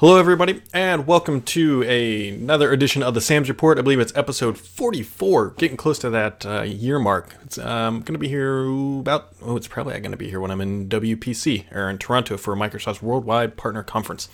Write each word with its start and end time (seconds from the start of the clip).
Hello, 0.00 0.16
everybody, 0.16 0.62
and 0.72 1.08
welcome 1.08 1.42
to 1.42 1.82
a, 1.82 2.28
another 2.28 2.70
edition 2.70 3.02
of 3.02 3.14
the 3.14 3.20
Sams 3.20 3.48
Report. 3.48 3.80
I 3.80 3.82
believe 3.82 3.98
it's 3.98 4.14
episode 4.14 4.56
44, 4.56 5.54
getting 5.58 5.76
close 5.76 5.98
to 5.98 6.10
that 6.10 6.46
uh, 6.46 6.62
year 6.62 7.00
mark. 7.00 7.34
It's 7.42 7.58
um, 7.58 8.02
going 8.02 8.12
to 8.12 8.18
be 8.18 8.28
here 8.28 8.64
about, 9.00 9.32
oh, 9.42 9.56
it's 9.56 9.66
probably 9.66 9.98
going 9.98 10.12
to 10.12 10.16
be 10.16 10.30
here 10.30 10.38
when 10.38 10.52
I'm 10.52 10.60
in 10.60 10.88
WPC 10.88 11.74
or 11.74 11.90
in 11.90 11.98
Toronto 11.98 12.36
for 12.36 12.54
Microsoft's 12.54 13.02
Worldwide 13.02 13.56
Partner 13.56 13.82
Conference. 13.82 14.28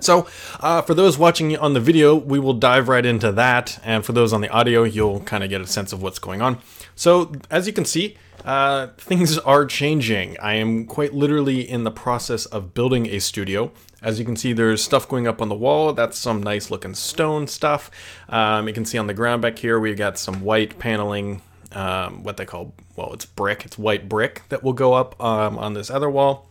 So, 0.00 0.26
uh, 0.58 0.82
for 0.82 0.94
those 0.94 1.16
watching 1.16 1.56
on 1.56 1.74
the 1.74 1.80
video, 1.80 2.16
we 2.16 2.40
will 2.40 2.54
dive 2.54 2.88
right 2.88 3.06
into 3.06 3.30
that, 3.30 3.78
and 3.84 4.04
for 4.04 4.10
those 4.10 4.32
on 4.32 4.40
the 4.40 4.48
audio, 4.48 4.82
you'll 4.82 5.20
kind 5.20 5.44
of 5.44 5.50
get 5.50 5.60
a 5.60 5.66
sense 5.68 5.92
of 5.92 6.02
what's 6.02 6.18
going 6.18 6.42
on. 6.42 6.58
So, 6.96 7.30
as 7.52 7.68
you 7.68 7.72
can 7.72 7.84
see, 7.84 8.16
uh, 8.44 8.88
things 8.98 9.38
are 9.38 9.64
changing. 9.64 10.36
I 10.40 10.54
am 10.54 10.86
quite 10.86 11.14
literally 11.14 11.60
in 11.60 11.84
the 11.84 11.92
process 11.92 12.46
of 12.46 12.74
building 12.74 13.06
a 13.06 13.20
studio. 13.20 13.70
As 14.02 14.18
you 14.18 14.24
can 14.24 14.36
see, 14.36 14.52
there's 14.52 14.82
stuff 14.82 15.08
going 15.08 15.28
up 15.28 15.40
on 15.40 15.48
the 15.48 15.54
wall. 15.54 15.92
That's 15.92 16.18
some 16.18 16.42
nice 16.42 16.70
looking 16.70 16.94
stone 16.94 17.46
stuff. 17.46 17.90
Um, 18.28 18.66
you 18.66 18.74
can 18.74 18.84
see 18.84 18.98
on 18.98 19.06
the 19.06 19.14
ground 19.14 19.42
back 19.42 19.58
here, 19.58 19.78
we've 19.78 19.96
got 19.96 20.18
some 20.18 20.42
white 20.42 20.78
paneling, 20.78 21.40
um, 21.70 22.24
what 22.24 22.36
they 22.36 22.44
call, 22.44 22.74
well, 22.96 23.12
it's 23.12 23.24
brick. 23.24 23.64
It's 23.64 23.78
white 23.78 24.08
brick 24.08 24.42
that 24.48 24.64
will 24.64 24.72
go 24.72 24.92
up 24.92 25.22
um, 25.22 25.56
on 25.56 25.74
this 25.74 25.88
other 25.90 26.10
wall. 26.10 26.48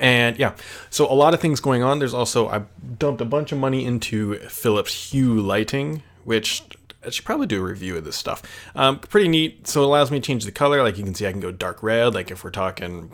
And 0.00 0.38
yeah, 0.38 0.54
so 0.88 1.10
a 1.10 1.14
lot 1.14 1.34
of 1.34 1.40
things 1.40 1.60
going 1.60 1.82
on. 1.82 1.98
There's 1.98 2.14
also, 2.14 2.48
I 2.48 2.62
dumped 2.98 3.20
a 3.20 3.24
bunch 3.24 3.52
of 3.52 3.58
money 3.58 3.84
into 3.84 4.36
Philips 4.48 5.10
Hue 5.10 5.40
lighting, 5.40 6.02
which 6.24 6.62
I 7.04 7.10
should 7.10 7.24
probably 7.24 7.46
do 7.46 7.60
a 7.60 7.66
review 7.66 7.96
of 7.96 8.04
this 8.04 8.16
stuff. 8.16 8.42
Um, 8.74 9.00
pretty 9.00 9.28
neat. 9.28 9.66
So 9.66 9.82
it 9.82 9.86
allows 9.86 10.10
me 10.10 10.20
to 10.20 10.26
change 10.26 10.44
the 10.44 10.52
color. 10.52 10.82
Like 10.82 10.96
you 10.96 11.04
can 11.04 11.14
see, 11.14 11.26
I 11.26 11.32
can 11.32 11.40
go 11.40 11.50
dark 11.50 11.82
red. 11.82 12.14
Like 12.14 12.30
if 12.30 12.44
we're 12.44 12.50
talking, 12.50 13.10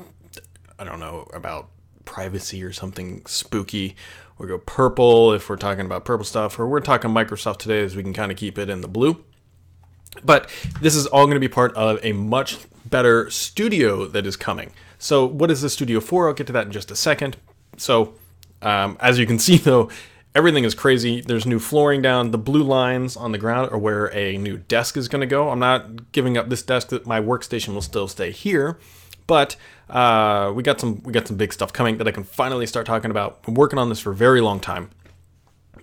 I 0.79 0.85
don't 0.85 1.01
know, 1.01 1.29
about 1.33 1.71
privacy 2.17 2.65
or 2.65 2.73
something 2.73 3.21
spooky. 3.27 3.95
We 4.39 4.47
go 4.47 4.57
purple 4.57 5.35
if 5.35 5.51
we're 5.51 5.57
talking 5.57 5.85
about 5.85 6.07
purple 6.07 6.25
stuff, 6.25 6.59
or 6.59 6.67
we're 6.67 6.81
talking 6.81 7.11
Microsoft 7.11 7.59
today, 7.59 7.83
as 7.83 7.95
we 7.95 8.03
can 8.03 8.15
kind 8.15 8.33
of 8.33 8.39
keep 8.39 8.57
it 8.57 8.71
in 8.71 8.81
the 8.81 8.89
blue. 8.89 9.23
But 10.25 10.49
this 10.81 10.97
is 10.97 11.07
all 11.07 11.27
going 11.27 11.37
to 11.37 11.41
be 11.41 11.49
part 11.49 11.75
of 11.75 12.03
a 12.03 12.13
much 12.13 12.57
better 12.87 13.29
studio 13.29 14.07
that 14.07 14.27
is 14.27 14.35
coming. 14.35 14.73
So, 14.99 15.27
what 15.27 15.51
is 15.51 15.61
the 15.61 15.69
studio 15.69 16.01
for? 16.01 16.27
I'll 16.29 16.33
get 16.33 16.47
to 16.47 16.55
that 16.55 16.65
in 16.65 16.73
just 16.73 16.91
a 16.91 16.97
second. 16.97 17.37
So, 17.77 18.15
um, 18.63 18.97
as 18.99 19.19
you 19.19 19.27
can 19.27 19.39
see, 19.47 19.59
though, 19.59 19.91
everything 20.35 20.65
is 20.65 20.75
crazy. 20.75 21.21
There's 21.21 21.45
new 21.45 21.59
flooring 21.59 22.01
down. 22.01 22.31
The 22.31 22.39
blue 22.39 22.63
lines 22.63 23.15
on 23.19 23.33
the 23.33 23.39
ground 23.39 23.71
are 23.73 23.79
where 23.79 24.07
a 24.15 24.39
new 24.39 24.57
desk 24.57 24.97
is 24.97 25.09
going 25.09 25.21
to 25.21 25.27
go. 25.27 25.51
I'm 25.51 25.59
not 25.59 26.13
giving 26.13 26.39
up 26.39 26.49
this 26.49 26.63
desk. 26.63 26.93
My 27.05 27.21
workstation 27.21 27.75
will 27.75 27.83
still 27.83 28.09
stay 28.09 28.31
here. 28.31 28.79
But 29.27 29.57
uh, 29.89 30.53
we 30.55 30.63
got 30.63 30.81
some 30.81 31.03
we 31.03 31.13
got 31.13 31.27
some 31.27 31.37
big 31.37 31.53
stuff 31.53 31.73
coming 31.73 31.99
that 31.99 32.09
I 32.09 32.11
can 32.11 32.25
finally 32.25 32.67
start 32.67 32.87
talking 32.87 33.11
about. 33.11 33.43
Been 33.43 33.55
working 33.55 33.79
on 33.79 33.89
this 33.89 34.01
for 34.01 34.11
a 34.11 34.15
very 34.15 34.41
long 34.41 34.61
time, 34.61 34.91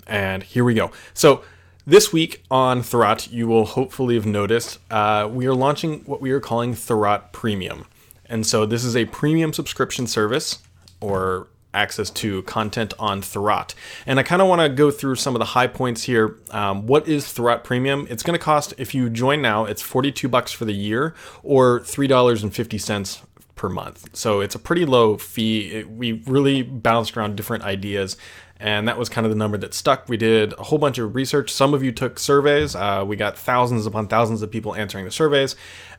and 0.08 0.44
here 0.44 0.64
we 0.64 0.74
go. 0.74 0.92
So 1.14 1.44
this 1.86 2.14
week 2.14 2.44
on 2.50 2.82
Thurrott, 2.82 3.32
you 3.32 3.48
will 3.48 3.66
hopefully 3.66 4.16
have 4.16 4.26
noticed 4.26 4.80
uh, 4.92 5.30
we 5.32 5.46
are 5.46 5.56
launching 5.56 6.00
what 6.02 6.22
we 6.22 6.32
are 6.32 6.40
calling 6.40 6.74
Thurrott 6.74 7.32
Premium, 7.32 7.86
and 8.26 8.46
so 8.46 8.66
this 8.66 8.84
is 8.84 8.96
a 8.96 9.06
premium 9.06 9.54
subscription 9.54 10.08
service 10.08 10.60
or 11.00 11.48
access 11.74 12.10
to 12.12 12.44
content 12.44 12.94
on 13.00 13.22
Thurrott. 13.22 13.74
And 14.06 14.20
I 14.20 14.24
kind 14.24 14.42
of 14.42 14.48
want 14.48 14.62
to 14.62 14.70
go 14.70 14.92
through 14.92 15.16
some 15.16 15.36
of 15.36 15.40
the 15.40 15.46
high 15.46 15.68
points 15.68 16.04
here. 16.04 16.38
Um, 16.52 16.86
what 16.86 17.08
is 17.08 17.26
Thurrott 17.26 17.64
Premium? 17.64 18.06
It's 18.10 18.22
going 18.22 18.38
to 18.38 18.44
cost, 18.44 18.74
if 18.78 18.94
you 18.94 19.10
join 19.10 19.42
now, 19.42 19.66
it's 19.66 19.82
42 19.82 20.30
bucks 20.30 20.52
for 20.52 20.66
the 20.66 20.74
year 20.74 21.16
or 21.42 21.80
$3.50 21.80 23.22
per 23.56 23.70
month. 23.70 24.09
So 24.14 24.42
it's 24.42 24.56
a 24.56 24.59
pretty 24.59 24.86
low 24.86 25.18
fee. 25.18 25.72
It, 25.72 25.90
we 25.90 26.23
really 26.26 26.62
bounced 26.62 27.16
around 27.18 27.36
different 27.36 27.64
ideas. 27.64 28.18
And 28.59 28.88
that 28.88 28.98
was 28.98 29.09
kind 29.09 29.26
of 29.26 29.32
the 29.32 29.38
number 29.38 29.58
that 29.58 29.73
stuck. 29.73 30.08
We 30.08 30.16
did 30.16 30.53
a 30.53 30.64
whole 30.64 30.80
bunch 30.80 30.97
of 30.97 31.16
research. 31.16 31.52
Some 31.52 31.74
of 31.74 31.84
you 31.84 31.91
took 31.91 32.18
surveys. 32.18 32.75
Uh, 32.75 33.03
we 33.06 33.18
got 33.18 33.38
thousands 33.38 33.86
upon 33.86 34.08
thousands 34.08 34.41
of 34.41 34.50
people 34.52 34.74
answering 34.74 35.03
the 35.03 35.12
surveys. 35.12 35.56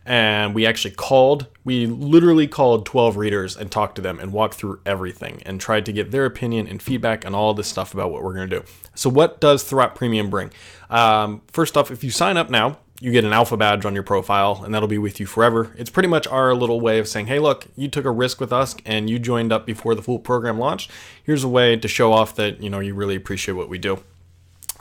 And 0.07 0.55
we 0.55 0.65
actually 0.65 0.95
called, 0.95 1.47
we 1.65 1.87
literally 1.87 2.47
called 2.47 2.87
12 2.87 3.17
readers 3.17 3.57
and 3.57 3.71
talked 3.71 3.97
to 3.97 4.03
them 4.03 4.19
and 4.19 4.33
walked 4.33 4.55
through 4.55 4.81
everything 4.87 5.43
and 5.45 5.61
tried 5.61 5.85
to 5.87 5.93
get 5.93 6.11
their 6.11 6.25
opinion 6.25 6.67
and 6.67 6.83
feedback 6.83 7.27
on 7.27 7.35
all 7.35 7.55
this 7.55 7.69
stuff 7.69 7.93
about 7.93 8.11
what 8.11 8.23
we're 8.23 8.35
going 8.35 8.49
to 8.49 8.61
do. 8.61 8.65
So, 8.95 9.11
what 9.11 9.41
does 9.41 9.65
Thurrott 9.65 9.95
Premium 9.95 10.31
bring? 10.31 10.51
Um, 10.91 11.43
first 11.53 11.77
off, 11.77 11.91
if 11.91 12.05
you 12.05 12.11
sign 12.11 12.37
up 12.37 12.51
now, 12.51 12.79
you 13.01 13.11
get 13.11 13.25
an 13.25 13.33
alpha 13.33 13.57
badge 13.57 13.85
on 13.85 13.95
your 13.95 14.03
profile 14.03 14.63
and 14.65 14.73
that'll 14.73 14.89
be 14.89 14.99
with 14.99 15.19
you 15.19 15.27
forever. 15.27 15.75
It's 15.77 15.91
pretty 15.91 16.09
much 16.09 16.27
our 16.29 16.55
little 16.55 16.81
way 16.81 16.99
of 16.99 17.09
saying, 17.09 17.27
hey, 17.27 17.39
look, 17.39 17.67
you 17.77 17.89
took 17.89 18.05
a 18.05 18.11
risk 18.11 18.41
with 18.41 18.53
us 18.53 18.77
and 18.87 19.11
you 19.11 19.19
joined 19.19 19.53
up 19.53 19.67
before 19.67 19.95
the 19.95 20.03
full 20.03 20.19
program 20.19 20.59
launched. 20.59 20.91
Here's 21.23 21.45
a 21.45 21.49
way 21.49 21.77
to 21.77 21.89
show 21.89 22.13
off 22.13 22.37
that, 22.37 22.63
you 22.63 22.71
know, 22.71 22.81
you 22.81 22.95
really 22.95 23.17
appreciate 23.17 23.55
what 23.55 23.69
we 23.69 23.79
do. 23.79 24.03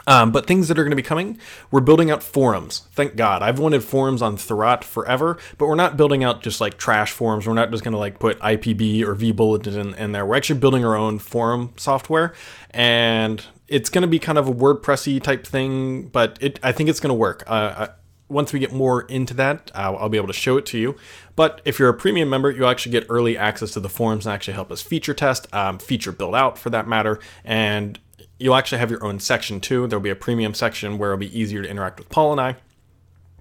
Um, 0.06 0.32
but 0.32 0.46
things 0.46 0.68
that 0.68 0.78
are 0.78 0.84
going 0.84 0.90
to 0.90 0.96
be 0.96 1.02
coming, 1.02 1.38
we're 1.70 1.80
building 1.80 2.10
out 2.10 2.22
forums. 2.22 2.82
Thank 2.92 3.16
God. 3.16 3.42
I've 3.42 3.58
wanted 3.58 3.82
forums 3.82 4.20
on 4.20 4.36
Thurrott 4.36 4.84
forever, 4.84 5.38
but 5.56 5.66
we're 5.66 5.74
not 5.74 5.96
building 5.96 6.22
out 6.22 6.42
just 6.42 6.60
like 6.60 6.76
trash 6.76 7.10
forums. 7.10 7.46
We're 7.46 7.54
not 7.54 7.70
just 7.70 7.82
going 7.82 7.92
to 7.92 7.98
like 7.98 8.18
put 8.18 8.38
IPB 8.40 9.02
or 9.02 9.14
vBulletin 9.14 9.76
in, 9.76 9.94
in 9.94 10.12
there. 10.12 10.26
We're 10.26 10.36
actually 10.36 10.60
building 10.60 10.84
our 10.84 10.94
own 10.94 11.18
forum 11.18 11.72
software, 11.76 12.34
and 12.70 13.44
it's 13.66 13.88
going 13.88 14.02
to 14.02 14.08
be 14.08 14.18
kind 14.18 14.36
of 14.36 14.46
a 14.46 14.52
WordPressy 14.52 15.22
type 15.22 15.46
thing, 15.46 16.08
but 16.08 16.36
it 16.40 16.60
I 16.62 16.72
think 16.72 16.90
it's 16.90 17.00
going 17.00 17.08
to 17.08 17.14
work. 17.14 17.42
Uh, 17.46 17.88
once 18.34 18.52
we 18.52 18.58
get 18.58 18.72
more 18.72 19.02
into 19.02 19.32
that, 19.34 19.70
uh, 19.74 19.94
I'll 19.94 20.08
be 20.08 20.18
able 20.18 20.26
to 20.26 20.34
show 20.34 20.56
it 20.56 20.66
to 20.66 20.78
you. 20.78 20.96
But 21.36 21.62
if 21.64 21.78
you're 21.78 21.88
a 21.88 21.94
premium 21.94 22.28
member, 22.28 22.50
you'll 22.50 22.68
actually 22.68 22.92
get 22.92 23.06
early 23.08 23.38
access 23.38 23.70
to 23.72 23.80
the 23.80 23.88
forums 23.88 24.26
and 24.26 24.34
actually 24.34 24.54
help 24.54 24.70
us 24.72 24.82
feature 24.82 25.14
test, 25.14 25.52
um, 25.54 25.78
feature 25.78 26.12
build 26.12 26.34
out 26.34 26.58
for 26.58 26.68
that 26.70 26.88
matter. 26.88 27.20
And 27.44 27.98
you'll 28.38 28.56
actually 28.56 28.78
have 28.78 28.90
your 28.90 29.04
own 29.04 29.20
section 29.20 29.60
too. 29.60 29.86
There'll 29.86 30.02
be 30.02 30.10
a 30.10 30.16
premium 30.16 30.52
section 30.52 30.98
where 30.98 31.12
it'll 31.12 31.20
be 31.20 31.38
easier 31.38 31.62
to 31.62 31.68
interact 31.68 31.98
with 31.98 32.08
Paul 32.08 32.32
and 32.32 32.40
I. 32.40 32.56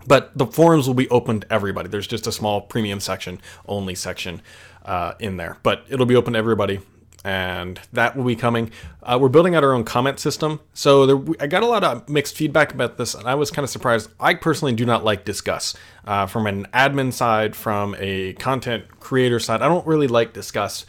But 0.06 0.38
the 0.38 0.46
forums 0.46 0.88
will 0.88 0.96
be 0.96 1.10
open 1.10 1.40
to 1.42 1.54
everybody. 1.54 1.90
There's 1.90 2.08
just 2.08 2.28
a 2.28 2.32
small 2.32 2.62
premium 2.62 3.00
section, 3.00 3.42
only 3.68 3.96
section 3.96 4.42
uh, 4.86 5.14
in 5.20 5.38
there. 5.38 5.58
But 5.64 5.86
it'll 5.90 6.06
be 6.06 6.16
open 6.16 6.34
to 6.34 6.40
everybody 6.40 6.82
and 7.24 7.80
that 7.94 8.16
will 8.16 8.26
be 8.26 8.36
coming. 8.36 8.72
Uh, 9.02 9.18
we're 9.20 9.30
building 9.30 9.56
out 9.56 9.64
our 9.64 9.74
own 9.74 9.84
comment 9.84 10.20
system. 10.20 10.60
So 10.74 11.06
there, 11.06 11.36
I 11.40 11.48
got 11.48 11.64
a 11.64 11.68
lot 11.68 11.84
of 11.84 12.10
mixed 12.10 12.36
feedback 12.36 12.74
about 12.74 12.98
this, 12.98 13.16
and 13.16 13.28
I 13.28 13.36
was 13.36 13.52
kind 13.52 13.64
of 13.64 13.70
surprised. 13.70 14.10
I 14.20 14.34
personally 14.34 14.74
do 14.74 14.86
not 14.86 15.04
like 15.04 15.26
Disqus 15.26 15.76
Uh, 16.06 16.26
from 16.26 16.48
an 16.48 16.68
admin 16.74 17.14
side, 17.14 17.56
from 17.56 17.96
a 17.98 18.34
content 18.34 19.00
creator 19.00 19.40
side, 19.40 19.62
I 19.62 19.68
don't 19.68 19.88
really 19.88 20.08
like 20.08 20.34
Disqus 20.34 20.86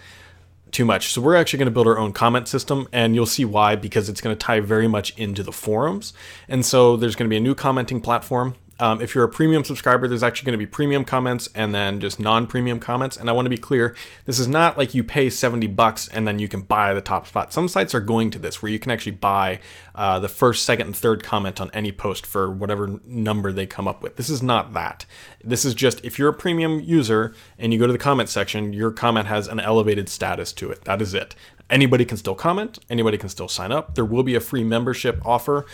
too 0.72 0.84
much. 0.84 1.12
So 1.12 1.20
we're 1.20 1.36
actually 1.36 1.60
going 1.60 1.66
to 1.66 1.72
build 1.72 1.86
our 1.86 1.98
own 1.98 2.12
comment 2.12 2.48
system, 2.48 2.88
and 2.92 3.14
you'll 3.14 3.26
see 3.26 3.44
why 3.44 3.76
because 3.76 4.08
it's 4.08 4.20
going 4.20 4.36
to 4.36 4.46
tie 4.46 4.58
very 4.58 4.88
much 4.88 5.16
into 5.16 5.44
the 5.44 5.52
forums. 5.52 6.12
And 6.48 6.66
so 6.66 6.96
there's 6.96 7.14
going 7.14 7.28
to 7.28 7.30
be 7.30 7.36
a 7.36 7.40
new 7.40 7.54
commenting 7.54 8.00
platform 8.00 8.56
um, 8.80 9.00
if 9.00 9.14
you're 9.14 9.24
a 9.24 9.28
premium 9.28 9.64
subscriber, 9.64 10.08
there's 10.08 10.22
actually 10.22 10.46
going 10.46 10.58
to 10.58 10.66
be 10.66 10.66
premium 10.66 11.04
comments 11.04 11.48
and 11.54 11.74
then 11.74 12.00
just 12.00 12.18
non-premium 12.18 12.80
comments. 12.80 13.16
And 13.16 13.30
I 13.30 13.32
want 13.32 13.46
to 13.46 13.50
be 13.50 13.56
clear, 13.56 13.94
this 14.24 14.38
is 14.38 14.48
not 14.48 14.76
like 14.76 14.94
you 14.94 15.04
pay 15.04 15.30
70 15.30 15.66
bucks 15.68 16.08
and 16.08 16.26
then 16.26 16.38
you 16.38 16.48
can 16.48 16.62
buy 16.62 16.92
the 16.92 17.00
top 17.00 17.26
spot. 17.26 17.52
Some 17.52 17.68
sites 17.68 17.94
are 17.94 18.00
going 18.00 18.30
to 18.32 18.38
this 18.38 18.62
where 18.62 18.72
you 18.72 18.78
can 18.78 18.90
actually 18.90 19.12
buy 19.12 19.60
uh, 19.94 20.18
the 20.18 20.28
first, 20.28 20.64
second, 20.64 20.86
and 20.86 20.96
third 20.96 21.22
comment 21.22 21.60
on 21.60 21.70
any 21.72 21.92
post 21.92 22.26
for 22.26 22.50
whatever 22.50 23.00
number 23.06 23.52
they 23.52 23.66
come 23.66 23.86
up 23.86 24.02
with. 24.02 24.16
This 24.16 24.28
is 24.28 24.42
not 24.42 24.72
that. 24.72 25.06
This 25.42 25.64
is 25.64 25.74
just 25.74 26.04
if 26.04 26.18
you're 26.18 26.30
a 26.30 26.34
premium 26.34 26.80
user 26.80 27.34
and 27.58 27.72
you 27.72 27.78
go 27.78 27.86
to 27.86 27.92
the 27.92 27.98
comment 27.98 28.28
section, 28.28 28.72
your 28.72 28.90
comment 28.90 29.28
has 29.28 29.46
an 29.46 29.60
elevated 29.60 30.08
status 30.08 30.52
to 30.54 30.70
it. 30.70 30.84
That 30.84 31.00
is 31.00 31.14
it. 31.14 31.36
Anybody 31.70 32.04
can 32.04 32.16
still 32.16 32.34
comment. 32.34 32.78
Anybody 32.90 33.16
can 33.18 33.28
still 33.28 33.48
sign 33.48 33.72
up. 33.72 33.94
There 33.94 34.04
will 34.04 34.22
be 34.22 34.34
a 34.34 34.40
free 34.40 34.64
membership 34.64 35.24
offer 35.24 35.64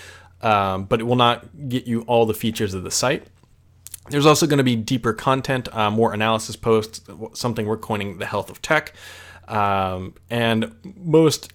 um, 0.42 0.84
but 0.84 1.00
it 1.00 1.04
will 1.04 1.16
not 1.16 1.68
get 1.68 1.86
you 1.86 2.02
all 2.02 2.26
the 2.26 2.34
features 2.34 2.74
of 2.74 2.82
the 2.82 2.90
site. 2.90 3.26
There's 4.08 4.26
also 4.26 4.46
going 4.46 4.58
to 4.58 4.64
be 4.64 4.76
deeper 4.76 5.12
content, 5.12 5.68
uh, 5.74 5.90
more 5.90 6.12
analysis 6.12 6.56
posts, 6.56 7.00
something 7.34 7.66
we're 7.66 7.76
coining 7.76 8.18
the 8.18 8.26
health 8.26 8.50
of 8.50 8.60
tech, 8.60 8.92
um, 9.46 10.14
and 10.28 10.74
most 10.96 11.52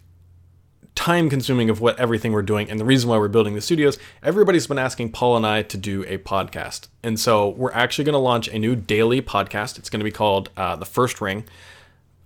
time 0.96 1.30
consuming 1.30 1.70
of 1.70 1.82
what 1.82 2.00
everything 2.00 2.32
we're 2.32 2.42
doing 2.42 2.70
and 2.70 2.80
the 2.80 2.86
reason 2.86 3.10
why 3.10 3.18
we're 3.18 3.28
building 3.28 3.54
the 3.54 3.60
studios 3.60 4.00
everybody's 4.24 4.66
been 4.66 4.80
asking 4.80 5.12
paul 5.12 5.36
and 5.36 5.46
i 5.46 5.62
to 5.62 5.78
do 5.78 6.04
a 6.04 6.18
podcast. 6.18 6.88
And 7.04 7.20
so 7.20 7.50
we're 7.50 7.74
actually 7.74 8.06
going 8.06 8.14
to 8.14 8.20
launch 8.20 8.48
a 8.48 8.58
new 8.58 8.76
daily 8.76 9.22
podcast. 9.22 9.78
It's 9.78 9.90
going 9.90 10.00
to 10.00 10.06
be 10.06 10.12
called 10.12 10.50
uh, 10.56 10.78
the 10.78 10.86
first 10.86 11.22
ring. 11.22 11.44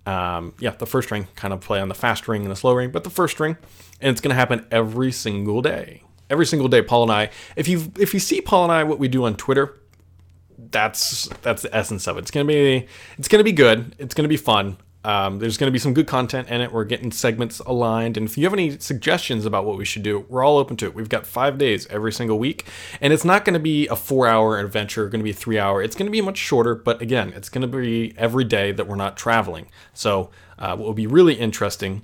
Um, 0.06 0.54
yeah 0.60 0.72
the 0.72 0.86
first 0.86 1.12
ring 1.12 1.28
kind 1.36 1.54
of 1.54 1.62
play 1.62 1.80
on 1.80 1.90
the 1.90 1.96
fast 1.96 2.28
ring 2.28 2.44
and 2.44 2.52
the 2.52 2.56
slow 2.56 2.74
ring 2.74 2.92
but 2.92 3.04
the 3.04 3.10
first 3.10 3.40
ring. 3.40 3.58
And 4.00 4.12
it's 4.12 4.22
going 4.22 4.30
to 4.30 4.36
happen 4.36 4.66
every 4.72 5.12
single 5.12 5.62
day 5.62 6.04
every 6.30 6.46
single 6.46 6.68
day 6.68 6.82
paul 6.82 7.04
and 7.04 7.12
i 7.12 7.30
if 7.56 7.68
you 7.68 7.92
if 7.98 8.14
you 8.14 8.20
see 8.20 8.42
paul 8.42 8.64
and 8.64 8.72
i 8.72 8.84
what 8.84 9.00
we 9.00 9.08
do 9.08 9.26
on 9.26 9.36
twitter 9.36 9.80
that's 10.72 11.28
that's 11.42 11.62
the 11.62 11.76
essence 11.76 12.08
of 12.08 12.18
it 12.18 12.22
it's 12.22 12.32
gonna 12.32 12.46
be 12.46 12.88
it's 13.18 13.28
gonna 13.28 13.44
be 13.44 13.52
good 13.52 13.96
it's 13.98 14.14
gonna 14.14 14.30
be 14.30 14.38
fun 14.38 14.78
um, 15.04 15.40
there's 15.40 15.58
to 15.68 15.72
be 15.72 15.80
some 15.80 15.94
good 15.94 16.08
content 16.08 16.50
in 16.50 16.60
it. 16.60 16.74
We're 16.74 16.84
getting 16.84 17.12
segments 17.12 17.60
aligned. 17.60 18.18
And 18.18 18.28
if 18.28 18.38
you 18.38 18.44
have 18.44 18.54
any 18.54 18.78
suggestions 18.80 19.46
about 19.46 19.66
what 19.66 19.78
we 19.78 19.86
should 19.86 20.04
do, 20.04 20.26
we're 20.28 20.44
all 20.44 20.58
open 20.58 20.76
to 20.78 20.86
it. 20.88 20.94
We've 20.94 21.08
got 21.08 21.26
five 21.26 21.58
days 21.58 21.88
every 21.88 22.12
single 22.12 22.38
week. 22.38 22.66
And 23.00 23.14
it's 23.14 23.24
not 23.24 23.46
to 23.54 23.60
be 23.60 23.88
a 23.88 23.96
four 23.96 24.28
hour 24.28 24.60
adventure, 24.60 25.08
It's 25.08 25.20
to 25.20 25.24
be 25.24 25.32
three 25.32 25.58
hour. 25.58 25.82
It's 25.82 25.96
to 26.08 26.12
be 26.12 26.22
much 26.22 26.38
shorter. 26.38 26.76
But 26.76 27.02
again, 27.02 27.32
it's 27.34 27.48
to 27.62 27.68
be 27.68 28.14
every 28.18 28.44
day 28.44 28.74
that 28.74 28.88
we're 28.88 28.96
not 28.96 29.16
traveling. 29.16 29.68
So, 29.94 30.32
uh, 30.58 30.76
what 30.76 30.86
will 30.86 30.94
be 30.94 31.08
really 31.08 31.36
interesting 31.36 32.02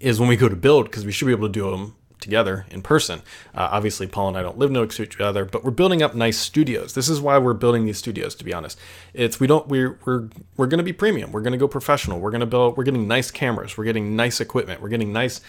is 0.00 0.18
when 0.18 0.28
we 0.28 0.36
go 0.36 0.48
to 0.48 0.56
build 0.56 0.86
because 0.86 1.04
we 1.04 1.12
should 1.12 1.26
be 1.26 1.32
able 1.32 1.46
to 1.46 1.52
do 1.52 1.70
them 1.70 1.94
together 2.22 2.64
in 2.70 2.80
person. 2.80 3.20
Uh, 3.54 3.68
obviously, 3.70 4.06
Paul 4.06 4.28
and 4.28 4.38
I 4.38 4.42
don't 4.42 4.56
live 4.56 4.70
next 4.70 4.96
to 4.96 5.02
each 5.02 5.20
other, 5.20 5.44
but 5.44 5.64
we're 5.64 5.70
building 5.70 6.02
up 6.02 6.14
nice 6.14 6.38
studios. 6.38 6.94
This 6.94 7.08
is 7.08 7.20
why 7.20 7.36
we're 7.36 7.52
building 7.52 7.84
these 7.84 7.98
studios. 7.98 8.34
To 8.36 8.44
be 8.44 8.54
honest, 8.54 8.78
it's 9.12 9.38
we 9.38 9.46
don't 9.46 9.68
we're 9.68 9.98
we're 10.06 10.28
we're 10.56 10.66
going 10.66 10.78
to 10.78 10.84
be 10.84 10.92
premium. 10.92 11.32
We're 11.32 11.42
going 11.42 11.52
to 11.52 11.58
go 11.58 11.68
professional. 11.68 12.20
We're 12.20 12.30
going 12.30 12.40
to 12.40 12.46
build. 12.46 12.76
We're 12.76 12.84
getting 12.84 13.06
nice 13.06 13.30
cameras. 13.30 13.76
We're 13.76 13.84
getting 13.84 14.16
nice 14.16 14.40
equipment. 14.40 14.80
We're 14.80 14.88
getting 14.88 15.12
nice. 15.12 15.40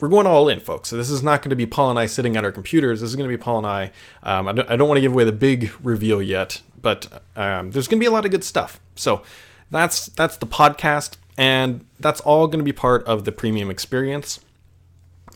We're 0.00 0.08
going 0.08 0.26
all 0.26 0.48
in, 0.48 0.60
folks. 0.60 0.88
So 0.88 0.96
this 0.96 1.10
is 1.10 1.22
not 1.22 1.42
going 1.42 1.50
to 1.50 1.56
be 1.56 1.66
Paul 1.66 1.90
and 1.90 1.98
I 1.98 2.06
sitting 2.06 2.36
at 2.36 2.44
our 2.44 2.52
computers. 2.52 3.00
This 3.00 3.10
is 3.10 3.16
going 3.16 3.30
to 3.30 3.36
be 3.36 3.40
Paul 3.40 3.58
and 3.58 3.66
I. 3.66 3.92
Um, 4.22 4.48
I 4.48 4.52
don't, 4.52 4.70
I 4.70 4.76
don't 4.76 4.88
want 4.88 4.98
to 4.98 5.02
give 5.02 5.12
away 5.12 5.24
the 5.24 5.32
big 5.32 5.70
reveal 5.82 6.20
yet, 6.20 6.60
but 6.82 7.22
um, 7.36 7.70
there's 7.70 7.88
going 7.88 7.98
to 7.98 8.02
be 8.02 8.06
a 8.06 8.10
lot 8.10 8.24
of 8.24 8.30
good 8.30 8.44
stuff. 8.44 8.80
So 8.96 9.22
that's 9.70 10.06
that's 10.06 10.36
the 10.36 10.46
podcast, 10.46 11.16
and 11.36 11.84
that's 12.00 12.20
all 12.20 12.46
going 12.46 12.58
to 12.58 12.64
be 12.64 12.72
part 12.72 13.04
of 13.04 13.24
the 13.24 13.32
premium 13.32 13.70
experience. 13.70 14.40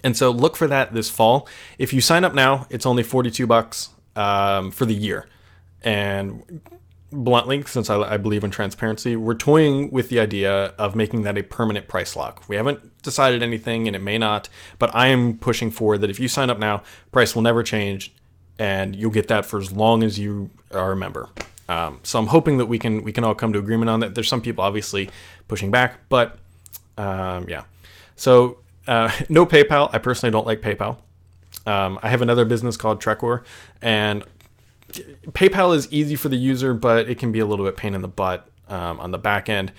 And 0.04 0.16
so 0.16 0.30
look 0.30 0.56
for 0.56 0.66
that 0.66 0.92
this 0.92 1.08
fall. 1.08 1.48
If 1.78 1.92
you 1.92 2.00
sign 2.00 2.24
up 2.24 2.34
now, 2.34 2.66
it's 2.70 2.86
only 2.86 3.02
42 3.02 3.46
bucks 3.46 3.90
um, 4.16 4.70
for 4.70 4.84
the 4.84 4.94
year. 4.94 5.28
And 5.82 6.60
bluntly, 7.12 7.62
since 7.62 7.90
I, 7.90 8.00
I, 8.00 8.16
believe 8.16 8.44
in 8.44 8.50
transparency, 8.50 9.16
we're 9.16 9.34
toying 9.34 9.90
with 9.90 10.08
the 10.08 10.18
idea 10.20 10.66
of 10.78 10.96
making 10.96 11.22
that 11.22 11.36
a 11.36 11.42
permanent 11.42 11.88
price 11.88 12.16
lock. 12.16 12.42
We 12.48 12.56
haven't 12.56 13.02
decided 13.02 13.42
anything, 13.42 13.86
and 13.86 13.94
it 13.94 14.00
may 14.00 14.18
not, 14.18 14.48
but 14.78 14.94
I 14.94 15.08
am 15.08 15.38
pushing 15.38 15.70
for 15.70 15.98
that. 15.98 16.08
If 16.08 16.18
you 16.18 16.28
sign 16.28 16.50
up 16.50 16.58
now, 16.58 16.82
price 17.10 17.34
will 17.34 17.42
never 17.42 17.62
change, 17.62 18.14
and 18.58 18.96
you'll 18.96 19.10
get 19.10 19.28
that 19.28 19.44
for 19.44 19.58
as 19.58 19.72
long 19.72 20.02
as 20.02 20.18
you 20.18 20.50
are 20.72 20.92
a 20.92 20.96
member. 20.96 21.28
Um, 21.68 22.00
so 22.02 22.18
I'm 22.18 22.26
hoping 22.26 22.58
that 22.58 22.66
we 22.66 22.78
can 22.78 23.02
we 23.02 23.12
can 23.12 23.24
all 23.24 23.34
come 23.34 23.52
to 23.52 23.58
agreement 23.58 23.90
on 23.90 24.00
that. 24.00 24.14
There's 24.14 24.28
some 24.28 24.40
people 24.40 24.64
obviously 24.64 25.10
pushing 25.48 25.70
back, 25.70 26.08
but 26.08 26.38
um, 26.98 27.48
yeah. 27.48 27.64
So 28.16 28.58
uh, 28.86 29.10
no 29.28 29.46
PayPal. 29.46 29.90
I 29.92 29.98
personally 29.98 30.30
don't 30.30 30.46
like 30.46 30.60
PayPal. 30.60 30.98
Um, 31.66 31.98
I 32.02 32.08
have 32.08 32.22
another 32.22 32.44
business 32.44 32.76
called 32.76 33.00
Trekor, 33.00 33.44
and 33.80 34.24
PayPal 35.28 35.74
is 35.76 35.90
easy 35.92 36.16
for 36.16 36.28
the 36.28 36.36
user, 36.36 36.74
but 36.74 37.08
it 37.08 37.18
can 37.18 37.32
be 37.32 37.38
a 37.38 37.46
little 37.46 37.64
bit 37.64 37.76
pain 37.76 37.94
in 37.94 38.02
the 38.02 38.08
butt 38.08 38.48
um, 38.68 39.00
on 39.00 39.10
the 39.10 39.18
back 39.18 39.48
end. 39.48 39.72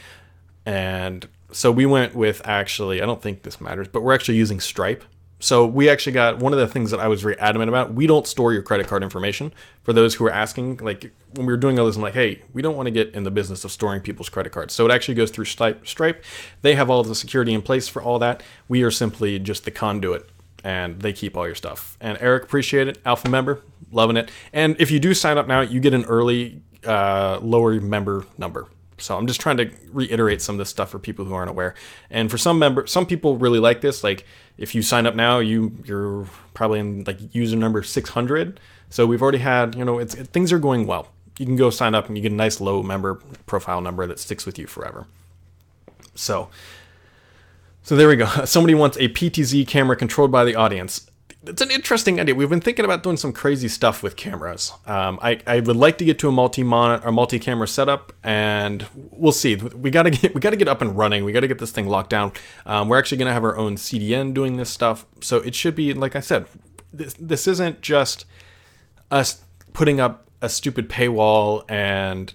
And 0.65 1.27
so 1.51 1.71
we 1.71 1.85
went 1.85 2.15
with 2.15 2.41
actually, 2.45 3.01
I 3.01 3.05
don't 3.05 3.21
think 3.21 3.43
this 3.43 3.59
matters, 3.59 3.87
but 3.87 4.01
we're 4.01 4.13
actually 4.13 4.37
using 4.37 4.59
Stripe. 4.59 5.03
So 5.43 5.65
we 5.65 5.89
actually 5.89 6.13
got 6.13 6.39
one 6.39 6.53
of 6.53 6.59
the 6.59 6.69
things 6.69 6.89
that 6.91 7.01
I 7.01 7.09
was 7.09 7.21
very 7.21 7.37
adamant 7.37 7.67
about. 7.67 7.93
We 7.93 8.07
don't 8.07 8.25
store 8.25 8.53
your 8.53 8.61
credit 8.61 8.87
card 8.87 9.03
information. 9.03 9.53
For 9.83 9.91
those 9.91 10.15
who 10.15 10.25
are 10.25 10.31
asking, 10.31 10.77
like 10.77 11.11
when 11.33 11.45
we 11.45 11.51
were 11.51 11.57
doing 11.57 11.77
all 11.77 11.85
this, 11.85 11.97
I'm 11.97 12.01
like, 12.01 12.13
hey, 12.13 12.41
we 12.53 12.61
don't 12.61 12.77
want 12.77 12.87
to 12.87 12.91
get 12.91 13.13
in 13.13 13.23
the 13.23 13.29
business 13.29 13.65
of 13.65 13.71
storing 13.71 13.99
people's 13.99 14.29
credit 14.29 14.53
cards. 14.53 14.73
So 14.73 14.85
it 14.85 14.91
actually 14.91 15.15
goes 15.15 15.31
through 15.31 15.43
Stripe. 15.43 16.23
They 16.61 16.75
have 16.75 16.89
all 16.89 17.03
the 17.03 17.13
security 17.13 17.53
in 17.53 17.61
place 17.61 17.89
for 17.89 18.01
all 18.01 18.19
that. 18.19 18.41
We 18.69 18.83
are 18.83 18.91
simply 18.91 19.37
just 19.37 19.65
the 19.65 19.71
conduit, 19.71 20.29
and 20.63 21.01
they 21.01 21.11
keep 21.11 21.35
all 21.35 21.45
your 21.45 21.55
stuff. 21.55 21.97
And 21.99 22.17
Eric, 22.21 22.43
appreciate 22.43 22.87
it. 22.87 22.99
Alpha 23.05 23.27
member, 23.27 23.59
loving 23.91 24.15
it. 24.15 24.31
And 24.53 24.77
if 24.79 24.91
you 24.91 24.99
do 25.01 25.13
sign 25.13 25.37
up 25.37 25.45
now, 25.45 25.59
you 25.59 25.81
get 25.81 25.93
an 25.93 26.05
early 26.05 26.61
uh, 26.85 27.39
lower 27.41 27.81
member 27.81 28.25
number. 28.37 28.69
So 28.97 29.17
I'm 29.17 29.27
just 29.27 29.41
trying 29.41 29.57
to 29.57 29.71
reiterate 29.91 30.41
some 30.41 30.55
of 30.55 30.59
this 30.59 30.69
stuff 30.69 30.89
for 30.89 30.99
people 30.99 31.25
who 31.25 31.33
aren't 31.33 31.49
aware. 31.49 31.75
And 32.09 32.29
for 32.29 32.37
some 32.37 32.59
member, 32.59 32.87
some 32.87 33.05
people 33.05 33.37
really 33.37 33.59
like 33.59 33.81
this. 33.81 34.03
Like 34.03 34.25
if 34.57 34.75
you 34.75 34.81
sign 34.81 35.05
up 35.05 35.15
now, 35.15 35.39
you 35.39 35.73
you're 35.85 36.27
probably 36.53 36.79
in 36.79 37.03
like 37.03 37.33
user 37.33 37.55
number 37.55 37.83
600. 37.83 38.59
So 38.89 39.05
we've 39.05 39.21
already 39.21 39.39
had, 39.39 39.75
you 39.75 39.83
know, 39.83 39.99
it's 39.99 40.13
it, 40.13 40.27
things 40.27 40.51
are 40.51 40.59
going 40.59 40.85
well. 40.85 41.09
You 41.39 41.45
can 41.45 41.55
go 41.55 41.69
sign 41.69 41.95
up 41.95 42.07
and 42.07 42.17
you 42.17 42.21
get 42.21 42.31
a 42.31 42.35
nice 42.35 42.61
low 42.61 42.83
member 42.83 43.15
profile 43.45 43.81
number 43.81 44.05
that 44.05 44.19
sticks 44.19 44.45
with 44.45 44.59
you 44.59 44.67
forever. 44.67 45.07
So 46.15 46.49
so 47.81 47.95
there 47.95 48.07
we 48.07 48.15
go. 48.15 48.25
Somebody 48.45 48.75
wants 48.75 48.97
a 48.97 49.09
PTZ 49.09 49.67
camera 49.67 49.95
controlled 49.95 50.31
by 50.31 50.45
the 50.45 50.55
audience 50.55 51.09
it's 51.45 51.61
an 51.61 51.71
interesting 51.71 52.19
idea. 52.19 52.35
We've 52.35 52.49
been 52.49 52.61
thinking 52.61 52.85
about 52.85 53.03
doing 53.03 53.17
some 53.17 53.33
crazy 53.33 53.67
stuff 53.67 54.01
with 54.01 54.15
cameras. 54.15 54.71
Um, 54.85 55.19
I, 55.21 55.39
I 55.45 55.59
would 55.59 55.75
like 55.75 55.97
to 55.97 56.05
get 56.05 56.19
to 56.19 56.29
a 56.29 56.31
multi 56.31 56.63
monitor 56.63 57.07
or 57.07 57.11
multi 57.11 57.39
camera 57.39 57.67
setup, 57.67 58.13
and 58.23 58.85
we'll 59.11 59.31
see. 59.31 59.55
We 59.55 59.91
gotta 59.91 60.09
get 60.09 60.33
we 60.33 60.41
gotta 60.41 60.55
get 60.55 60.67
up 60.67 60.81
and 60.81 60.97
running. 60.97 61.25
We 61.25 61.31
gotta 61.31 61.47
get 61.47 61.59
this 61.59 61.71
thing 61.71 61.87
locked 61.87 62.09
down. 62.09 62.31
Um, 62.65 62.87
we're 62.87 62.97
actually 62.97 63.17
gonna 63.17 63.33
have 63.33 63.43
our 63.43 63.57
own 63.57 63.75
CDN 63.75 64.33
doing 64.33 64.57
this 64.57 64.69
stuff, 64.69 65.05
so 65.21 65.37
it 65.37 65.55
should 65.55 65.75
be 65.75 65.93
like 65.93 66.15
I 66.15 66.21
said. 66.21 66.45
This 66.93 67.15
this 67.19 67.47
isn't 67.47 67.81
just 67.81 68.25
us 69.09 69.43
putting 69.73 69.99
up 69.99 70.29
a 70.41 70.49
stupid 70.49 70.89
paywall 70.89 71.63
and 71.69 72.33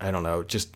I 0.00 0.10
don't 0.10 0.22
know, 0.22 0.42
just 0.42 0.74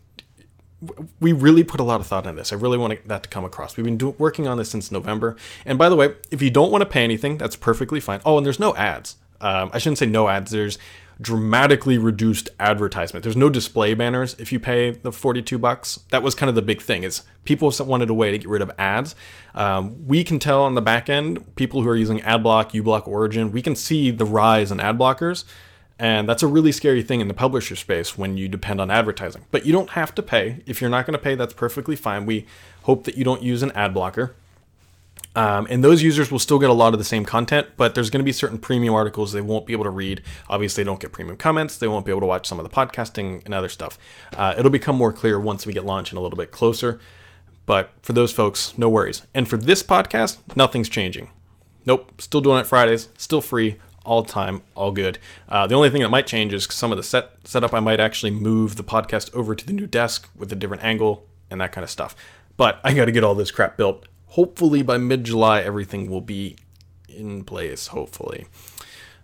we 1.20 1.32
really 1.32 1.64
put 1.64 1.81
a 1.81 1.84
lot 1.84 2.00
of 2.00 2.06
thought 2.06 2.26
in 2.26 2.36
this. 2.36 2.52
I 2.52 2.56
really 2.56 2.78
want 2.78 3.06
that 3.08 3.22
to 3.22 3.28
come 3.28 3.44
across. 3.44 3.76
We've 3.76 3.84
been 3.84 3.98
do- 3.98 4.14
working 4.19 4.46
on 4.46 4.58
this 4.58 4.70
since 4.70 4.90
November. 4.90 5.36
And 5.64 5.78
by 5.78 5.88
the 5.88 5.96
way, 5.96 6.14
if 6.31 6.42
you 6.42 6.50
don't 6.50 6.70
want 6.70 6.82
to 6.82 6.88
pay 6.88 7.04
anything, 7.04 7.38
that's 7.38 7.56
perfectly 7.56 8.00
fine. 8.00 8.20
Oh, 8.25 8.36
and 8.36 8.46
there's 8.46 8.60
no 8.60 8.75
ads. 8.76 9.16
Um, 9.40 9.70
I 9.72 9.78
shouldn't 9.78 9.98
say 9.98 10.06
no 10.06 10.28
ads. 10.28 10.50
There's 10.50 10.78
dramatically 11.20 11.98
reduced 11.98 12.48
advertisement. 12.58 13.22
There's 13.22 13.36
no 13.36 13.48
display 13.48 13.94
banners 13.94 14.34
if 14.38 14.52
you 14.52 14.58
pay 14.58 14.90
the 14.90 15.12
42 15.12 15.58
bucks. 15.58 16.00
That 16.10 16.22
was 16.22 16.34
kind 16.34 16.48
of 16.48 16.54
the 16.54 16.62
big 16.62 16.82
thing 16.82 17.04
is 17.04 17.22
people 17.44 17.72
wanted 17.81 18.10
a 18.10 18.14
way 18.14 18.31
to 18.31 18.38
get 18.38 18.48
rid 18.48 18.62
of 18.62 18.70
ads. 18.78 19.14
Um, 19.54 20.06
we 20.06 20.25
can 20.25 20.38
tell 20.38 20.62
on 20.62 20.75
the 20.75 20.82
back 20.82 21.08
end, 21.08 21.54
people 21.56 21.82
who 21.82 21.88
are 21.88 21.96
using 21.96 22.20
AdBlock, 22.20 22.72
uBlock 22.72 23.06
Origin, 23.06 23.52
we 23.52 23.62
can 23.62 23.76
see 23.76 24.10
the 24.10 24.25
rise 24.25 24.72
in 24.72 24.81
ad 24.81 24.98
blockers. 24.98 25.44
And 25.99 26.29
that's 26.29 26.43
a 26.43 26.49
really 26.49 26.73
scary 26.73 27.02
thing 27.02 27.20
in 27.20 27.29
the 27.29 27.35
publisher 27.35 27.76
space 27.76 28.19
when 28.19 28.37
you 28.37 28.49
depend 28.49 28.81
on 28.81 28.91
advertising. 28.91 29.44
But 29.50 29.64
you 29.64 29.73
don't 29.73 29.91
have 29.91 30.14
to 30.17 30.23
pay. 30.23 30.62
If 30.67 30.81
you're 30.81 30.91
not 30.91 31.06
going 31.06 31.17
to 31.17 31.23
pay, 31.23 31.37
that's 31.37 31.55
perfectly 31.55 31.94
fine. 31.94 32.26
We 32.26 32.46
hope 32.82 33.05
that 33.05 33.17
you 33.17 33.25
don't 33.25 33.43
use 33.43 33.62
an 33.62 33.70
ad 33.73 33.94
blocker. 33.94 34.35
Um, 35.37 35.67
and 35.69 35.82
those 35.82 36.02
users 36.02 36.31
will 36.31 36.38
still 36.38 36.58
get 36.58 36.70
a 36.70 36.75
lot 36.75 36.93
of 36.93 36.99
the 36.99 37.05
same 37.05 37.25
content, 37.25 37.69
but 37.76 37.94
there's 37.94 38.08
going 38.08 38.20
to 38.20 38.25
be 38.25 38.32
certain 38.32 38.58
premium 38.58 38.94
articles 38.94 39.32
they 39.32 39.41
won't 39.41 39.67
be 39.67 39.73
able 39.73 39.85
to 39.85 39.91
read. 39.91 40.23
Obviously, 40.49 40.85
they 40.85 40.87
don't 40.87 41.00
get 41.00 41.12
premium 41.12 41.37
comments. 41.37 41.76
They 41.76 41.88
won't 41.88 42.06
be 42.06 42.12
able 42.12 42.20
to 42.20 42.26
watch 42.26 42.46
some 42.46 42.61
of 42.61 42.64
the 42.64 42.75
podcasting 42.75 43.44
and 43.44 43.52
other 43.52 43.69
stuff. 43.69 43.99
Uh, 44.37 44.55
it'll 44.56 44.70
become 44.70 44.96
more 44.96 45.12
clear 45.12 45.41
once 45.41 45.67
we 45.67 45.73
get 45.73 45.85
launched 45.85 46.12
and 46.12 46.19
a 46.19 46.23
little 46.23 46.37
bit 46.37 46.52
closer. 46.52 47.00
But 47.67 47.91
for 48.02 48.12
those 48.12 48.32
folks, 48.32 48.76
no 48.79 48.88
worries. 48.88 49.23
And 49.35 49.49
for 49.49 49.56
this 49.56 49.82
podcast, 49.82 50.38
nothing's 50.55 50.88
changing. 50.88 51.31
Nope, 51.87 52.20
still 52.20 52.41
doing 52.41 52.61
it 52.61 52.67
Fridays, 52.67 53.08
still 53.19 53.41
free, 53.41 53.79
all 54.05 54.25
time, 54.25 54.62
all 54.75 54.93
good. 54.93 55.19
Uh, 55.49 55.67
the 55.67 55.75
only 55.75 55.91
thing 55.91 56.03
that 56.03 56.11
might 56.11 56.27
change 56.27 56.53
is 56.53 56.67
some 56.71 56.93
of 56.93 56.97
the 56.97 57.03
set 57.03 57.31
setup. 57.45 57.75
I 57.75 57.81
might 57.81 58.01
actually 58.01 58.31
move 58.31 58.77
the 58.77 58.85
podcast 58.85 59.35
over 59.35 59.55
to 59.55 59.67
the 59.67 59.73
new 59.73 59.87
desk 59.87 60.29
with 60.37 60.53
a 60.53 60.56
different 60.56 60.85
angle 60.85 61.27
and 61.51 61.61
that 61.61 61.73
kind 61.73 61.84
of 61.84 61.91
stuff. 61.91 62.15
But 62.56 62.81
I 62.84 62.94
got 62.94 63.06
to 63.06 63.13
get 63.13 63.25
all 63.25 63.34
this 63.34 63.51
crap 63.51 63.77
built. 63.77 64.06
Hopefully 64.29 64.82
by 64.82 64.99
mid 64.99 65.25
July, 65.25 65.63
everything 65.63 66.11
will 66.11 66.20
be 66.20 66.56
in 67.08 67.44
place. 67.44 67.89
Hopefully. 67.89 68.46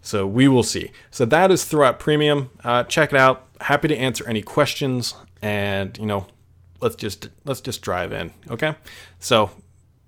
So 0.02 0.26
we 0.26 0.48
will 0.48 0.62
see. 0.62 0.92
So 1.10 1.24
that 1.26 1.50
is 1.50 1.64
Thurrott 1.64 1.98
Premium. 1.98 2.50
Uh, 2.64 2.84
check 2.84 3.12
it 3.12 3.18
out. 3.18 3.46
Happy 3.60 3.88
to 3.88 3.96
answer 3.96 4.26
any 4.26 4.40
questions, 4.40 5.14
and 5.42 5.96
you 5.98 6.06
know, 6.06 6.26
let's 6.80 6.96
just 6.96 7.28
let's 7.44 7.60
just 7.60 7.82
drive 7.82 8.12
in. 8.12 8.32
Okay. 8.50 8.74
So 9.18 9.50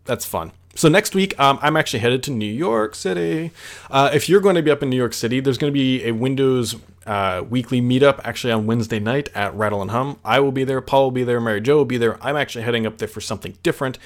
that's 0.04 0.24
fun 0.24 0.52
so 0.74 0.88
next 0.88 1.14
week, 1.14 1.38
um, 1.38 1.58
I'm 1.62 1.76
actually 1.76 2.00
headed 2.00 2.22
to 2.24 2.30
New 2.30 2.50
York 2.50 2.94
City. 2.94 3.50
Uh, 3.90 4.10
if 4.12 4.28
you're 4.28 4.40
going 4.40 4.56
to 4.56 4.62
be 4.62 4.70
up 4.70 4.82
in 4.82 4.90
New 4.90 4.96
York 4.96 5.14
City, 5.14 5.40
there's 5.40 5.58
going 5.58 5.72
to 5.72 5.78
be 5.78 6.04
a 6.04 6.12
Windows 6.12 6.76
uh, 7.06 7.42
weekly 7.48 7.80
meetup 7.80 8.20
actually 8.24 8.52
on 8.52 8.66
Wednesday 8.66 8.98
night 9.00 9.28
at 9.34 9.54
Rattle 9.54 9.82
and 9.82 9.90
Hum. 9.90 10.18
I 10.24 10.40
will 10.40 10.52
be 10.52 10.64
there. 10.64 10.80
Paul 10.80 11.04
will 11.04 11.10
be 11.10 11.24
there. 11.24 11.40
Mary 11.40 11.60
Jo 11.60 11.76
will 11.76 11.84
be 11.84 11.98
there. 11.98 12.22
I'm 12.24 12.36
actually 12.36 12.64
heading 12.64 12.86
up 12.86 12.98
there 12.98 13.08
for 13.08 13.20
something 13.20 13.56
different, 13.62 13.98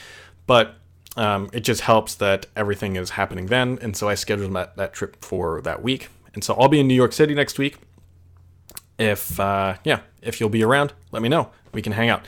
but 0.46 0.76
um, 1.16 1.48
it 1.52 1.60
just 1.60 1.82
helps 1.82 2.14
that 2.16 2.46
everything 2.56 2.96
is 2.96 3.10
happening 3.10 3.46
then, 3.46 3.78
and 3.80 3.96
so 3.96 4.08
I 4.08 4.14
scheduled 4.14 4.52
that, 4.54 4.76
that 4.76 4.92
trip 4.92 5.24
for 5.24 5.62
that 5.62 5.82
week. 5.82 6.08
And 6.34 6.44
so 6.44 6.54
I'll 6.54 6.68
be 6.68 6.80
in 6.80 6.86
New 6.86 6.94
York 6.94 7.12
City 7.12 7.34
next 7.34 7.58
week. 7.58 7.78
If 8.98 9.38
uh, 9.40 9.76
yeah, 9.84 10.00
if 10.20 10.40
you'll 10.40 10.50
be 10.50 10.62
around, 10.62 10.92
let 11.12 11.22
me 11.22 11.28
know. 11.28 11.50
We 11.72 11.80
can 11.80 11.92
hang 11.92 12.10
out. 12.10 12.24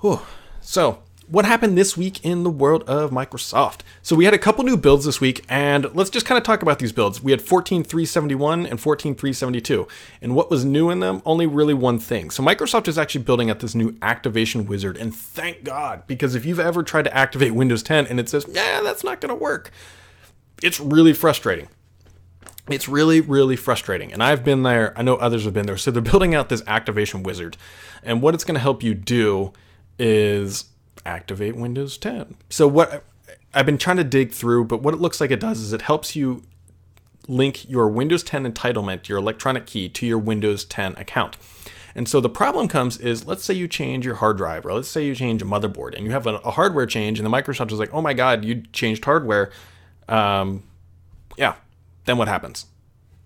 Whew. 0.00 0.20
So 0.60 1.02
what 1.26 1.44
happened 1.44 1.76
this 1.76 1.96
week 1.96 2.24
in 2.24 2.42
the 2.42 2.50
world 2.50 2.82
of 2.84 3.10
Microsoft. 3.10 3.80
So 4.02 4.14
we 4.14 4.24
had 4.24 4.34
a 4.34 4.38
couple 4.38 4.64
new 4.64 4.76
builds 4.76 5.04
this 5.04 5.20
week, 5.20 5.44
and 5.48 5.94
let's 5.94 6.10
just 6.10 6.26
kind 6.26 6.36
of 6.38 6.44
talk 6.44 6.62
about 6.62 6.78
these 6.78 6.92
builds. 6.92 7.22
We 7.22 7.30
had 7.30 7.40
14.371 7.40 8.70
and 8.70 8.78
14.372. 8.78 9.88
And 10.20 10.34
what 10.34 10.50
was 10.50 10.64
new 10.64 10.90
in 10.90 11.00
them? 11.00 11.22
Only 11.24 11.46
really 11.46 11.74
one 11.74 11.98
thing. 11.98 12.30
So 12.30 12.42
Microsoft 12.42 12.88
is 12.88 12.98
actually 12.98 13.24
building 13.24 13.50
out 13.50 13.60
this 13.60 13.74
new 13.74 13.96
activation 14.02 14.66
wizard, 14.66 14.96
and 14.96 15.14
thank 15.14 15.64
God, 15.64 16.06
because 16.06 16.34
if 16.34 16.44
you've 16.44 16.60
ever 16.60 16.82
tried 16.82 17.04
to 17.04 17.16
activate 17.16 17.54
Windows 17.54 17.82
10 17.82 18.06
and 18.06 18.20
it 18.20 18.28
says, 18.28 18.46
yeah, 18.48 18.80
that's 18.82 19.04
not 19.04 19.20
going 19.20 19.30
to 19.30 19.34
work, 19.34 19.70
it's 20.62 20.80
really 20.80 21.12
frustrating. 21.12 21.68
It's 22.68 22.88
really, 22.88 23.20
really 23.20 23.56
frustrating. 23.56 24.12
And 24.12 24.22
I've 24.22 24.42
been 24.42 24.62
there. 24.62 24.98
I 24.98 25.02
know 25.02 25.16
others 25.16 25.44
have 25.44 25.52
been 25.52 25.66
there. 25.66 25.76
So 25.76 25.90
they're 25.90 26.00
building 26.00 26.34
out 26.34 26.48
this 26.48 26.62
activation 26.66 27.22
wizard. 27.22 27.58
And 28.02 28.22
what 28.22 28.34
it's 28.34 28.44
going 28.44 28.54
to 28.54 28.60
help 28.60 28.82
you 28.82 28.94
do 28.94 29.52
is 29.98 30.64
activate 31.06 31.56
Windows 31.56 31.98
10. 31.98 32.36
So 32.50 32.66
what 32.68 33.04
I've 33.52 33.66
been 33.66 33.78
trying 33.78 33.98
to 33.98 34.04
dig 34.04 34.32
through, 34.32 34.64
but 34.64 34.82
what 34.82 34.94
it 34.94 35.00
looks 35.00 35.20
like 35.20 35.30
it 35.30 35.40
does 35.40 35.60
is 35.60 35.72
it 35.72 35.82
helps 35.82 36.16
you 36.16 36.42
link 37.28 37.68
your 37.68 37.88
Windows 37.88 38.22
10 38.22 38.50
entitlement, 38.50 39.08
your 39.08 39.18
electronic 39.18 39.66
key, 39.66 39.88
to 39.88 40.06
your 40.06 40.18
Windows 40.18 40.64
10 40.64 40.94
account. 40.96 41.36
And 41.94 42.08
so 42.08 42.20
the 42.20 42.28
problem 42.28 42.66
comes 42.66 42.98
is 42.98 43.26
let's 43.26 43.44
say 43.44 43.54
you 43.54 43.68
change 43.68 44.04
your 44.04 44.16
hard 44.16 44.36
drive, 44.36 44.66
or 44.66 44.74
let's 44.74 44.88
say 44.88 45.06
you 45.06 45.14
change 45.14 45.42
a 45.42 45.44
motherboard, 45.44 45.94
and 45.94 46.04
you 46.04 46.10
have 46.10 46.26
a, 46.26 46.34
a 46.36 46.50
hardware 46.50 46.86
change, 46.86 47.18
and 47.18 47.26
the 47.26 47.30
Microsoft 47.30 47.72
is 47.72 47.78
like, 47.78 47.94
oh 47.94 48.02
my 48.02 48.14
God, 48.14 48.44
you 48.44 48.62
changed 48.72 49.04
hardware. 49.04 49.52
Um, 50.08 50.64
yeah, 51.36 51.54
then 52.04 52.18
what 52.18 52.28
happens? 52.28 52.66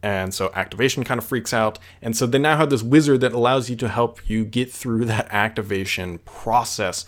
And 0.02 0.32
so 0.32 0.52
activation 0.54 1.02
kind 1.02 1.18
of 1.18 1.24
freaks 1.26 1.52
out. 1.52 1.78
And 2.00 2.16
so 2.16 2.26
they 2.26 2.38
now 2.38 2.56
have 2.56 2.70
this 2.70 2.82
wizard 2.82 3.20
that 3.22 3.32
allows 3.32 3.68
you 3.68 3.76
to 3.76 3.88
help 3.88 4.28
you 4.28 4.44
get 4.44 4.70
through 4.70 5.06
that 5.06 5.28
activation 5.30 6.18
process. 6.18 7.04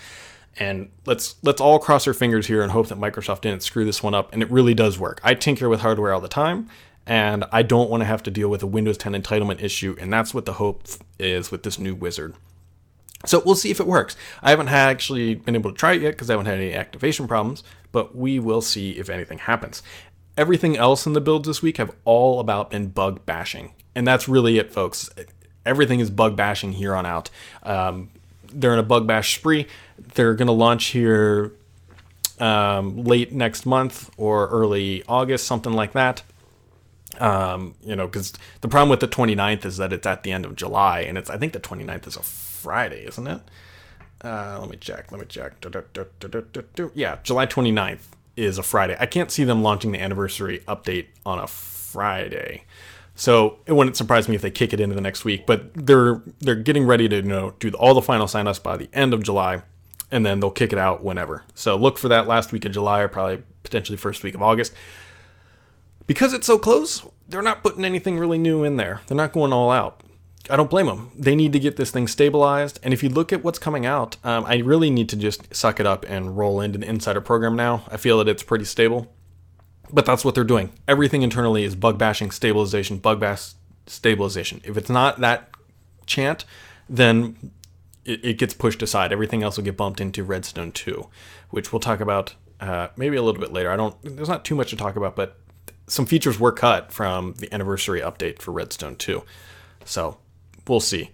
And 0.56 0.90
let's 1.06 1.36
let's 1.42 1.60
all 1.60 1.78
cross 1.78 2.06
our 2.06 2.14
fingers 2.14 2.46
here 2.46 2.62
and 2.62 2.72
hope 2.72 2.88
that 2.88 2.98
Microsoft 2.98 3.42
didn't 3.42 3.62
screw 3.62 3.84
this 3.84 4.02
one 4.02 4.14
up. 4.14 4.32
And 4.32 4.42
it 4.42 4.50
really 4.50 4.74
does 4.74 4.98
work. 4.98 5.20
I 5.22 5.34
tinker 5.34 5.68
with 5.68 5.80
hardware 5.80 6.12
all 6.12 6.20
the 6.20 6.28
time, 6.28 6.68
and 7.06 7.44
I 7.52 7.62
don't 7.62 7.90
want 7.90 8.02
to 8.02 8.06
have 8.06 8.22
to 8.24 8.30
deal 8.30 8.48
with 8.48 8.62
a 8.62 8.66
Windows 8.66 8.98
10 8.98 9.12
entitlement 9.12 9.62
issue. 9.62 9.96
And 10.00 10.12
that's 10.12 10.34
what 10.34 10.46
the 10.46 10.54
hope 10.54 10.84
is 11.18 11.50
with 11.50 11.62
this 11.62 11.78
new 11.78 11.94
wizard. 11.94 12.34
So 13.26 13.42
we'll 13.44 13.54
see 13.54 13.70
if 13.70 13.80
it 13.80 13.86
works. 13.86 14.16
I 14.42 14.50
haven't 14.50 14.68
actually 14.68 15.34
been 15.34 15.54
able 15.54 15.70
to 15.70 15.76
try 15.76 15.92
it 15.92 16.02
yet 16.02 16.12
because 16.12 16.30
I 16.30 16.32
haven't 16.32 16.46
had 16.46 16.58
any 16.58 16.72
activation 16.72 17.28
problems, 17.28 17.62
but 17.92 18.16
we 18.16 18.38
will 18.38 18.62
see 18.62 18.92
if 18.92 19.10
anything 19.10 19.38
happens. 19.38 19.82
Everything 20.36 20.76
else 20.76 21.06
in 21.06 21.12
the 21.12 21.20
builds 21.20 21.46
this 21.46 21.60
week 21.60 21.76
have 21.76 21.94
all 22.04 22.40
about 22.40 22.70
been 22.70 22.88
bug 22.88 23.26
bashing. 23.26 23.74
And 23.94 24.06
that's 24.06 24.26
really 24.26 24.58
it, 24.58 24.72
folks. 24.72 25.10
Everything 25.66 26.00
is 26.00 26.08
bug 26.08 26.34
bashing 26.34 26.72
here 26.72 26.94
on 26.94 27.04
out. 27.04 27.28
Um, 27.62 28.10
they're 28.52 28.72
in 28.72 28.78
a 28.78 28.84
bug 28.84 29.06
bash 29.06 29.36
spree. 29.36 29.66
They're 30.14 30.34
going 30.34 30.46
to 30.46 30.52
launch 30.52 30.86
here 30.86 31.52
um, 32.38 33.04
late 33.04 33.32
next 33.32 33.66
month 33.66 34.10
or 34.16 34.48
early 34.48 35.04
August, 35.08 35.46
something 35.46 35.72
like 35.72 35.92
that. 35.92 36.22
Um, 37.18 37.74
you 37.82 37.96
know, 37.96 38.06
because 38.06 38.32
the 38.60 38.68
problem 38.68 38.88
with 38.88 39.00
the 39.00 39.08
29th 39.08 39.64
is 39.64 39.76
that 39.76 39.92
it's 39.92 40.06
at 40.06 40.22
the 40.22 40.32
end 40.32 40.46
of 40.46 40.56
July, 40.56 41.00
and 41.00 41.18
it's 41.18 41.28
I 41.28 41.36
think 41.36 41.52
the 41.52 41.60
29th 41.60 42.06
is 42.06 42.16
a 42.16 42.22
Friday, 42.22 43.06
isn't 43.06 43.26
it? 43.26 43.40
Uh, 44.22 44.58
let 44.60 44.70
me 44.70 44.76
check. 44.76 45.10
Let 45.10 45.20
me 45.20 45.26
check. 45.26 45.54
Yeah, 46.94 47.18
July 47.22 47.46
29th 47.46 48.00
is 48.36 48.58
a 48.58 48.62
Friday. 48.62 48.96
I 48.98 49.06
can't 49.06 49.30
see 49.30 49.44
them 49.44 49.62
launching 49.62 49.92
the 49.92 50.00
anniversary 50.00 50.60
update 50.68 51.06
on 51.26 51.38
a 51.38 51.46
Friday. 51.46 52.64
So 53.14 53.58
it 53.66 53.72
wouldn't 53.72 53.96
surprise 53.96 54.28
me 54.28 54.34
if 54.34 54.42
they 54.42 54.50
kick 54.50 54.72
it 54.72 54.80
into 54.80 54.94
the 54.94 55.00
next 55.00 55.24
week, 55.24 55.46
but 55.46 55.74
they're 55.74 56.22
they're 56.38 56.54
getting 56.54 56.86
ready 56.86 57.08
to 57.08 57.16
you 57.16 57.22
know 57.22 57.54
do 57.58 57.70
all 57.70 57.92
the 57.92 58.02
final 58.02 58.26
signups 58.26 58.62
by 58.62 58.76
the 58.76 58.88
end 58.94 59.12
of 59.12 59.22
July, 59.22 59.62
and 60.10 60.24
then 60.24 60.40
they'll 60.40 60.50
kick 60.50 60.72
it 60.72 60.78
out 60.78 61.02
whenever. 61.02 61.44
So 61.54 61.76
look 61.76 61.98
for 61.98 62.08
that 62.08 62.26
last 62.26 62.52
week 62.52 62.64
of 62.64 62.72
July 62.72 63.00
or 63.00 63.08
probably 63.08 63.42
potentially 63.62 63.96
first 63.96 64.22
week 64.22 64.34
of 64.34 64.42
August. 64.42 64.72
Because 66.06 66.32
it's 66.32 66.46
so 66.46 66.58
close, 66.58 67.06
they're 67.28 67.42
not 67.42 67.62
putting 67.62 67.84
anything 67.84 68.18
really 68.18 68.38
new 68.38 68.64
in 68.64 68.76
there. 68.76 69.00
They're 69.06 69.16
not 69.16 69.32
going 69.32 69.52
all 69.52 69.70
out. 69.70 70.02
I 70.48 70.56
don't 70.56 70.70
blame 70.70 70.86
them. 70.86 71.12
They 71.16 71.36
need 71.36 71.52
to 71.52 71.60
get 71.60 71.76
this 71.76 71.90
thing 71.90 72.08
stabilized. 72.08 72.80
And 72.82 72.92
if 72.92 73.02
you 73.02 73.08
look 73.08 73.32
at 73.32 73.44
what's 73.44 73.58
coming 73.58 73.86
out, 73.86 74.16
um, 74.24 74.44
I 74.46 74.56
really 74.56 74.90
need 74.90 75.08
to 75.10 75.16
just 75.16 75.54
suck 75.54 75.78
it 75.78 75.86
up 75.86 76.04
and 76.08 76.36
roll 76.36 76.60
into 76.60 76.78
the 76.78 76.88
insider 76.88 77.20
program 77.20 77.54
now. 77.54 77.84
I 77.88 77.98
feel 77.98 78.18
that 78.18 78.28
it's 78.28 78.42
pretty 78.42 78.64
stable. 78.64 79.12
But 79.92 80.06
that's 80.06 80.24
what 80.24 80.34
they're 80.34 80.44
doing. 80.44 80.72
Everything 80.88 81.22
internally 81.22 81.64
is 81.64 81.74
bug 81.74 81.98
bashing, 81.98 82.30
stabilization, 82.30 82.98
bug 82.98 83.20
bash, 83.20 83.52
stabilization. 83.86 84.60
If 84.64 84.76
it's 84.76 84.90
not 84.90 85.20
that 85.20 85.50
chant, 86.06 86.44
then 86.88 87.52
it, 88.04 88.24
it 88.24 88.38
gets 88.38 88.54
pushed 88.54 88.82
aside. 88.82 89.12
Everything 89.12 89.42
else 89.42 89.56
will 89.56 89.64
get 89.64 89.76
bumped 89.76 90.00
into 90.00 90.24
Redstone 90.24 90.72
2, 90.72 91.08
which 91.50 91.72
we'll 91.72 91.80
talk 91.80 92.00
about 92.00 92.34
uh, 92.60 92.88
maybe 92.96 93.16
a 93.16 93.22
little 93.22 93.40
bit 93.40 93.52
later. 93.52 93.70
I 93.70 93.76
don't. 93.76 93.96
There's 94.02 94.28
not 94.28 94.44
too 94.44 94.54
much 94.54 94.70
to 94.70 94.76
talk 94.76 94.96
about, 94.96 95.16
but 95.16 95.38
some 95.86 96.06
features 96.06 96.38
were 96.38 96.52
cut 96.52 96.92
from 96.92 97.34
the 97.38 97.52
anniversary 97.52 98.00
update 98.00 98.40
for 98.40 98.52
Redstone 98.52 98.96
2. 98.96 99.22
So 99.84 100.18
we'll 100.68 100.80
see. 100.80 101.10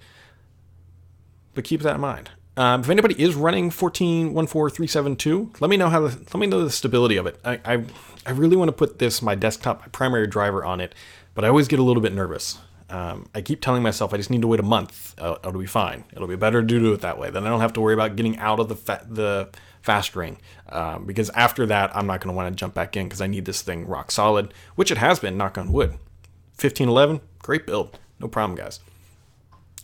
But 1.54 1.64
keep 1.64 1.80
that 1.82 1.94
in 1.94 2.00
mind. 2.00 2.30
Um, 2.58 2.80
if 2.80 2.88
anybody 2.88 3.20
is 3.22 3.34
running 3.34 3.70
14.14372, 3.70 5.60
let 5.60 5.68
me 5.68 5.76
know 5.76 5.88
how 5.90 6.00
the, 6.00 6.08
let 6.08 6.36
me 6.36 6.46
know 6.46 6.64
the 6.64 6.70
stability 6.70 7.16
of 7.16 7.26
it. 7.26 7.38
I, 7.44 7.60
I, 7.64 7.84
I 8.24 8.30
really 8.30 8.56
want 8.56 8.68
to 8.68 8.72
put 8.72 8.98
this 8.98 9.20
my 9.20 9.34
desktop 9.34 9.80
my 9.80 9.88
primary 9.88 10.26
driver 10.26 10.64
on 10.64 10.80
it, 10.80 10.94
but 11.34 11.44
I 11.44 11.48
always 11.48 11.68
get 11.68 11.78
a 11.78 11.82
little 11.82 12.02
bit 12.02 12.14
nervous. 12.14 12.58
Um, 12.88 13.28
I 13.34 13.40
keep 13.40 13.60
telling 13.60 13.82
myself 13.82 14.14
I 14.14 14.16
just 14.16 14.30
need 14.30 14.42
to 14.42 14.48
wait 14.48 14.60
a 14.60 14.64
month. 14.64 15.14
Uh, 15.18 15.36
it'll 15.44 15.60
be 15.60 15.66
fine. 15.66 16.04
It'll 16.12 16.28
be 16.28 16.36
better 16.36 16.60
to 16.62 16.66
do 16.66 16.92
it 16.92 17.00
that 17.00 17.18
way. 17.18 17.30
Then 17.30 17.44
I 17.46 17.48
don't 17.48 17.60
have 17.60 17.72
to 17.74 17.80
worry 17.80 17.94
about 17.94 18.16
getting 18.16 18.38
out 18.38 18.60
of 18.60 18.68
the 18.68 18.76
fa- 18.76 19.06
the 19.08 19.48
fast 19.82 20.14
ring. 20.14 20.38
Um, 20.68 21.04
because 21.04 21.30
after 21.30 21.66
that, 21.66 21.96
I'm 21.96 22.06
not 22.06 22.20
going 22.20 22.32
to 22.32 22.36
want 22.36 22.52
to 22.52 22.58
jump 22.58 22.74
back 22.74 22.96
in 22.96 23.06
because 23.06 23.20
I 23.20 23.26
need 23.26 23.44
this 23.44 23.62
thing 23.62 23.86
rock 23.86 24.10
solid, 24.10 24.52
which 24.74 24.90
it 24.90 24.98
has 24.98 25.18
been. 25.18 25.36
Knock 25.36 25.58
on 25.58 25.72
wood. 25.72 25.90
1511, 26.58 27.20
great 27.40 27.66
build. 27.66 27.98
No 28.18 28.28
problem, 28.28 28.56
guys. 28.56 28.80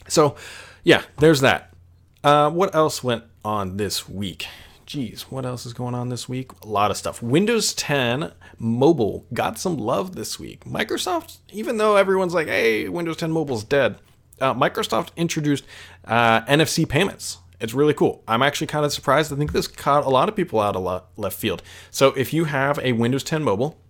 So, 0.09 0.37
yeah, 0.83 1.03
there's 1.19 1.41
that. 1.41 1.73
Uh, 2.25 2.51
what 2.51 2.75
else 2.75 3.05
went 3.05 3.25
on 3.45 3.77
this 3.77 4.09
week? 4.09 4.47
Geez, 4.93 5.23
what 5.31 5.47
else 5.47 5.65
is 5.65 5.73
going 5.73 5.95
on 5.95 6.11
this 6.11 6.29
week? 6.29 6.53
A 6.63 6.67
lot 6.67 6.91
of 6.91 6.99
stuff. 6.99 7.23
Windows 7.23 7.73
10 7.73 8.31
Mobile 8.59 9.25
got 9.33 9.59
some 9.59 9.79
love 9.79 10.15
this 10.15 10.39
week. 10.39 10.67
Microsoft, 10.67 11.39
even 11.51 11.79
though 11.79 11.97
everyone's 11.97 12.35
like, 12.35 12.47
hey, 12.47 12.91
Windows 12.91 13.17
10 13.17 13.33
Mobile's 13.33 13.65
dead, 13.65 13.97
uh, 14.39 14.53
Microsoft 14.53 15.09
introduced 15.17 15.65
uh, 16.05 16.43
NFC 16.43 16.87
payments. 16.87 17.39
It's 17.59 17.73
really 17.73 17.95
cool. 17.95 18.23
I'm 18.29 18.43
actually 18.43 18.67
kind 18.67 18.85
of 18.85 18.93
surprised. 18.93 19.33
I 19.33 19.37
think 19.37 19.53
this 19.53 19.67
caught 19.67 20.05
a 20.05 20.11
lot 20.11 20.29
of 20.29 20.37
people 20.37 20.61
out 20.61 20.77
of 20.77 21.05
left 21.17 21.39
field. 21.39 21.63
So 21.91 22.09
if 22.09 22.35
you 22.35 22.45
have 22.45 22.79
a 22.81 22.93
Windows 22.93 23.25
10 23.25 23.43
Mobile, 23.43 23.81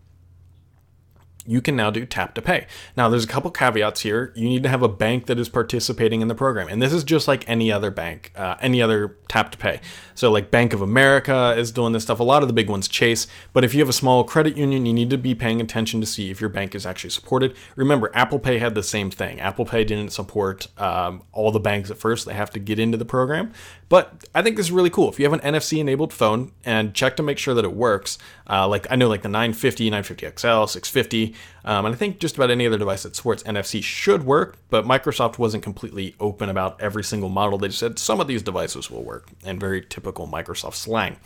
you 1.47 1.61
can 1.61 1.75
now 1.75 1.91
do 1.91 2.07
tap 2.07 2.35
to 2.35 2.43
pay. 2.43 2.67
Now, 2.97 3.09
there's 3.09 3.25
a 3.25 3.29
couple 3.29 3.51
caveats 3.51 4.03
here. 4.03 4.33
You 4.37 4.49
need 4.49 4.63
to 4.63 4.69
have 4.69 4.83
a 4.83 4.89
bank 4.89 5.27
that 5.27 5.39
is 5.39 5.49
participating 5.49 6.21
in 6.21 6.29
the 6.29 6.35
program, 6.35 6.69
and 6.69 6.81
this 6.81 6.93
is 6.93 7.03
just 7.03 7.27
like 7.27 7.49
any 7.49 7.73
other 7.73 7.91
bank, 7.91 8.33
uh, 8.37 8.57
any 8.61 8.81
other 8.81 9.17
tap 9.29 9.51
to 9.53 9.59
pay. 9.59 9.81
So, 10.15 10.31
like 10.31 10.51
Bank 10.51 10.73
of 10.73 10.81
America 10.81 11.55
is 11.57 11.73
doing 11.73 11.93
this 11.93 12.05
stuff. 12.05 12.21
A 12.21 12.25
lot 12.25 12.43
of 12.43 12.49
the 12.49 12.55
big 12.55 12.71
ones 12.71 12.87
chase, 12.87 13.27
but 13.53 13.65
if 13.65 13.75
you 13.75 13.81
have 13.81 13.89
a 13.89 13.95
small 13.95 14.25
credit 14.25 14.57
union, 14.57 14.87
you 14.87 14.93
need 14.93 15.11
to 15.11 15.19
be 15.19 15.35
paying 15.35 15.61
attention 15.61 16.01
to 16.01 16.07
see 16.07 16.31
if 16.31 16.41
your 16.41 16.51
bank 16.51 16.75
is 16.75 16.87
actually 16.87 17.11
supported. 17.11 17.57
Remember, 17.75 18.11
Apple 18.15 18.39
Pay 18.39 18.59
had 18.59 18.75
the 18.75 18.83
same 18.83 19.11
thing. 19.11 19.41
Apple 19.41 19.65
Pay 19.65 19.85
didn't 19.85 20.13
support 20.13 20.69
um, 20.79 21.23
all 21.33 21.51
the 21.51 21.61
banks 21.61 21.91
at 21.91 21.99
first; 21.99 22.27
they 22.27 22.35
have 22.35 22.51
to 22.51 22.61
get 22.61 22.79
into 22.79 22.97
the 22.97 23.05
program. 23.05 23.53
But 23.89 24.25
I 24.35 24.43
think 24.43 24.57
this 24.57 24.67
is 24.67 24.73
really 24.73 24.91
cool. 24.91 25.11
If 25.11 25.19
you 25.19 25.29
have 25.29 25.35
an 25.35 25.41
NFC 25.41 25.79
enabled 25.79 26.13
phone 26.13 26.53
and 26.65 26.95
check 26.95 27.17
to 27.17 27.23
make 27.23 27.39
sure 27.39 27.53
that 27.53 27.65
it 27.65 27.75
works, 27.75 28.17
uh, 28.49 28.67
like 28.67 28.87
I 28.91 28.97
know, 28.97 29.09
like 29.09 29.23
the 29.23 29.29
950, 29.29 29.91
950 29.91 30.27
XL, 30.29 30.67
650 30.67 31.32
um, 31.65 31.87
and 31.87 31.95
I 31.95 31.99
think 31.99 32.19
just 32.19 32.37
about 32.37 32.51
any 32.51 32.67
other 32.67 32.79
device 32.79 33.03
that 33.03 33.17
supports 33.17 33.43
NFC 33.45 33.83
should 33.83 34.25
work, 34.25 34.57
but 34.71 34.85
Microsoft 34.85 35.39
wasn't 35.39 35.63
completely 35.63 36.15
open 36.21 36.49
about 36.49 36.81
every 36.81 37.05
single 37.05 37.29
model. 37.29 37.59
They 37.59 37.69
just 37.69 37.81
said 37.81 37.99
some 37.99 38.21
of 38.21 38.27
these 38.27 38.43
devices 38.43 38.91
will 38.91 39.05
work, 39.05 39.29
and 39.45 39.61
very 39.61 39.83
typical 39.83 40.27
Microsoft 40.27 40.75
slang. 40.75 41.17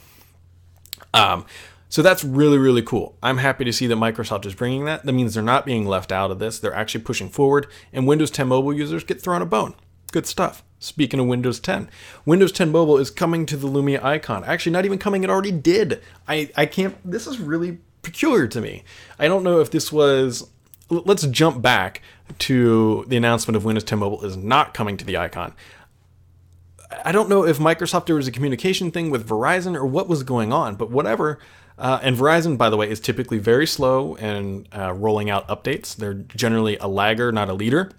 Um, 1.14 1.46
so 1.88 2.02
that's 2.02 2.24
really, 2.24 2.58
really 2.58 2.82
cool. 2.82 3.16
I'm 3.22 3.38
happy 3.38 3.64
to 3.64 3.72
see 3.72 3.86
that 3.86 3.96
Microsoft 3.96 4.44
is 4.44 4.54
bringing 4.54 4.84
that. 4.86 5.04
That 5.04 5.12
means 5.12 5.34
they're 5.34 5.42
not 5.42 5.64
being 5.64 5.86
left 5.86 6.10
out 6.10 6.30
of 6.30 6.38
this. 6.38 6.58
They're 6.58 6.74
actually 6.74 7.04
pushing 7.04 7.28
forward, 7.28 7.66
and 7.92 8.06
Windows 8.06 8.30
10 8.30 8.48
mobile 8.48 8.74
users 8.74 9.04
get 9.04 9.20
thrown 9.20 9.42
a 9.42 9.46
bone. 9.46 9.74
Good 10.12 10.26
stuff. 10.26 10.62
Speaking 10.78 11.18
of 11.18 11.26
Windows 11.26 11.58
10, 11.58 11.88
Windows 12.26 12.52
10 12.52 12.70
Mobile 12.70 12.98
is 12.98 13.10
coming 13.10 13.46
to 13.46 13.56
the 13.56 13.66
Lumia 13.66 14.02
icon. 14.02 14.44
Actually, 14.44 14.72
not 14.72 14.84
even 14.84 14.98
coming, 14.98 15.24
it 15.24 15.30
already 15.30 15.50
did. 15.50 16.02
I, 16.28 16.50
I 16.54 16.66
can't, 16.66 16.96
this 17.04 17.26
is 17.26 17.40
really 17.40 17.78
peculiar 18.06 18.46
to 18.46 18.60
me. 18.60 18.84
I 19.18 19.28
don't 19.28 19.44
know 19.44 19.60
if 19.60 19.70
this 19.70 19.92
was. 19.92 20.48
Let's 20.88 21.26
jump 21.26 21.60
back 21.60 22.00
to 22.38 23.04
the 23.08 23.16
announcement 23.16 23.56
of 23.56 23.64
Windows 23.64 23.82
10 23.84 23.98
Mobile 23.98 24.24
is 24.24 24.36
not 24.36 24.72
coming 24.72 24.96
to 24.96 25.04
the 25.04 25.16
icon. 25.16 25.52
I 27.04 27.10
don't 27.10 27.28
know 27.28 27.44
if 27.44 27.58
Microsoft 27.58 28.06
there 28.06 28.14
was 28.14 28.28
a 28.28 28.32
communication 28.32 28.92
thing 28.92 29.10
with 29.10 29.28
Verizon 29.28 29.74
or 29.74 29.84
what 29.84 30.08
was 30.08 30.22
going 30.22 30.52
on, 30.52 30.76
but 30.76 30.90
whatever. 30.90 31.40
Uh, 31.76 31.98
and 32.02 32.16
Verizon, 32.16 32.56
by 32.56 32.70
the 32.70 32.76
way, 32.76 32.88
is 32.88 33.00
typically 33.00 33.38
very 33.38 33.66
slow 33.66 34.14
in 34.14 34.68
uh, 34.74 34.92
rolling 34.92 35.28
out 35.28 35.46
updates. 35.48 35.94
They're 35.96 36.14
generally 36.14 36.76
a 36.78 36.86
lagger, 36.86 37.32
not 37.32 37.48
a 37.48 37.54
leader. 37.54 37.90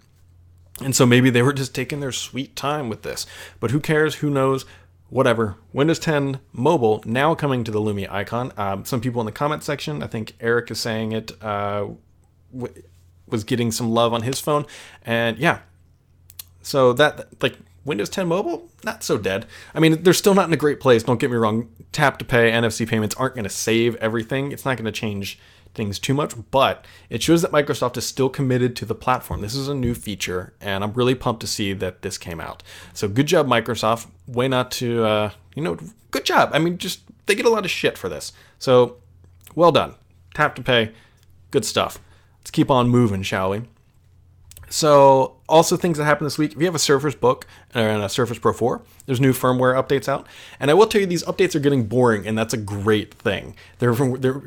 And 0.82 0.96
so 0.96 1.06
maybe 1.06 1.30
they 1.30 1.42
were 1.42 1.54
just 1.54 1.76
taking 1.76 2.00
their 2.00 2.14
sweet 2.14 2.56
time 2.56 2.88
with 2.88 3.02
this. 3.02 3.26
But 3.60 3.72
who 3.72 3.82
cares? 3.82 4.16
Who 4.16 4.30
knows? 4.30 4.66
Whatever. 5.10 5.56
Windows 5.74 6.00
10 6.00 6.40
Mobile 6.54 7.02
now 7.06 7.36
coming 7.36 7.64
to 7.64 7.72
the 7.72 7.80
Lumia 7.80 8.12
icon. 8.12 8.52
Um, 8.58 8.86
some 8.86 9.02
people 9.02 9.22
in 9.22 9.26
the 9.26 9.32
comment 9.32 9.64
section, 9.64 10.04
I 10.04 10.08
think 10.08 10.36
Eric 10.40 10.72
is 10.72 10.80
saying 10.80 11.12
it, 11.12 11.32
uh, 11.42 11.88
w- 12.54 12.84
was 13.28 13.44
getting 13.44 13.72
some 13.72 13.92
love 13.92 14.14
on 14.14 14.22
his 14.24 14.40
phone, 14.40 14.66
and 15.06 15.38
yeah. 15.38 15.60
So 16.62 16.94
that 16.94 17.42
like 17.42 17.58
Windows 17.86 18.10
10 18.10 18.28
Mobile, 18.28 18.70
not 18.84 19.04
so 19.04 19.18
dead. 19.18 19.46
I 19.74 19.80
mean, 19.80 20.04
they're 20.04 20.14
still 20.14 20.34
not 20.34 20.48
in 20.48 20.54
a 20.54 20.58
great 20.58 20.80
place. 20.80 21.04
Don't 21.04 21.20
get 21.20 21.32
me 21.32 21.38
wrong. 21.38 21.70
Tap 21.94 22.20
to 22.20 22.26
pay, 22.26 22.52
NFC 22.52 22.88
payments 22.88 23.16
aren't 23.16 23.34
going 23.34 23.46
to 23.46 23.50
save 23.50 23.96
everything. 23.96 24.52
It's 24.52 24.66
not 24.66 24.76
going 24.76 24.86
to 24.86 24.92
change 24.92 25.40
things 25.77 26.00
too 26.00 26.13
much, 26.13 26.34
but 26.51 26.86
it 27.10 27.24
shows 27.24 27.41
that 27.43 27.51
Microsoft 27.51 27.96
is 27.96 28.05
still 28.05 28.27
committed 28.27 28.75
to 28.75 28.86
the 28.86 28.96
platform. 28.96 29.41
This 29.41 29.55
is 29.55 29.69
a 29.69 29.75
new 29.75 29.93
feature, 29.93 30.53
and 30.60 30.84
I'm 30.84 30.91
really 30.93 31.15
pumped 31.15 31.41
to 31.41 31.48
see 31.48 31.72
that 31.74 32.01
this 32.01 32.17
came 32.17 32.41
out. 32.41 32.63
So 32.93 33.07
good 33.07 33.27
job, 33.27 33.48
Microsoft. 33.48 34.07
Way 34.27 34.50
not 34.50 34.72
to, 34.72 35.05
uh, 35.05 35.31
you 35.55 35.62
know, 35.62 35.77
good 36.12 36.25
job. 36.25 36.50
I 36.53 36.60
mean, 36.60 36.77
just 36.77 37.01
they 37.27 37.36
get 37.36 37.46
a 37.46 37.50
lot 37.50 37.63
of 37.63 37.72
shit 37.72 37.98
for 37.98 38.10
this. 38.10 38.34
So 38.60 38.98
well 39.55 39.72
done. 39.72 39.96
Tap 40.34 40.55
to 40.55 40.62
pay, 40.62 40.91
good 41.51 41.63
stuff. 41.63 42.00
Let's 42.41 42.51
keep 42.51 42.69
on 42.69 42.89
moving, 42.89 43.24
shall 43.24 43.51
we? 43.51 43.62
So 44.69 45.38
also 45.48 45.77
things 45.77 45.98
that 45.98 46.05
happened 46.05 46.25
this 46.25 46.38
week. 46.38 46.53
If 46.53 46.60
you 46.60 46.65
have 46.65 46.75
a 46.75 46.79
Surface 46.79 47.15
Book 47.15 47.48
and 47.74 48.03
a 48.03 48.10
Surface 48.10 48.38
Pro 48.38 48.53
4, 48.53 48.81
there's 49.05 49.22
new 49.22 49.31
firmware 49.31 49.81
updates 49.81 50.10
out. 50.10 50.27
And 50.60 50.69
I 50.69 50.74
will 50.74 50.88
tell 50.88 51.01
you, 51.01 51.07
these 51.07 51.24
updates 51.24 51.55
are 51.55 51.60
getting 51.60 51.86
boring, 51.86 52.27
and 52.27 52.38
that's 52.38 52.53
a 52.53 52.57
great 52.57 53.13
thing. 53.13 53.55
They're, 53.79 53.93
they're 53.93 54.43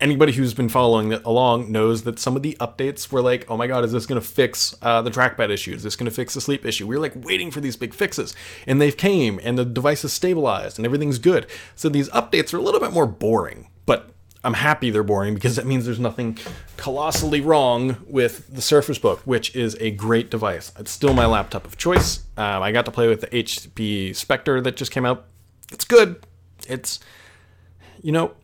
anybody 0.00 0.32
who's 0.32 0.54
been 0.54 0.68
following 0.68 1.12
along 1.12 1.70
knows 1.70 2.02
that 2.02 2.18
some 2.18 2.36
of 2.36 2.42
the 2.42 2.56
updates 2.60 3.12
were 3.12 3.22
like, 3.22 3.48
oh 3.50 3.56
my 3.56 3.66
god, 3.66 3.84
is 3.84 3.92
this 3.92 4.06
going 4.06 4.20
to 4.20 4.26
fix 4.26 4.74
uh, 4.82 5.02
the 5.02 5.10
trackpad 5.10 5.50
issue? 5.50 5.74
Is 5.74 5.82
this 5.82 5.96
going 5.96 6.08
to 6.08 6.14
fix 6.14 6.34
the 6.34 6.40
sleep 6.40 6.64
issue? 6.64 6.86
We 6.86 6.96
were 6.96 7.02
like 7.02 7.12
waiting 7.24 7.50
for 7.50 7.60
these 7.60 7.76
big 7.76 7.94
fixes, 7.94 8.34
and 8.66 8.80
they've 8.80 8.96
came, 8.96 9.40
and 9.42 9.58
the 9.58 9.64
device 9.64 10.04
is 10.04 10.12
stabilized, 10.12 10.78
and 10.78 10.86
everything's 10.86 11.18
good. 11.18 11.46
So 11.74 11.88
these 11.88 12.08
updates 12.10 12.54
are 12.54 12.58
a 12.58 12.62
little 12.62 12.80
bit 12.80 12.92
more 12.92 13.06
boring, 13.06 13.68
but 13.86 14.10
I'm 14.42 14.54
happy 14.54 14.90
they're 14.90 15.02
boring 15.02 15.34
because 15.34 15.56
that 15.56 15.66
means 15.66 15.84
there's 15.84 16.00
nothing 16.00 16.38
colossally 16.76 17.40
wrong 17.40 17.98
with 18.06 18.54
the 18.54 18.62
Surface 18.62 18.98
Book, 18.98 19.20
which 19.24 19.54
is 19.54 19.76
a 19.80 19.90
great 19.90 20.30
device. 20.30 20.72
It's 20.78 20.90
still 20.90 21.12
my 21.12 21.26
laptop 21.26 21.66
of 21.66 21.76
choice. 21.76 22.24
Um, 22.38 22.62
I 22.62 22.72
got 22.72 22.86
to 22.86 22.90
play 22.90 23.06
with 23.06 23.20
the 23.20 23.26
HP 23.26 24.16
Spectre 24.16 24.60
that 24.62 24.76
just 24.76 24.92
came 24.92 25.04
out. 25.04 25.26
It's 25.72 25.84
good. 25.84 26.24
It's, 26.68 27.00
you 28.02 28.12
know, 28.12 28.34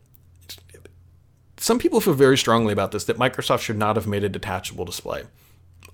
some 1.59 1.79
people 1.79 2.01
feel 2.01 2.15
very 2.15 2.37
strongly 2.39 2.73
about 2.73 2.93
this 2.93 3.05
that 3.05 3.19
Microsoft 3.19 3.61
should 3.61 3.79
not 3.79 3.97
have 3.97 4.07
made 4.07 4.25
a 4.25 4.29
detachable 4.29 4.85
display. 4.85 5.25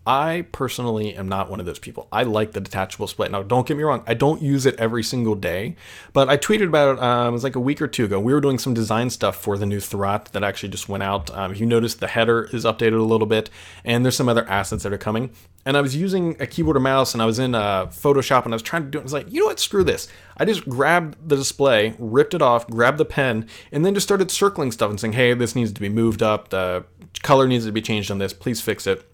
I 0.04 0.47
personally 0.50 1.14
am 1.14 1.28
not 1.28 1.49
one 1.49 1.61
of 1.61 1.66
those 1.66 1.78
people. 1.78 2.09
I 2.11 2.25
like 2.25 2.52
the 2.52 2.61
detachable 2.61 3.06
split. 3.06 3.30
Now, 3.30 3.42
don't 3.44 3.66
get 3.66 3.76
me 3.76 3.85
wrong, 3.85 4.02
I 4.06 4.14
don't 4.14 4.42
use 4.42 4.66
it 4.66 4.75
every 4.76 5.04
single 5.04 5.37
day, 5.37 5.76
but 6.12 6.28
I 6.28 6.37
tweeted 6.37 6.66
about 6.66 6.97
it, 6.97 7.02
um, 7.02 7.28
it 7.28 7.30
was 7.30 7.44
like 7.44 7.54
a 7.54 7.61
week 7.61 7.80
or 7.80 7.87
two 7.87 8.06
ago. 8.06 8.18
We 8.18 8.35
were 8.35 8.40
doing 8.40 8.59
some 8.59 8.75
design 8.75 9.11
stuff 9.11 9.37
for 9.37 9.56
the 9.56 9.66
new 9.66 9.78
Thurrott 9.78 10.30
that 10.32 10.42
actually 10.42 10.71
just 10.71 10.88
went 10.88 11.04
out. 11.04 11.30
Um, 11.30 11.52
if 11.52 11.61
you 11.61 11.66
notice, 11.66 11.94
the 11.94 12.09
header 12.09 12.49
is 12.52 12.64
updated 12.64 12.99
a 12.99 13.04
little 13.04 13.28
bit, 13.28 13.49
and 13.85 14.04
there's 14.04 14.16
some 14.16 14.28
other 14.28 14.49
assets 14.49 14.82
that 14.82 14.92
are 14.92 14.99
coming. 14.99 15.30
And 15.64 15.76
I 15.76 15.80
was 15.80 15.94
using 15.94 16.35
a 16.40 16.49
keyboard 16.49 16.76
and 16.76 16.82
mouse, 16.82 17.14
and 17.14 17.23
I 17.23 17.26
was 17.26 17.38
in 17.38 17.54
uh, 17.54 17.87
Photoshop, 17.87 18.44
and 18.44 18.52
I 18.52 18.56
was 18.56 18.62
trying 18.62 18.82
to 18.82 18.90
do 18.90 18.99
it. 18.99 19.02
I 19.02 19.04
was 19.04 19.12
like, 19.12 19.30
you 19.30 19.40
know 19.40 19.47
what, 19.47 19.61
screw 19.61 19.85
this. 19.85 20.09
I 20.37 20.44
just 20.44 20.68
grabbed 20.68 21.28
the 21.28 21.37
display, 21.37 21.94
ripped 22.00 22.35
it 22.35 22.42
off, 22.42 22.66
grabbed 22.66 22.99
the 22.99 23.04
pen, 23.04 23.47
and 23.71 23.87
then 23.87 23.94
just 23.94 24.06
started 24.06 24.32
circling 24.32 24.73
stuff 24.73 24.90
and 24.90 24.99
saying, 24.99 25.12
hey, 25.12 25.32
this 25.35 25.54
needs 25.54 25.73
to 25.73 25.80
be 25.80 25.88
moved 25.88 26.25
up, 26.25 26.49
the 26.49 26.85
color 27.23 27.47
needs 27.47 27.66
to 27.66 27.73
be 27.73 27.82
changed 27.82 28.11
on 28.11 28.18
this, 28.18 28.32
please 28.32 28.61
fix 28.61 28.85
it 28.88 29.09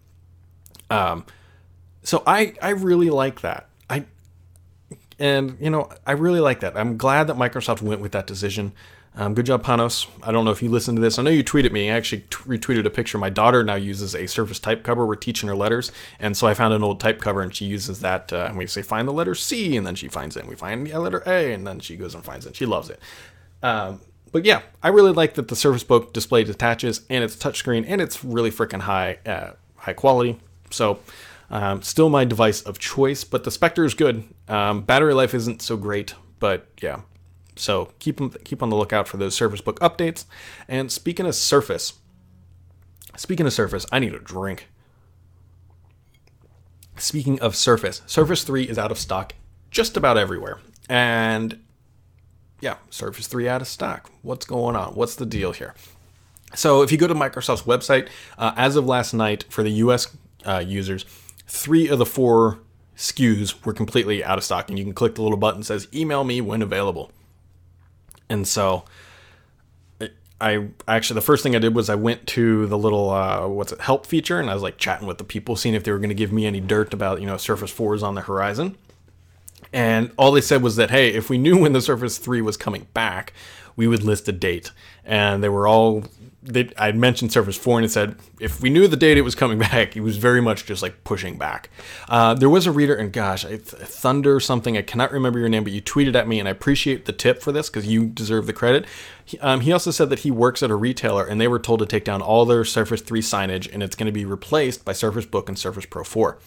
um, 0.91 1.25
so 2.03 2.23
I 2.27 2.55
I 2.63 2.71
really 2.71 3.11
like 3.11 3.41
that. 3.43 3.69
I 3.89 4.05
and 5.19 5.57
you 5.61 5.71
know 5.71 5.91
I 6.07 6.13
really 6.13 6.41
like 6.41 6.61
that. 6.61 6.77
I'm 6.77 6.97
glad 6.97 7.27
that 7.27 7.37
Microsoft 7.37 7.83
went 7.83 8.01
with 8.01 8.13
that 8.13 8.27
decision. 8.27 8.73
Um, 9.19 9.35
good 9.35 9.47
job, 9.47 9.65
Panos. 9.65 10.07
I 10.23 10.31
don't 10.31 10.45
know 10.45 10.53
if 10.53 10.63
you 10.63 10.71
listened 10.71 10.97
to 10.97 11.03
this. 11.03 11.19
I 11.19 11.23
know 11.23 11.31
you 11.31 11.43
tweeted 11.43 11.73
me. 11.73 11.91
I 11.91 11.97
actually 11.97 12.21
t- 12.21 12.37
retweeted 12.47 12.87
a 12.87 12.91
picture. 12.91 13.19
My 13.19 13.31
daughter 13.31 13.65
now 13.65 13.75
uses 13.75 14.15
a 14.15 14.29
Surface 14.29 14.61
type 14.61 14.85
cover. 14.85 15.05
We're 15.05 15.17
teaching 15.17 15.49
her 15.49 15.57
letters, 15.57 15.91
and 16.21 16.37
so 16.37 16.47
I 16.47 16.55
found 16.55 16.73
an 16.73 16.85
old 16.85 17.01
type 17.01 17.21
cover, 17.21 17.43
and 17.43 17.53
she 17.53 17.65
uses 17.65 17.99
that. 18.01 18.33
Uh, 18.33 18.47
and 18.49 18.57
we 18.57 18.69
say 18.69 18.81
find 18.81 19.09
the 19.09 19.13
letter 19.13 19.35
C, 19.35 19.77
and 19.77 19.85
then 19.85 19.97
she 19.97 20.07
finds 20.07 20.37
it. 20.37 20.41
And 20.41 20.49
we 20.49 20.55
find 20.55 20.87
the 20.87 21.01
letter 21.01 21.23
A, 21.27 21.53
and 21.53 21.67
then 21.67 21.81
she 21.81 21.97
goes 21.97 22.15
and 22.15 22.25
finds 22.25 22.47
it. 22.47 22.55
She 22.55 22.65
loves 22.65 22.91
it. 22.91 23.01
Um, 23.61 24.01
but 24.31 24.45
yeah, 24.45 24.63
I 24.85 24.89
really 24.89 25.13
like 25.13 25.35
that 25.35 25.49
the 25.49 25.57
Surface 25.57 25.83
Book 25.83 26.13
display 26.13 26.45
detaches, 26.45 27.01
and 27.11 27.25
it's 27.25 27.35
touchscreen, 27.35 27.85
and 27.89 28.01
it's 28.01 28.23
really 28.23 28.53
freaking 28.53 28.83
high, 28.83 29.19
uh, 29.27 29.53
high 29.77 29.95
quality. 29.95 30.39
So, 30.71 31.01
um, 31.51 31.83
still 31.83 32.09
my 32.09 32.25
device 32.25 32.61
of 32.63 32.79
choice, 32.79 33.25
but 33.25 33.45
the 33.45 33.51
Spectre 33.51 33.85
is 33.85 33.95
good. 33.95 34.25
Um, 34.49 34.83
battery 34.83 35.15
life 35.15 35.35
isn't 35.35 35.63
so 35.63 35.77
great, 35.77 36.15
but 36.39 36.69
yeah. 36.83 37.01
So 37.57 37.93
keep 37.99 38.21
keep 38.45 38.63
on 38.63 38.71
the 38.71 38.77
lookout 38.77 39.09
for 39.09 39.17
those 39.17 39.35
Surface 39.35 39.61
Book 39.61 39.81
updates. 39.81 40.25
And 40.69 40.93
speaking 40.93 41.27
of 41.27 41.35
Surface, 41.35 41.95
speaking 43.17 43.47
of 43.47 43.53
Surface, 43.53 43.87
I 43.91 43.99
need 43.99 44.15
a 44.15 44.19
drink. 44.19 44.69
Speaking 46.97 47.41
of 47.41 47.55
Surface, 47.55 48.03
Surface 48.07 48.43
3 48.43 48.65
is 48.65 48.77
out 48.79 48.91
of 48.91 48.99
stock 48.99 49.35
just 49.71 49.97
about 49.97 50.17
everywhere. 50.17 50.59
And 50.89 51.63
yeah, 52.61 52.77
Surface 52.91 53.27
3 53.29 53.49
out 53.49 53.63
of 53.63 53.69
stock. 53.69 54.11
What's 54.23 54.45
going 54.45 54.75
on? 54.75 54.95
What's 54.95 55.15
the 55.15 55.27
deal 55.27 55.53
here? 55.53 55.75
So 56.55 56.83
if 56.83 56.91
you 56.91 56.99
go 56.99 57.07
to 57.07 57.15
Microsoft's 57.15 57.63
website, 57.63 58.09
uh, 58.37 58.53
as 58.57 58.75
of 58.75 58.87
last 58.87 59.13
night 59.13 59.45
for 59.49 59.63
the 59.63 59.71
US 59.71 60.17
uh, 60.49 60.59
users, 60.59 61.05
three 61.47 61.89
of 61.89 61.99
the 61.99 62.07
four 62.07 62.59
SKUs 62.97 63.65
were 63.65 63.73
completely 63.73 64.25
out 64.25 64.39
of 64.39 64.45
stock, 64.45 64.69
and 64.69 64.79
you 64.79 64.85
can 64.85 64.95
click 64.95 65.15
the 65.15 65.23
little 65.23 65.37
button 65.37 65.61
that 65.61 65.67
says 65.67 65.89
"Email 65.95 66.25
me 66.25 66.41
when 66.41 66.63
available." 66.63 67.13
And 68.29 68.47
so, 68.47 68.85
I 70.41 70.69
actually 70.87 71.15
the 71.15 71.23
first 71.23 71.43
thing 71.43 71.55
I 71.55 71.59
did 71.59 71.75
was 71.75 71.89
I 71.89 71.95
went 71.95 72.27
to 72.29 72.67
the 72.67 72.79
little 72.79 73.11
uh, 73.11 73.47
what's 73.47 73.73
it 73.73 73.81
help 73.81 74.07
feature, 74.07 74.41
and 74.41 74.51
I 74.51 74.55
was 74.55 74.63
like 74.63 74.79
chatting 74.79 75.07
with 75.07 75.19
the 75.19 75.25
people, 75.25 75.55
seeing 75.55 75.75
if 75.75 75.85
they 75.85 75.93
were 75.93 75.99
going 75.99 76.09
to 76.09 76.15
give 76.15 76.33
me 76.33 76.47
any 76.47 76.61
dirt 76.61 76.93
about 76.93 77.21
you 77.21 77.27
know 77.27 77.37
Surface 77.37 77.71
Four 77.71 77.95
is 77.95 78.03
on 78.03 78.15
the 78.15 78.23
horizon. 78.23 78.77
And 79.73 80.13
all 80.17 80.33
they 80.33 80.41
said 80.41 80.63
was 80.63 80.77
that 80.77 80.91
hey, 80.91 81.13
if 81.13 81.29
we 81.29 81.39
knew 81.39 81.59
when 81.61 81.73
the 81.73 81.81
Surface 81.81 82.19
Three 82.19 82.41
was 82.41 82.57
coming 82.57 82.87
back, 82.95 83.33
we 83.77 83.87
would 83.87 84.03
list 84.03 84.29
a 84.29 84.33
date. 84.33 84.73
And 85.05 85.43
they 85.43 85.49
were 85.49 85.69
all 85.69 86.05
I 86.79 86.93
mentioned 86.93 87.33
Surface 87.33 87.57
4 87.57 87.79
and 87.79 87.85
it 87.85 87.91
said 87.91 88.17
if 88.39 88.61
we 88.61 88.71
knew 88.71 88.87
the 88.87 88.97
date 88.97 89.19
it 89.19 89.23
was 89.23 89.35
coming 89.35 89.59
back, 89.71 89.97
it 89.97 90.01
was 90.03 90.17
very 90.17 90.41
much 90.41 90.67
just 90.67 90.83
like 90.83 91.03
pushing 91.03 91.37
back. 91.37 91.69
Uh, 92.09 92.35
there 92.35 92.49
was 92.49 92.67
a 92.67 92.73
reader, 92.73 92.95
and 92.95 93.13
gosh, 93.13 93.45
I, 93.45 93.57
Thunder 93.57 94.39
something, 94.39 94.77
I 94.77 94.83
cannot 94.83 95.11
remember 95.11 95.39
your 95.41 95.49
name, 95.49 95.65
but 95.65 95.73
you 95.73 95.83
tweeted 95.83 96.15
at 96.15 96.29
me, 96.29 96.39
and 96.39 96.49
I 96.49 96.53
appreciate 96.53 97.07
the 97.07 97.13
tip 97.13 97.43
for 97.43 97.51
this 97.51 97.69
because 97.69 97.89
you 97.89 98.07
deserve 98.07 98.47
the 98.47 98.53
credit. 98.53 98.87
He, 99.25 99.39
um, 99.41 99.61
he 99.61 99.73
also 99.73 99.91
said 99.91 100.11
that 100.11 100.21
he 100.21 100.31
works 100.31 100.63
at 100.63 100.71
a 100.71 100.77
retailer 100.77 101.27
and 101.27 101.41
they 101.41 101.49
were 101.49 101.59
told 101.59 101.81
to 101.81 101.87
take 101.87 102.05
down 102.05 102.23
all 102.23 102.45
their 102.45 102.65
Surface 102.65 103.01
3 103.01 103.21
signage 103.21 103.73
and 103.73 103.83
it's 103.83 103.97
going 103.97 104.07
to 104.07 104.13
be 104.13 104.25
replaced 104.25 104.85
by 104.85 104.93
Surface 104.93 105.27
Book 105.27 105.49
and 105.49 105.59
Surface 105.59 105.87
Pro 105.87 106.05
4. 106.05 106.39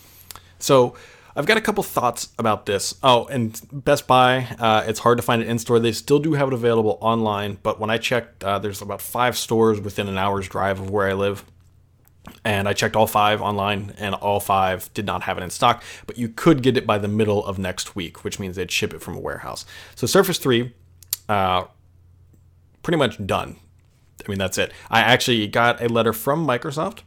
So, 0.57 0.95
I've 1.35 1.45
got 1.45 1.57
a 1.57 1.61
couple 1.61 1.83
thoughts 1.83 2.29
about 2.37 2.65
this. 2.65 2.95
Oh, 3.01 3.25
and 3.27 3.59
Best 3.71 4.07
Buy, 4.07 4.47
uh, 4.59 4.83
it's 4.85 4.99
hard 4.99 5.17
to 5.17 5.21
find 5.21 5.41
it 5.41 5.47
in 5.47 5.59
store. 5.59 5.79
They 5.79 5.91
still 5.91 6.19
do 6.19 6.33
have 6.33 6.49
it 6.49 6.53
available 6.53 6.97
online, 7.01 7.57
but 7.63 7.79
when 7.79 7.89
I 7.89 7.97
checked, 7.97 8.43
uh, 8.43 8.59
there's 8.59 8.81
about 8.81 9.01
five 9.01 9.37
stores 9.37 9.79
within 9.79 10.07
an 10.07 10.17
hour's 10.17 10.47
drive 10.47 10.79
of 10.79 10.89
where 10.89 11.07
I 11.07 11.13
live. 11.13 11.45
And 12.45 12.67
I 12.67 12.73
checked 12.73 12.95
all 12.95 13.07
five 13.07 13.41
online, 13.41 13.95
and 13.97 14.13
all 14.13 14.39
five 14.39 14.93
did 14.93 15.05
not 15.05 15.23
have 15.23 15.37
it 15.37 15.43
in 15.43 15.49
stock. 15.49 15.83
But 16.05 16.17
you 16.17 16.29
could 16.29 16.61
get 16.61 16.77
it 16.77 16.85
by 16.85 16.97
the 16.97 17.07
middle 17.07 17.43
of 17.45 17.57
next 17.57 17.95
week, 17.95 18.23
which 18.23 18.39
means 18.39 18.55
they'd 18.55 18.69
ship 18.69 18.93
it 18.93 19.01
from 19.01 19.15
a 19.15 19.19
warehouse. 19.19 19.65
So 19.95 20.05
Surface 20.05 20.37
3, 20.37 20.73
uh, 21.29 21.65
pretty 22.83 22.97
much 22.97 23.25
done. 23.25 23.55
I 24.25 24.29
mean, 24.29 24.37
that's 24.37 24.57
it. 24.57 24.71
I 24.89 24.99
actually 24.99 25.47
got 25.47 25.81
a 25.81 25.87
letter 25.87 26.13
from 26.13 26.45
Microsoft 26.45 26.99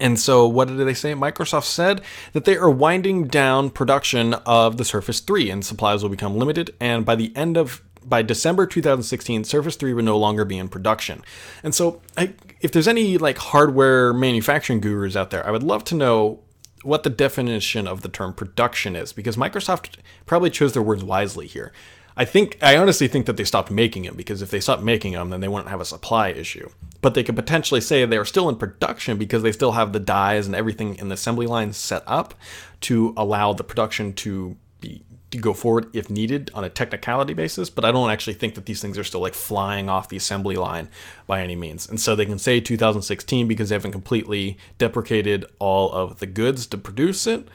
and 0.00 0.18
so, 0.18 0.46
what 0.46 0.68
did 0.68 0.78
they 0.78 0.94
say? 0.94 1.14
Microsoft 1.14 1.64
said 1.64 2.00
that 2.32 2.44
they 2.44 2.56
are 2.56 2.70
winding 2.70 3.28
down 3.28 3.70
production 3.70 4.34
of 4.46 4.76
the 4.76 4.84
Surface 4.84 5.20
3 5.20 5.50
and 5.50 5.64
supplies 5.64 6.02
will 6.02 6.10
become 6.10 6.36
limited. 6.36 6.74
And 6.80 7.04
by 7.04 7.14
the 7.14 7.34
end 7.36 7.56
of 7.56 7.82
by 8.06 8.20
December 8.20 8.66
2016, 8.66 9.44
Surface 9.44 9.76
3 9.76 9.94
would 9.94 10.04
no 10.04 10.18
longer 10.18 10.44
be 10.44 10.58
in 10.58 10.68
production. 10.68 11.22
And 11.62 11.74
so, 11.74 12.02
I, 12.16 12.34
if 12.60 12.72
there's 12.72 12.88
any 12.88 13.18
like 13.18 13.38
hardware 13.38 14.12
manufacturing 14.12 14.80
gurus 14.80 15.16
out 15.16 15.30
there, 15.30 15.46
I 15.46 15.50
would 15.50 15.62
love 15.62 15.84
to 15.84 15.94
know 15.94 16.40
what 16.82 17.02
the 17.02 17.10
definition 17.10 17.86
of 17.86 18.02
the 18.02 18.08
term 18.08 18.34
production 18.34 18.94
is 18.94 19.12
because 19.12 19.36
Microsoft 19.36 19.96
probably 20.26 20.50
chose 20.50 20.74
their 20.74 20.82
words 20.82 21.02
wisely 21.02 21.46
here. 21.46 21.72
I 22.16 22.24
think 22.24 22.58
I 22.62 22.76
honestly 22.76 23.08
think 23.08 23.26
that 23.26 23.36
they 23.36 23.44
stopped 23.44 23.70
making 23.70 24.04
them 24.04 24.16
because 24.16 24.42
if 24.42 24.50
they 24.50 24.60
stopped 24.60 24.82
making 24.82 25.12
them, 25.12 25.30
then 25.30 25.40
they 25.40 25.48
wouldn't 25.48 25.70
have 25.70 25.80
a 25.80 25.84
supply 25.84 26.28
issue. 26.28 26.68
But 27.04 27.12
they 27.12 27.22
could 27.22 27.36
potentially 27.36 27.82
say 27.82 28.02
they 28.06 28.16
are 28.16 28.24
still 28.24 28.48
in 28.48 28.56
production 28.56 29.18
because 29.18 29.42
they 29.42 29.52
still 29.52 29.72
have 29.72 29.92
the 29.92 30.00
dies 30.00 30.46
and 30.46 30.56
everything 30.56 30.96
in 30.96 31.10
the 31.10 31.14
assembly 31.16 31.46
line 31.46 31.74
set 31.74 32.02
up 32.06 32.32
to 32.80 33.12
allow 33.14 33.52
the 33.52 33.62
production 33.62 34.14
to 34.14 34.56
be 34.80 35.04
to 35.30 35.36
go 35.36 35.52
forward 35.52 35.94
if 35.94 36.08
needed 36.08 36.50
on 36.54 36.64
a 36.64 36.70
technicality 36.70 37.34
basis. 37.34 37.68
But 37.68 37.84
I 37.84 37.92
don't 37.92 38.08
actually 38.08 38.32
think 38.32 38.54
that 38.54 38.64
these 38.64 38.80
things 38.80 38.96
are 38.96 39.04
still 39.04 39.20
like 39.20 39.34
flying 39.34 39.90
off 39.90 40.08
the 40.08 40.16
assembly 40.16 40.56
line 40.56 40.88
by 41.26 41.42
any 41.42 41.56
means. 41.56 41.86
And 41.86 42.00
so 42.00 42.16
they 42.16 42.24
can 42.24 42.38
say 42.38 42.58
2016 42.58 43.46
because 43.48 43.68
they 43.68 43.74
haven't 43.74 43.92
completely 43.92 44.56
deprecated 44.78 45.44
all 45.58 45.92
of 45.92 46.20
the 46.20 46.26
goods 46.26 46.66
to 46.68 46.78
produce 46.78 47.26
it. 47.26 47.48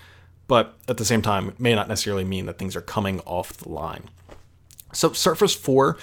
But 0.45 0.77
at 0.87 0.97
the 0.97 1.05
same 1.05 1.23
time, 1.23 1.49
it 1.49 1.59
may 1.59 1.73
not 1.73 1.87
necessarily 1.87 2.23
mean 2.23 2.45
that 2.45 2.59
things 2.59 2.75
are 2.75 2.81
coming 2.81 3.19
off 3.21 3.53
the 3.53 3.69
line. 3.69 4.09
So 4.93 5.13
Surface 5.13 5.55
4, 5.55 5.97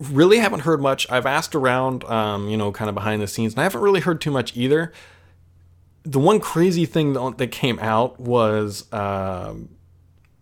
really 0.00 0.38
haven't 0.38 0.60
heard 0.60 0.80
much. 0.80 1.10
I've 1.10 1.26
asked 1.26 1.54
around, 1.54 2.04
um, 2.04 2.48
you 2.48 2.56
know, 2.56 2.72
kind 2.72 2.88
of 2.88 2.94
behind 2.94 3.22
the 3.22 3.28
scenes, 3.28 3.52
and 3.52 3.60
I 3.60 3.64
haven't 3.64 3.80
really 3.80 4.00
heard 4.00 4.20
too 4.20 4.30
much 4.30 4.56
either. 4.56 4.92
The 6.02 6.18
one 6.18 6.40
crazy 6.40 6.86
thing 6.86 7.12
that 7.12 7.48
came 7.50 7.78
out 7.78 8.18
was 8.18 8.90
um, 8.92 9.68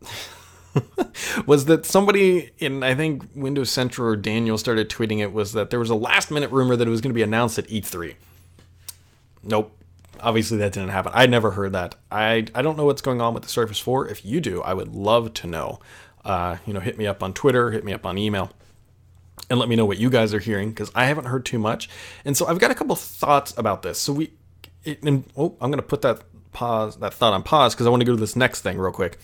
was 1.46 1.64
that 1.64 1.84
somebody 1.84 2.50
in 2.58 2.84
I 2.84 2.94
think 2.94 3.24
Windows 3.34 3.70
Central 3.70 4.06
or 4.06 4.16
Daniel 4.16 4.56
started 4.56 4.88
tweeting 4.88 5.18
it 5.18 5.32
was 5.32 5.52
that 5.54 5.70
there 5.70 5.80
was 5.80 5.90
a 5.90 5.96
last 5.96 6.30
minute 6.30 6.52
rumor 6.52 6.76
that 6.76 6.86
it 6.86 6.90
was 6.90 7.00
going 7.00 7.10
to 7.10 7.14
be 7.14 7.22
announced 7.22 7.58
at 7.58 7.66
E3. 7.66 8.14
Nope. 9.42 9.74
Obviously 10.20 10.58
that 10.58 10.72
didn't 10.72 10.90
happen. 10.90 11.10
I 11.14 11.26
never 11.26 11.52
heard 11.52 11.72
that. 11.72 11.96
I 12.12 12.46
I 12.54 12.62
don't 12.62 12.76
know 12.76 12.84
what's 12.84 13.02
going 13.02 13.20
on 13.20 13.34
with 13.34 13.42
the 13.42 13.48
Surface 13.48 13.80
4. 13.80 14.08
If 14.08 14.24
you 14.24 14.40
do, 14.40 14.62
I 14.62 14.74
would 14.74 14.94
love 14.94 15.34
to 15.34 15.48
know 15.48 15.80
uh, 16.24 16.58
you 16.66 16.72
know, 16.72 16.80
hit 16.80 16.98
me 16.98 17.06
up 17.06 17.22
on 17.22 17.32
Twitter, 17.32 17.70
hit 17.70 17.84
me 17.84 17.92
up 17.92 18.04
on 18.04 18.18
email, 18.18 18.50
and 19.50 19.58
let 19.58 19.68
me 19.68 19.76
know 19.76 19.86
what 19.86 19.98
you 19.98 20.10
guys 20.10 20.34
are 20.34 20.38
hearing 20.38 20.70
because 20.70 20.90
I 20.94 21.06
haven't 21.06 21.26
heard 21.26 21.44
too 21.44 21.58
much. 21.58 21.88
And 22.24 22.36
so 22.36 22.46
I've 22.46 22.58
got 22.58 22.70
a 22.70 22.74
couple 22.74 22.94
thoughts 22.96 23.56
about 23.56 23.82
this. 23.82 23.98
So 23.98 24.12
we, 24.12 24.32
it, 24.84 25.02
and, 25.02 25.24
oh, 25.36 25.56
I'm 25.60 25.70
going 25.70 25.80
to 25.80 25.86
put 25.86 26.02
that 26.02 26.22
pause 26.52 26.96
that 26.96 27.14
thought 27.14 27.32
on 27.32 27.42
pause 27.42 27.74
because 27.74 27.86
I 27.86 27.90
want 27.90 28.00
to 28.00 28.04
go 28.04 28.12
to 28.12 28.20
this 28.20 28.36
next 28.36 28.62
thing 28.62 28.78
real 28.78 28.92
quick. 28.92 29.18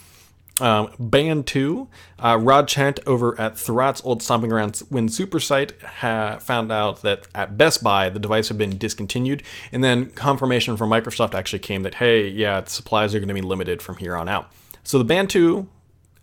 Um, 0.61 0.91
Band 1.01 1.49
2, 1.49 1.89
uh, 2.21 2.39
Rod 2.41 2.69
Trent 2.69 3.01
over 3.07 3.39
at 3.41 3.59
Thurrott's 3.59 4.01
old 4.05 4.23
stomping 4.23 4.51
ground 4.51 4.81
when 4.89 5.09
Supersite 5.09 5.81
ha- 5.83 6.39
found 6.39 6.71
out 6.71 7.03
that 7.03 7.27
at 7.35 7.59
Best 7.59 7.83
Buy 7.83 8.09
the 8.09 8.21
device 8.21 8.49
had 8.49 8.59
been 8.59 8.79
discontinued, 8.79 9.43
and 9.73 9.83
then 9.83 10.11
confirmation 10.11 10.77
from 10.77 10.91
Microsoft 10.91 11.35
actually 11.35 11.59
came 11.59 11.83
that, 11.83 11.95
hey, 11.95 12.29
yeah, 12.29 12.63
supplies 12.67 13.17
are 13.17 13.19
going 13.19 13.29
to 13.29 13.35
be 13.35 13.41
limited 13.41 13.83
from 13.83 13.97
here 13.97 14.15
on 14.15 14.29
out. 14.29 14.49
So 14.85 14.97
the 14.97 15.05
Band 15.05 15.29
2 15.31 15.67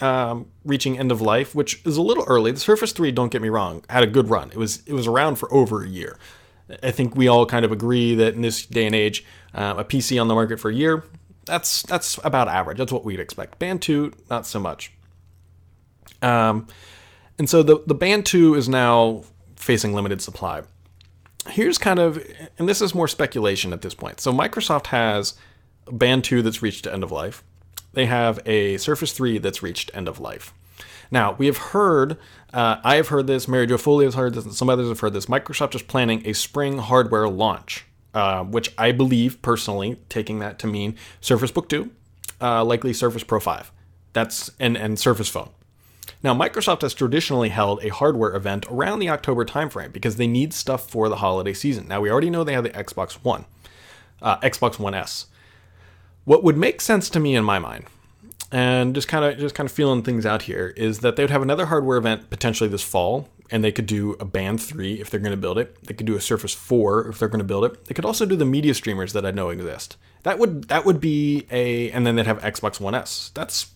um, 0.02 0.48
reaching 0.66 0.98
end 0.98 1.12
of 1.12 1.22
life, 1.22 1.54
which 1.54 1.82
is 1.86 1.98
a 1.98 2.02
little 2.02 2.24
early. 2.28 2.52
The 2.52 2.60
Surface 2.60 2.92
3, 2.92 3.12
don't 3.12 3.32
get 3.32 3.42
me 3.42 3.50
wrong, 3.50 3.84
had 3.90 4.04
a 4.04 4.08
good 4.08 4.30
run. 4.30 4.50
It 4.52 4.58
was 4.58 4.84
it 4.86 4.94
was 4.94 5.08
around 5.08 5.36
for 5.36 5.52
over 5.54 5.84
a 5.84 5.88
year. 5.88 6.18
I 6.82 6.92
think 6.92 7.16
we 7.16 7.28
all 7.28 7.46
kind 7.46 7.66
of 7.66 7.72
agree 7.72 8.16
that 8.16 8.34
in 8.34 8.42
this 8.42 8.66
day 8.66 8.86
and 8.86 8.96
age, 8.96 9.26
uh, 9.54 9.76
a 9.78 9.84
PC 9.84 10.20
on 10.20 10.28
the 10.28 10.34
market 10.34 10.60
for 10.60 10.70
a 10.70 10.74
year, 10.74 11.04
that's 11.46 11.84
that's 11.84 12.20
about 12.24 12.48
average. 12.48 12.78
That's 12.78 12.92
what 12.92 13.04
we'd 13.04 13.20
expect. 13.20 13.60
Band 13.60 13.82
2, 13.82 14.14
not 14.30 14.46
so 14.46 14.60
much. 14.60 14.92
Um, 16.22 16.68
and 17.38 17.50
so 17.50 17.64
the, 17.64 17.82
the 17.88 17.96
Band 17.96 18.26
2 18.26 18.56
is 18.56 18.70
now 18.70 19.24
facing 19.56 19.94
limited 19.94 20.22
supply. 20.22 20.62
Here's 21.50 21.78
kind 21.78 22.00
of, 22.00 22.24
and 22.60 22.70
this 22.70 22.82
is 22.82 22.94
more 22.94 23.08
speculation 23.08 23.74
at 23.74 23.82
this 23.82 23.96
point. 23.96 24.20
So 24.20 24.32
Microsoft 24.32 24.88
has 24.88 25.34
Band 25.92 26.24
2 26.24 26.44
that's 26.44 26.62
reached 26.62 26.86
end 26.86 27.04
of 27.04 27.12
life. 27.12 27.44
They 27.94 28.06
have 28.06 28.40
a 28.46 28.78
Surface 28.78 29.14
3 29.14 29.38
that's 29.40 29.62
reached 29.64 29.92
end 29.94 30.08
of 30.08 30.20
life. 30.20 30.54
Now, 31.12 31.34
we 31.34 31.46
have 31.48 31.58
heard, 31.58 32.18
uh, 32.54 32.78
I 32.84 32.96
have 32.96 33.10
heard 33.10 33.28
this, 33.28 33.48
Mary 33.48 33.68
Jo 33.68 33.78
Foley 33.78 34.06
has 34.06 34.16
heard 34.16 34.34
this, 34.34 34.46
and 34.46 34.54
some 34.54 34.70
others 34.70 34.88
have 34.88 35.02
heard 35.02 35.14
this. 35.14 35.26
Microsoft 35.26 35.76
is 35.76 35.82
planning 35.82 36.22
a 36.26 36.34
spring 36.34 36.78
hardware 36.78 37.28
launch, 37.28 37.86
uh, 38.14 38.44
which 38.46 38.74
I 38.78 38.94
believe 38.94 39.42
personally, 39.42 39.98
taking 40.08 40.40
that 40.40 40.58
to 40.60 40.68
mean 40.68 40.96
Surface 41.20 41.52
Book 41.52 41.68
2, 41.68 41.92
uh, 42.40 42.64
likely 42.64 42.94
Surface 42.94 43.24
Pro 43.24 43.42
5. 43.42 43.72
That's 44.14 44.52
and, 44.60 44.78
and 44.78 44.98
Surface 44.98 45.30
Phone. 45.30 45.50
Now, 46.24 46.34
Microsoft 46.34 46.82
has 46.82 46.94
traditionally 46.94 47.50
held 47.50 47.84
a 47.84 47.90
hardware 47.90 48.36
event 48.36 48.66
around 48.70 49.00
the 49.00 49.10
October 49.10 49.44
timeframe 49.44 49.92
because 49.92 50.16
they 50.16 50.28
need 50.28 50.54
stuff 50.54 50.90
for 50.90 51.10
the 51.10 51.18
holiday 51.18 51.54
season. 51.54 51.88
Now, 51.88 52.02
we 52.02 52.12
already 52.12 52.30
know 52.30 52.44
they 52.44 52.54
have 52.54 52.64
the 52.64 52.70
Xbox 52.70 53.14
One, 53.24 53.46
uh, 54.22 54.38
Xbox 54.40 54.78
One 54.80 54.94
S. 54.94 55.28
What 56.24 56.44
would 56.44 56.58
make 56.58 56.82
sense 56.82 57.10
to 57.12 57.20
me 57.20 57.36
in 57.36 57.44
my 57.44 57.60
mind 57.60 57.86
and 58.52 58.94
just 58.94 59.08
kind 59.08 59.24
of 59.24 59.40
just 59.40 59.56
kind 59.56 59.68
of 59.68 59.72
feeling 59.72 60.04
things 60.04 60.26
out 60.26 60.44
here 60.44 60.74
is 60.76 61.00
that 61.00 61.16
they 61.16 61.24
would 61.24 61.30
have 61.30 61.42
another 61.42 61.68
hardware 61.68 61.98
event 61.98 62.30
potentially 62.30 62.70
this 62.70 62.84
fall 62.84 63.30
and 63.50 63.64
they 63.64 63.72
could 63.72 63.86
do 63.86 64.16
a 64.20 64.26
band 64.26 64.62
3 64.62 65.02
if 65.02 65.10
they're 65.10 65.20
going 65.20 65.32
to 65.32 65.38
build 65.38 65.58
it. 65.58 65.84
They 65.84 65.94
could 65.94 66.06
do 66.06 66.16
a 66.16 66.22
surface 66.22 66.54
4 66.54 67.10
if 67.10 67.20
they're 67.20 67.28
going 67.28 67.40
to 67.40 67.46
build 67.46 67.66
it. 67.66 67.86
They 67.86 67.94
could 67.94 68.06
also 68.06 68.26
do 68.26 68.36
the 68.36 68.46
media 68.46 68.74
streamers 68.74 69.14
that 69.14 69.26
i 69.26 69.32
know 69.32 69.50
exist. 69.50 69.98
That 70.24 70.40
would 70.40 70.68
that 70.68 70.86
would 70.86 71.00
be 71.00 71.48
a 71.50 71.90
and 71.92 72.06
then 72.06 72.16
they'd 72.16 72.28
have 72.28 72.40
xbox 72.42 72.80
one 72.80 72.96
s. 72.96 73.32
That's 73.34 73.72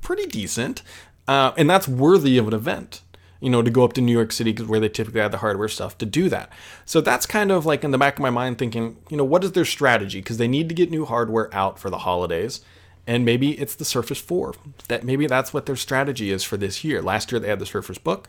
pretty 0.00 0.26
decent 0.26 0.82
uh, 1.28 1.52
and 1.56 1.68
that's 1.70 1.86
worthy 1.86 2.38
of 2.38 2.48
an 2.48 2.54
event 2.54 3.02
you 3.42 3.50
know 3.50 3.60
to 3.60 3.70
go 3.70 3.84
up 3.84 3.92
to 3.92 4.00
new 4.00 4.12
york 4.12 4.32
city 4.32 4.54
where 4.64 4.80
they 4.80 4.88
typically 4.88 5.20
have 5.20 5.32
the 5.32 5.38
hardware 5.38 5.68
stuff 5.68 5.98
to 5.98 6.06
do 6.06 6.28
that 6.28 6.50
so 6.86 7.00
that's 7.00 7.26
kind 7.26 7.50
of 7.50 7.66
like 7.66 7.84
in 7.84 7.90
the 7.90 7.98
back 7.98 8.14
of 8.14 8.22
my 8.22 8.30
mind 8.30 8.56
thinking 8.56 8.96
you 9.10 9.16
know 9.16 9.24
what 9.24 9.44
is 9.44 9.52
their 9.52 9.64
strategy 9.64 10.20
because 10.20 10.38
they 10.38 10.48
need 10.48 10.68
to 10.68 10.74
get 10.74 10.90
new 10.90 11.04
hardware 11.04 11.52
out 11.54 11.78
for 11.78 11.90
the 11.90 11.98
holidays 11.98 12.60
and 13.06 13.24
maybe 13.24 13.58
it's 13.58 13.74
the 13.74 13.84
Surface 13.84 14.20
4. 14.20 14.54
That 14.88 15.04
maybe 15.04 15.26
that's 15.26 15.52
what 15.52 15.66
their 15.66 15.76
strategy 15.76 16.30
is 16.30 16.44
for 16.44 16.56
this 16.56 16.84
year. 16.84 17.02
Last 17.02 17.32
year 17.32 17.40
they 17.40 17.48
had 17.48 17.58
the 17.58 17.66
Surface 17.66 17.98
Book, 17.98 18.28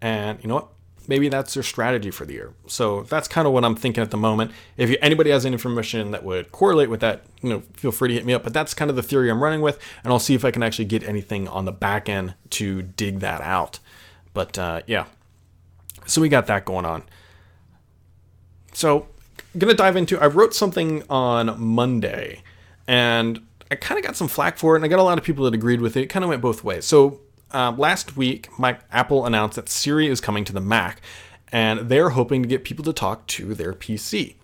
and 0.00 0.42
you 0.42 0.48
know 0.48 0.54
what? 0.56 0.68
Maybe 1.06 1.28
that's 1.28 1.52
their 1.52 1.62
strategy 1.62 2.10
for 2.10 2.24
the 2.24 2.32
year. 2.32 2.54
So 2.66 3.02
that's 3.02 3.28
kind 3.28 3.46
of 3.46 3.52
what 3.52 3.62
I'm 3.62 3.76
thinking 3.76 4.02
at 4.02 4.10
the 4.10 4.16
moment. 4.16 4.52
If 4.78 4.88
you, 4.88 4.96
anybody 5.02 5.28
has 5.30 5.44
any 5.44 5.52
information 5.52 6.12
that 6.12 6.24
would 6.24 6.50
correlate 6.50 6.88
with 6.88 7.00
that, 7.00 7.24
you 7.42 7.50
know, 7.50 7.62
feel 7.74 7.92
free 7.92 8.08
to 8.08 8.14
hit 8.14 8.24
me 8.24 8.32
up. 8.32 8.42
But 8.42 8.54
that's 8.54 8.72
kind 8.72 8.90
of 8.90 8.96
the 8.96 9.02
theory 9.02 9.30
I'm 9.30 9.42
running 9.42 9.60
with, 9.60 9.78
and 10.02 10.12
I'll 10.12 10.18
see 10.18 10.34
if 10.34 10.46
I 10.46 10.50
can 10.50 10.62
actually 10.62 10.86
get 10.86 11.06
anything 11.06 11.46
on 11.46 11.66
the 11.66 11.72
back 11.72 12.08
end 12.08 12.34
to 12.50 12.82
dig 12.82 13.20
that 13.20 13.42
out. 13.42 13.80
But 14.34 14.58
uh, 14.58 14.82
yeah, 14.86 15.06
so 16.04 16.20
we 16.20 16.28
got 16.28 16.46
that 16.48 16.64
going 16.66 16.84
on. 16.84 17.04
So 18.74 19.06
gonna 19.56 19.74
dive 19.74 19.96
into. 19.96 20.20
I 20.20 20.26
wrote 20.26 20.54
something 20.54 21.04
on 21.08 21.58
Monday, 21.60 22.42
and 22.86 23.40
I 23.70 23.76
kind 23.76 23.98
of 23.98 24.04
got 24.04 24.16
some 24.16 24.28
flack 24.28 24.58
for 24.58 24.74
it, 24.74 24.78
and 24.78 24.84
I 24.84 24.88
got 24.88 24.98
a 24.98 25.02
lot 25.02 25.16
of 25.16 25.24
people 25.24 25.44
that 25.46 25.54
agreed 25.54 25.80
with 25.80 25.96
it. 25.96 26.02
It 26.02 26.06
kind 26.06 26.24
of 26.24 26.28
went 26.28 26.42
both 26.42 26.62
ways. 26.62 26.84
So 26.84 27.20
uh, 27.52 27.72
last 27.76 28.16
week, 28.16 28.48
my 28.58 28.78
Apple 28.90 29.24
announced 29.24 29.56
that 29.56 29.68
Siri 29.68 30.08
is 30.08 30.20
coming 30.20 30.44
to 30.44 30.52
the 30.52 30.60
Mac, 30.60 31.00
and 31.52 31.88
they're 31.88 32.10
hoping 32.10 32.42
to 32.42 32.48
get 32.48 32.64
people 32.64 32.84
to 32.84 32.92
talk 32.92 33.26
to 33.28 33.54
their 33.54 33.72
PC. 33.72 34.34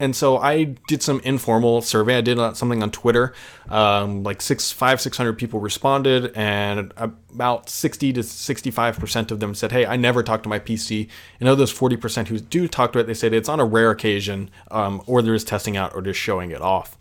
And 0.00 0.16
so 0.16 0.38
I 0.38 0.64
did 0.88 1.02
some 1.02 1.20
informal 1.20 1.82
survey. 1.82 2.16
I 2.16 2.20
did 2.22 2.38
something 2.56 2.82
on 2.82 2.90
Twitter. 2.90 3.34
Um, 3.68 4.22
like 4.22 4.40
six, 4.40 4.72
five, 4.72 4.98
six 4.98 5.18
hundred 5.18 5.34
people 5.34 5.60
responded, 5.60 6.32
and 6.34 6.92
about 6.96 7.68
sixty 7.68 8.10
to 8.14 8.22
sixty-five 8.22 8.98
percent 8.98 9.30
of 9.30 9.40
them 9.40 9.54
said, 9.54 9.72
"Hey, 9.72 9.84
I 9.84 9.96
never 9.96 10.22
talk 10.22 10.42
to 10.44 10.48
my 10.48 10.58
PC." 10.58 11.08
And 11.38 11.50
of 11.50 11.58
those 11.58 11.70
forty 11.70 11.98
percent 11.98 12.28
who 12.28 12.38
do 12.38 12.66
talk 12.66 12.94
to 12.94 12.98
it, 12.98 13.06
they 13.06 13.14
said 13.14 13.34
it's 13.34 13.48
on 13.48 13.60
a 13.60 13.64
rare 13.64 13.90
occasion, 13.90 14.50
um, 14.70 15.02
or 15.06 15.20
they're 15.20 15.34
just 15.34 15.48
testing 15.48 15.76
out 15.76 15.94
or 15.94 16.00
just 16.00 16.18
showing 16.18 16.50
it 16.50 16.62
off. 16.62 16.96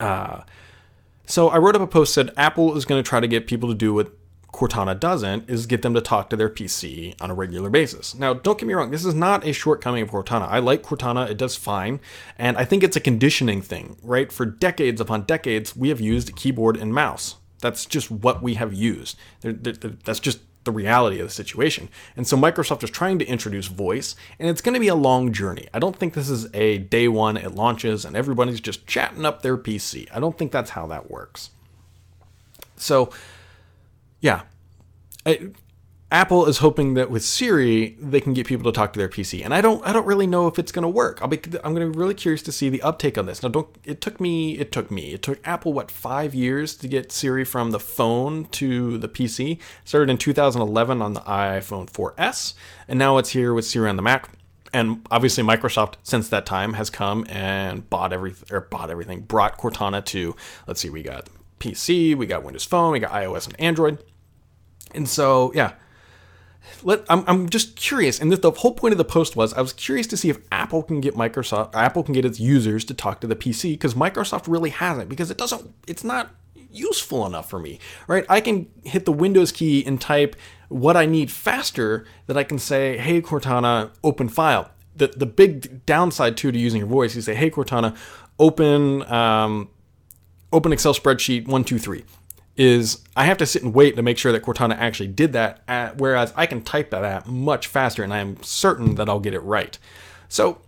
Uh, 0.00 0.42
so 1.26 1.48
I 1.48 1.58
wrote 1.58 1.76
up 1.76 1.82
a 1.82 1.86
post 1.86 2.12
said 2.12 2.32
Apple 2.36 2.76
is 2.76 2.84
going 2.84 3.02
to 3.02 3.08
try 3.08 3.20
to 3.20 3.28
get 3.28 3.46
people 3.46 3.68
to 3.68 3.74
do 3.74 3.94
what 3.94 4.12
Cortana 4.52 4.98
doesn't, 4.98 5.48
is 5.48 5.66
get 5.66 5.82
them 5.82 5.94
to 5.94 6.00
talk 6.00 6.28
to 6.30 6.36
their 6.36 6.50
PC 6.50 7.14
on 7.20 7.30
a 7.30 7.34
regular 7.34 7.70
basis. 7.70 8.14
Now, 8.14 8.34
don't 8.34 8.58
get 8.58 8.66
me 8.66 8.74
wrong, 8.74 8.90
this 8.90 9.04
is 9.04 9.14
not 9.14 9.46
a 9.46 9.52
shortcoming 9.52 10.02
of 10.02 10.10
Cortana. 10.10 10.46
I 10.48 10.58
like 10.58 10.82
Cortana, 10.82 11.28
it 11.30 11.38
does 11.38 11.56
fine, 11.56 12.00
and 12.38 12.56
I 12.58 12.64
think 12.64 12.82
it's 12.82 12.96
a 12.96 13.00
conditioning 13.00 13.62
thing, 13.62 13.96
right? 14.02 14.30
For 14.30 14.44
decades 14.44 15.00
upon 15.00 15.22
decades, 15.22 15.74
we 15.74 15.88
have 15.88 16.00
used 16.00 16.36
keyboard 16.36 16.76
and 16.76 16.92
mouse. 16.92 17.36
That's 17.60 17.86
just 17.86 18.10
what 18.10 18.42
we 18.42 18.54
have 18.54 18.74
used. 18.74 19.16
That's 19.40 20.20
just 20.20 20.40
the 20.64 20.72
reality 20.72 21.18
of 21.18 21.28
the 21.28 21.32
situation. 21.32 21.88
And 22.16 22.26
so 22.26 22.36
Microsoft 22.36 22.84
is 22.84 22.90
trying 22.90 23.18
to 23.20 23.26
introduce 23.26 23.68
voice, 23.68 24.14
and 24.38 24.48
it's 24.48 24.60
going 24.60 24.74
to 24.74 24.80
be 24.80 24.88
a 24.88 24.94
long 24.94 25.32
journey. 25.32 25.68
I 25.72 25.78
don't 25.78 25.96
think 25.96 26.14
this 26.14 26.28
is 26.28 26.52
a 26.54 26.78
day 26.78 27.08
one, 27.08 27.36
it 27.36 27.54
launches, 27.54 28.04
and 28.04 28.16
everybody's 28.16 28.60
just 28.60 28.86
chatting 28.86 29.24
up 29.24 29.42
their 29.42 29.56
PC. 29.56 30.08
I 30.12 30.20
don't 30.20 30.36
think 30.36 30.52
that's 30.52 30.70
how 30.70 30.86
that 30.88 31.10
works. 31.10 31.50
So, 32.76 33.10
yeah. 34.22 34.42
I, 35.26 35.50
Apple 36.12 36.44
is 36.44 36.58
hoping 36.58 36.92
that 36.94 37.10
with 37.10 37.24
Siri 37.24 37.96
they 37.98 38.20
can 38.20 38.34
get 38.34 38.46
people 38.46 38.70
to 38.70 38.76
talk 38.76 38.92
to 38.92 38.98
their 38.98 39.08
PC, 39.08 39.42
and 39.42 39.54
I 39.54 39.62
don't 39.62 39.84
I 39.86 39.94
don't 39.94 40.06
really 40.06 40.26
know 40.26 40.46
if 40.46 40.58
it's 40.58 40.70
going 40.70 40.82
to 40.82 40.88
work. 40.88 41.20
I'll 41.22 41.28
be 41.28 41.40
I'm 41.64 41.74
going 41.74 41.86
to 41.86 41.90
be 41.90 41.98
really 41.98 42.12
curious 42.12 42.42
to 42.42 42.52
see 42.52 42.68
the 42.68 42.82
uptake 42.82 43.16
on 43.16 43.24
this. 43.24 43.42
Now, 43.42 43.48
don't 43.48 43.68
it 43.82 44.02
took 44.02 44.20
me 44.20 44.58
it 44.58 44.72
took 44.72 44.90
me 44.90 45.14
it 45.14 45.22
took 45.22 45.40
Apple 45.46 45.72
what 45.72 45.90
five 45.90 46.34
years 46.34 46.76
to 46.76 46.88
get 46.88 47.12
Siri 47.12 47.44
from 47.44 47.70
the 47.70 47.80
phone 47.80 48.44
to 48.46 48.98
the 48.98 49.08
PC. 49.08 49.58
started 49.84 50.10
in 50.10 50.18
2011 50.18 51.00
on 51.00 51.14
the 51.14 51.20
iPhone 51.20 51.90
4S, 51.90 52.52
and 52.86 52.98
now 52.98 53.16
it's 53.16 53.30
here 53.30 53.54
with 53.54 53.64
Siri 53.64 53.88
on 53.88 53.96
the 53.96 54.02
Mac. 54.02 54.28
And 54.74 55.06
obviously, 55.10 55.42
Microsoft 55.42 55.94
since 56.02 56.28
that 56.28 56.44
time 56.44 56.74
has 56.74 56.90
come 56.90 57.26
and 57.30 57.88
bought 57.88 58.12
everything 58.12 58.54
or 58.54 58.60
bought 58.60 58.90
everything, 58.90 59.22
brought 59.22 59.56
Cortana 59.56 60.04
to 60.06 60.36
let's 60.66 60.82
see, 60.82 60.90
we 60.90 61.02
got 61.02 61.30
PC, 61.58 62.14
we 62.14 62.26
got 62.26 62.42
Windows 62.42 62.64
Phone, 62.64 62.92
we 62.92 62.98
got 62.98 63.12
iOS 63.12 63.46
and 63.46 63.58
Android. 63.58 64.04
And 64.94 65.08
so, 65.08 65.52
yeah, 65.54 65.74
let 66.82 67.04
I'm, 67.08 67.24
I'm 67.26 67.48
just 67.48 67.76
curious 67.76 68.20
and 68.20 68.32
the 68.32 68.50
whole 68.50 68.74
point 68.74 68.92
of 68.92 68.98
the 68.98 69.04
post 69.04 69.36
was 69.36 69.52
i 69.54 69.60
was 69.60 69.72
curious 69.72 70.06
to 70.08 70.16
see 70.16 70.30
if 70.30 70.38
apple 70.50 70.82
can 70.82 71.00
get 71.00 71.14
microsoft 71.14 71.74
apple 71.74 72.02
can 72.02 72.14
get 72.14 72.24
its 72.24 72.40
users 72.40 72.84
to 72.86 72.94
talk 72.94 73.20
to 73.20 73.26
the 73.26 73.36
pc 73.36 73.72
because 73.72 73.94
microsoft 73.94 74.48
really 74.48 74.70
hasn't 74.70 75.08
because 75.08 75.30
it 75.30 75.38
doesn't 75.38 75.72
it's 75.86 76.04
not 76.04 76.30
useful 76.70 77.26
enough 77.26 77.50
for 77.50 77.58
me 77.58 77.78
right? 78.06 78.24
I 78.30 78.40
can 78.40 78.66
hit 78.82 79.04
the 79.04 79.12
windows 79.12 79.52
key 79.52 79.84
and 79.84 80.00
type 80.00 80.36
what 80.68 80.96
i 80.96 81.04
need 81.04 81.30
faster 81.30 82.06
that 82.26 82.36
i 82.36 82.44
can 82.44 82.58
say 82.58 82.96
hey 82.98 83.20
cortana 83.20 83.90
open 84.02 84.28
file. 84.28 84.70
The, 84.94 85.08
the 85.08 85.26
big 85.26 85.86
downside 85.86 86.36
too 86.36 86.52
to 86.52 86.58
using 86.58 86.80
your 86.80 86.88
voice 86.88 87.14
you 87.14 87.22
say 87.22 87.34
hey 87.34 87.50
cortana 87.50 87.96
open 88.38 89.02
um, 89.10 89.68
open 90.52 90.72
excel 90.72 90.94
spreadsheet 90.94 91.42
123 91.42 92.04
is 92.56 93.02
I 93.16 93.24
have 93.24 93.38
to 93.38 93.46
sit 93.46 93.62
and 93.62 93.74
wait 93.74 93.96
to 93.96 94.02
make 94.02 94.18
sure 94.18 94.32
that 94.32 94.42
Cortana 94.42 94.76
actually 94.76 95.08
did 95.08 95.32
that, 95.32 95.62
at, 95.66 95.98
whereas 95.98 96.32
I 96.36 96.46
can 96.46 96.62
type 96.62 96.90
that 96.90 97.04
at 97.04 97.26
much 97.26 97.66
faster 97.66 98.02
and 98.02 98.12
I 98.12 98.18
am 98.18 98.42
certain 98.42 98.96
that 98.96 99.08
I'll 99.08 99.20
get 99.20 99.34
it 99.34 99.40
right. 99.40 99.78
So, 100.28 100.60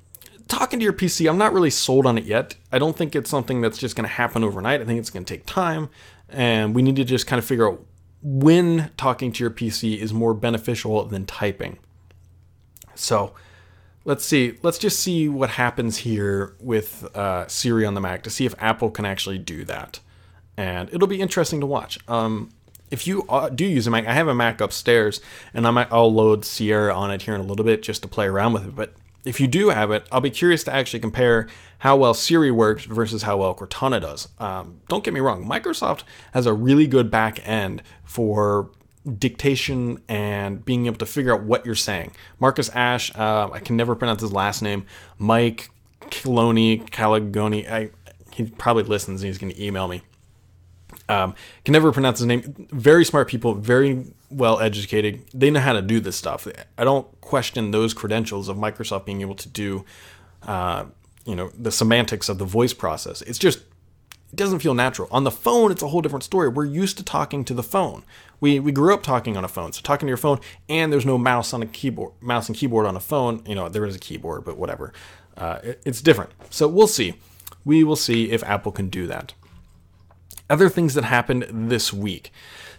talking 0.48 0.78
to 0.78 0.84
your 0.84 0.92
PC, 0.92 1.28
I'm 1.28 1.38
not 1.38 1.52
really 1.52 1.70
sold 1.70 2.06
on 2.06 2.16
it 2.16 2.24
yet. 2.24 2.56
I 2.72 2.78
don't 2.78 2.96
think 2.96 3.14
it's 3.14 3.30
something 3.30 3.60
that's 3.60 3.78
just 3.78 3.96
going 3.96 4.08
to 4.08 4.14
happen 4.14 4.44
overnight. 4.44 4.80
I 4.80 4.84
think 4.84 4.98
it's 4.98 5.10
going 5.10 5.24
to 5.24 5.34
take 5.34 5.46
time, 5.46 5.90
and 6.28 6.74
we 6.74 6.82
need 6.82 6.96
to 6.96 7.04
just 7.04 7.26
kind 7.26 7.38
of 7.38 7.44
figure 7.44 7.68
out 7.68 7.84
when 8.22 8.90
talking 8.96 9.32
to 9.32 9.44
your 9.44 9.50
PC 9.50 9.98
is 9.98 10.14
more 10.14 10.32
beneficial 10.32 11.04
than 11.04 11.26
typing. 11.26 11.78
So, 12.94 13.34
let's 14.04 14.24
see. 14.24 14.58
Let's 14.62 14.78
just 14.78 15.00
see 15.00 15.28
what 15.28 15.50
happens 15.50 15.98
here 15.98 16.56
with 16.60 17.04
uh, 17.14 17.46
Siri 17.48 17.84
on 17.84 17.92
the 17.92 18.00
Mac 18.00 18.22
to 18.22 18.30
see 18.30 18.46
if 18.46 18.54
Apple 18.58 18.90
can 18.90 19.04
actually 19.04 19.38
do 19.38 19.64
that 19.64 20.00
and 20.56 20.88
it'll 20.92 21.08
be 21.08 21.20
interesting 21.20 21.60
to 21.60 21.66
watch. 21.66 21.98
Um, 22.08 22.50
if 22.90 23.06
you 23.06 23.24
uh, 23.28 23.48
do 23.48 23.64
use 23.64 23.86
a 23.86 23.90
Mac, 23.90 24.06
I 24.06 24.12
have 24.12 24.28
a 24.28 24.34
Mac 24.34 24.60
upstairs, 24.60 25.20
and 25.52 25.66
I 25.66 25.70
might 25.70 25.88
I'll 25.90 26.12
load 26.12 26.44
Sierra 26.44 26.94
on 26.94 27.10
it 27.10 27.22
here 27.22 27.34
in 27.34 27.40
a 27.40 27.44
little 27.44 27.64
bit 27.64 27.82
just 27.82 28.02
to 28.02 28.08
play 28.08 28.26
around 28.26 28.52
with 28.52 28.66
it. 28.66 28.76
But 28.76 28.94
if 29.24 29.40
you 29.40 29.46
do 29.46 29.70
have 29.70 29.90
it, 29.90 30.06
I'll 30.12 30.20
be 30.20 30.30
curious 30.30 30.64
to 30.64 30.72
actually 30.72 31.00
compare 31.00 31.48
how 31.78 31.96
well 31.96 32.14
Siri 32.14 32.50
works 32.50 32.84
versus 32.84 33.22
how 33.22 33.38
well 33.38 33.54
Cortana 33.54 34.00
does. 34.00 34.28
Um, 34.38 34.80
don't 34.88 35.02
get 35.02 35.14
me 35.14 35.20
wrong, 35.20 35.44
Microsoft 35.46 36.02
has 36.32 36.46
a 36.46 36.52
really 36.52 36.86
good 36.86 37.10
back 37.10 37.46
end 37.46 37.82
for 38.04 38.70
dictation 39.18 40.02
and 40.08 40.64
being 40.64 40.86
able 40.86 40.96
to 40.96 41.06
figure 41.06 41.34
out 41.34 41.42
what 41.42 41.66
you're 41.66 41.74
saying. 41.74 42.12
Marcus 42.38 42.70
Ash, 42.70 43.14
uh, 43.16 43.50
I 43.52 43.60
can 43.60 43.76
never 43.76 43.94
pronounce 43.94 44.22
his 44.22 44.32
last 44.32 44.62
name, 44.62 44.86
Mike 45.18 45.70
Kiloni, 46.02 46.88
Caligoni, 46.90 47.70
I, 47.70 47.90
he 48.32 48.44
probably 48.44 48.84
listens 48.84 49.22
and 49.22 49.28
he's 49.28 49.38
going 49.38 49.52
to 49.52 49.62
email 49.62 49.88
me. 49.88 50.02
Um, 51.08 51.34
can 51.64 51.72
never 51.72 51.92
pronounce 51.92 52.18
his 52.18 52.26
name. 52.26 52.54
Very 52.70 53.04
smart 53.04 53.28
people, 53.28 53.54
very 53.54 54.06
well 54.30 54.58
educated. 54.60 55.22
They 55.34 55.50
know 55.50 55.60
how 55.60 55.74
to 55.74 55.82
do 55.82 56.00
this 56.00 56.16
stuff. 56.16 56.48
I 56.78 56.84
don't 56.84 57.20
question 57.20 57.70
those 57.70 57.92
credentials 57.92 58.48
of 58.48 58.56
Microsoft 58.56 59.04
being 59.04 59.20
able 59.20 59.34
to 59.36 59.48
do, 59.48 59.84
uh, 60.42 60.86
you 61.26 61.36
know, 61.36 61.50
the 61.58 61.70
semantics 61.70 62.28
of 62.28 62.38
the 62.38 62.44
voice 62.44 62.72
process. 62.72 63.22
It's 63.22 63.38
just 63.38 63.60
it 64.32 64.36
doesn't 64.36 64.60
feel 64.60 64.74
natural. 64.74 65.08
On 65.12 65.24
the 65.24 65.30
phone, 65.30 65.70
it's 65.70 65.82
a 65.82 65.88
whole 65.88 66.00
different 66.00 66.24
story. 66.24 66.48
We're 66.48 66.64
used 66.64 66.96
to 66.96 67.04
talking 67.04 67.44
to 67.44 67.54
the 67.54 67.62
phone. 67.62 68.02
We 68.40 68.58
we 68.58 68.72
grew 68.72 68.94
up 68.94 69.02
talking 69.02 69.36
on 69.36 69.44
a 69.44 69.48
phone, 69.48 69.72
so 69.72 69.82
talking 69.82 70.06
to 70.06 70.10
your 70.10 70.16
phone, 70.16 70.40
and 70.68 70.92
there's 70.92 71.06
no 71.06 71.18
mouse 71.18 71.52
on 71.52 71.62
a 71.62 71.66
keyboard, 71.66 72.12
mouse 72.20 72.48
and 72.48 72.56
keyboard 72.56 72.86
on 72.86 72.96
a 72.96 73.00
phone. 73.00 73.42
You 73.46 73.54
know, 73.54 73.68
there 73.68 73.84
is 73.84 73.94
a 73.94 73.98
keyboard, 73.98 74.44
but 74.44 74.56
whatever. 74.56 74.92
Uh, 75.36 75.58
it, 75.62 75.82
it's 75.84 76.00
different. 76.00 76.30
So 76.50 76.66
we'll 76.66 76.86
see. 76.86 77.14
We 77.64 77.84
will 77.84 77.96
see 77.96 78.30
if 78.30 78.42
Apple 78.42 78.72
can 78.72 78.88
do 78.88 79.06
that 79.06 79.34
other 80.50 80.68
things 80.68 80.94
that 80.94 81.04
happened 81.04 81.46
this 81.70 81.92
week. 81.92 82.30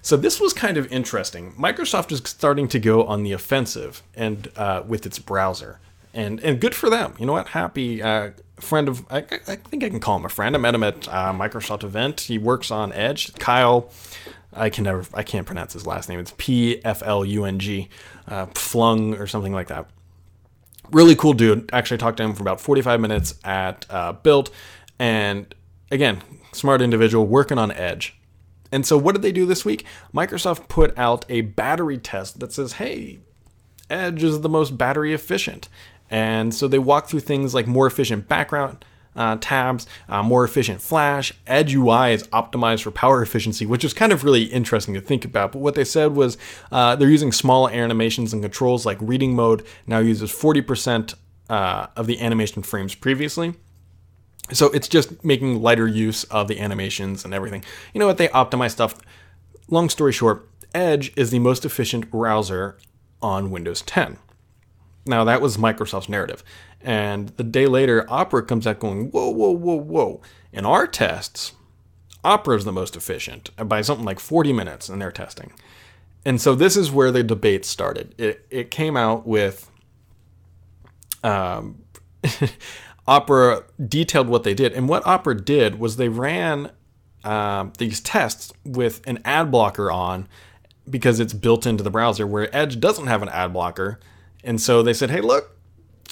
So 0.02 0.16
this 0.16 0.40
was 0.40 0.54
kind 0.54 0.78
of 0.78 0.92
interesting. 0.92 1.54
Microsoft 1.54 2.12
is 2.12 2.22
starting 2.26 2.68
to 2.68 2.80
go 2.80 3.06
on 3.06 3.24
the 3.24 3.32
offensive 3.32 4.04
and 4.16 4.52
uh, 4.56 4.84
with 4.86 5.06
its 5.06 5.18
browser, 5.18 5.80
and 6.14 6.40
and 6.42 6.62
good 6.62 6.76
for 6.76 6.92
them. 6.92 7.16
You 7.18 7.26
know 7.26 7.34
what? 7.34 7.48
Happy 7.50 8.04
uh, 8.04 8.32
friend 8.58 8.88
of 8.88 9.04
I, 9.10 9.18
I, 9.18 9.56
think 9.56 9.84
I 9.84 9.90
can 9.90 10.00
call 10.00 10.18
him 10.18 10.26
a 10.26 10.30
friend. 10.30 10.56
I 10.56 10.60
met 10.60 10.76
him 10.76 10.84
at 10.84 11.08
uh, 11.08 11.34
Microsoft 11.34 11.84
event. 11.84 12.22
He 12.22 12.38
works 12.38 12.70
on 12.70 12.94
Edge. 12.94 13.34
Kyle, 13.36 13.90
I 14.54 14.70
can 14.70 14.84
never 14.84 15.06
I 15.14 15.24
can't 15.24 15.48
pronounce 15.48 15.74
his 15.74 15.88
last 15.88 16.08
name. 16.08 16.20
It's 16.20 16.34
P 16.38 16.86
F 16.86 17.02
L 17.04 17.26
U 17.26 17.46
N 17.46 17.58
G, 17.58 17.90
uh, 18.28 18.46
Flung 18.54 19.16
or 19.16 19.26
something 19.26 19.54
like 19.54 19.70
that. 19.70 19.90
Really 20.92 21.16
cool 21.16 21.34
dude. 21.34 21.68
Actually, 21.74 21.98
talked 21.98 22.18
to 22.18 22.24
him 22.24 22.36
for 22.36 22.44
about 22.44 22.62
45 22.62 23.00
minutes 23.00 23.40
at 23.44 23.88
uh, 23.90 24.14
Build, 24.14 24.52
and 25.00 25.54
again, 25.90 26.22
smart 26.56 26.82
individual 26.82 27.26
working 27.26 27.58
on 27.58 27.72
Edge. 27.72 28.18
And 28.72 28.86
so, 28.86 28.98
what 28.98 29.14
did 29.14 29.22
they 29.22 29.32
do 29.32 29.46
this 29.46 29.64
week? 29.64 29.86
Microsoft 30.14 30.68
put 30.68 30.98
out 30.98 31.26
a 31.30 31.42
battery 31.42 31.98
test 31.98 32.40
that 32.40 32.52
says, 32.52 32.74
hey, 32.74 33.20
Edge 33.90 34.24
is 34.24 34.42
the 34.42 34.50
most 34.50 34.78
battery 34.78 35.14
efficient. 35.14 35.70
And 36.10 36.54
so, 36.54 36.68
they 36.68 36.80
walk 36.80 37.08
through 37.08 37.22
things 37.22 37.54
like 37.54 37.68
more 37.68 37.88
efficient 37.88 38.28
background 38.28 38.84
uh, 39.16 39.38
tabs, 39.40 39.88
uh, 40.10 40.22
more 40.22 40.44
efficient 40.44 40.82
Flash. 40.82 41.34
Edge 41.48 41.74
UI 41.74 42.14
is 42.14 42.28
optimized 42.28 42.84
for 42.84 42.92
power 42.92 43.22
efficiency, 43.22 43.66
which 43.66 43.84
is 43.84 43.94
kind 43.94 44.12
of 44.12 44.24
really 44.24 44.44
interesting 44.44 44.94
to 44.94 45.02
think 45.02 45.26
about. 45.26 45.52
But 45.52 45.60
what 45.60 45.76
they 45.76 45.86
said 45.86 46.16
was 46.16 46.38
uh, 46.72 46.96
they're 46.96 47.10
using 47.10 47.32
small 47.32 47.70
animations 47.70 48.34
and 48.34 48.42
controls 48.42 48.86
like 48.86 48.98
reading 49.02 49.36
mode 49.36 49.66
now 49.88 50.00
uses 50.00 50.32
40% 50.32 51.14
uh, 51.50 51.88
of 51.96 52.08
the 52.08 52.20
animation 52.20 52.64
frames 52.64 52.96
previously. 52.96 53.54
So 54.52 54.68
it's 54.68 54.88
just 54.88 55.24
making 55.24 55.62
lighter 55.62 55.88
use 55.88 56.24
of 56.26 56.48
the 56.48 56.60
animations 56.60 57.26
and 57.26 57.34
everything. 57.34 57.64
You 57.94 58.00
know 58.00 58.08
what? 58.08 58.18
They 58.18 58.28
optimize 58.30 58.72
stuff. 58.72 58.96
Long 59.70 59.90
story 59.90 60.12
short, 60.12 60.48
Edge 60.74 61.12
is 61.16 61.32
the 61.32 61.40
most 61.40 61.66
efficient 61.66 62.12
browser 62.12 62.78
on 63.22 63.50
Windows 63.50 63.82
10. 63.82 64.18
Now, 65.08 65.24
that 65.24 65.42
was 65.42 65.58
Microsoft's 65.58 66.10
narrative. 66.10 66.44
And 66.82 67.30
the 67.30 67.44
day 67.44 67.66
later, 67.66 68.06
Opera 68.10 68.44
comes 68.44 68.68
out 68.68 68.80
going, 68.80 69.10
whoa, 69.12 69.30
whoa, 69.30 69.52
whoa, 69.52 69.76
whoa. 69.76 70.22
In 70.52 70.66
our 70.66 70.86
tests, 70.86 71.54
Opera 72.24 72.58
is 72.58 72.66
the 72.66 72.72
most 72.72 72.96
efficient 72.96 73.50
by 73.68 73.82
something 73.82 74.06
like 74.06 74.20
40 74.20 74.54
minutes 74.54 74.90
in 74.90 75.00
their 75.00 75.12
testing. 75.12 75.54
And 76.26 76.42
so 76.42 76.56
this 76.56 76.76
is 76.76 76.92
where 76.92 77.12
the 77.12 77.24
debate 77.24 77.66
started. 77.66 78.14
It, 78.18 78.46
it 78.50 78.72
came 78.72 78.98
out 78.98 79.28
with 79.28 79.70
um, 81.24 81.84
Opera 83.08 83.64
detailed 83.88 84.28
what 84.28 84.44
they 84.44 84.54
did. 84.54 84.74
And 84.74 84.90
what 84.90 85.06
Opera 85.06 85.40
did 85.40 85.80
was 85.80 85.98
they 85.98 86.10
ran 86.10 86.72
um, 87.24 87.74
these 87.78 88.00
tests 88.02 88.52
with 88.64 89.02
an 89.08 89.20
ad 89.26 89.52
blocker 89.52 89.92
on 89.92 90.28
because 90.90 91.20
it's 91.20 91.34
built 91.34 91.66
into 91.66 91.84
the 91.84 91.90
browser, 91.90 92.28
where 92.28 92.56
Edge 92.56 92.80
doesn't 92.80 93.08
have 93.08 93.22
an 93.22 93.30
ad 93.30 93.54
blocker. 93.54 94.00
And 94.44 94.62
so 94.62 94.84
they 94.84 94.94
said, 94.94 95.10
hey, 95.10 95.22
look, 95.22 95.58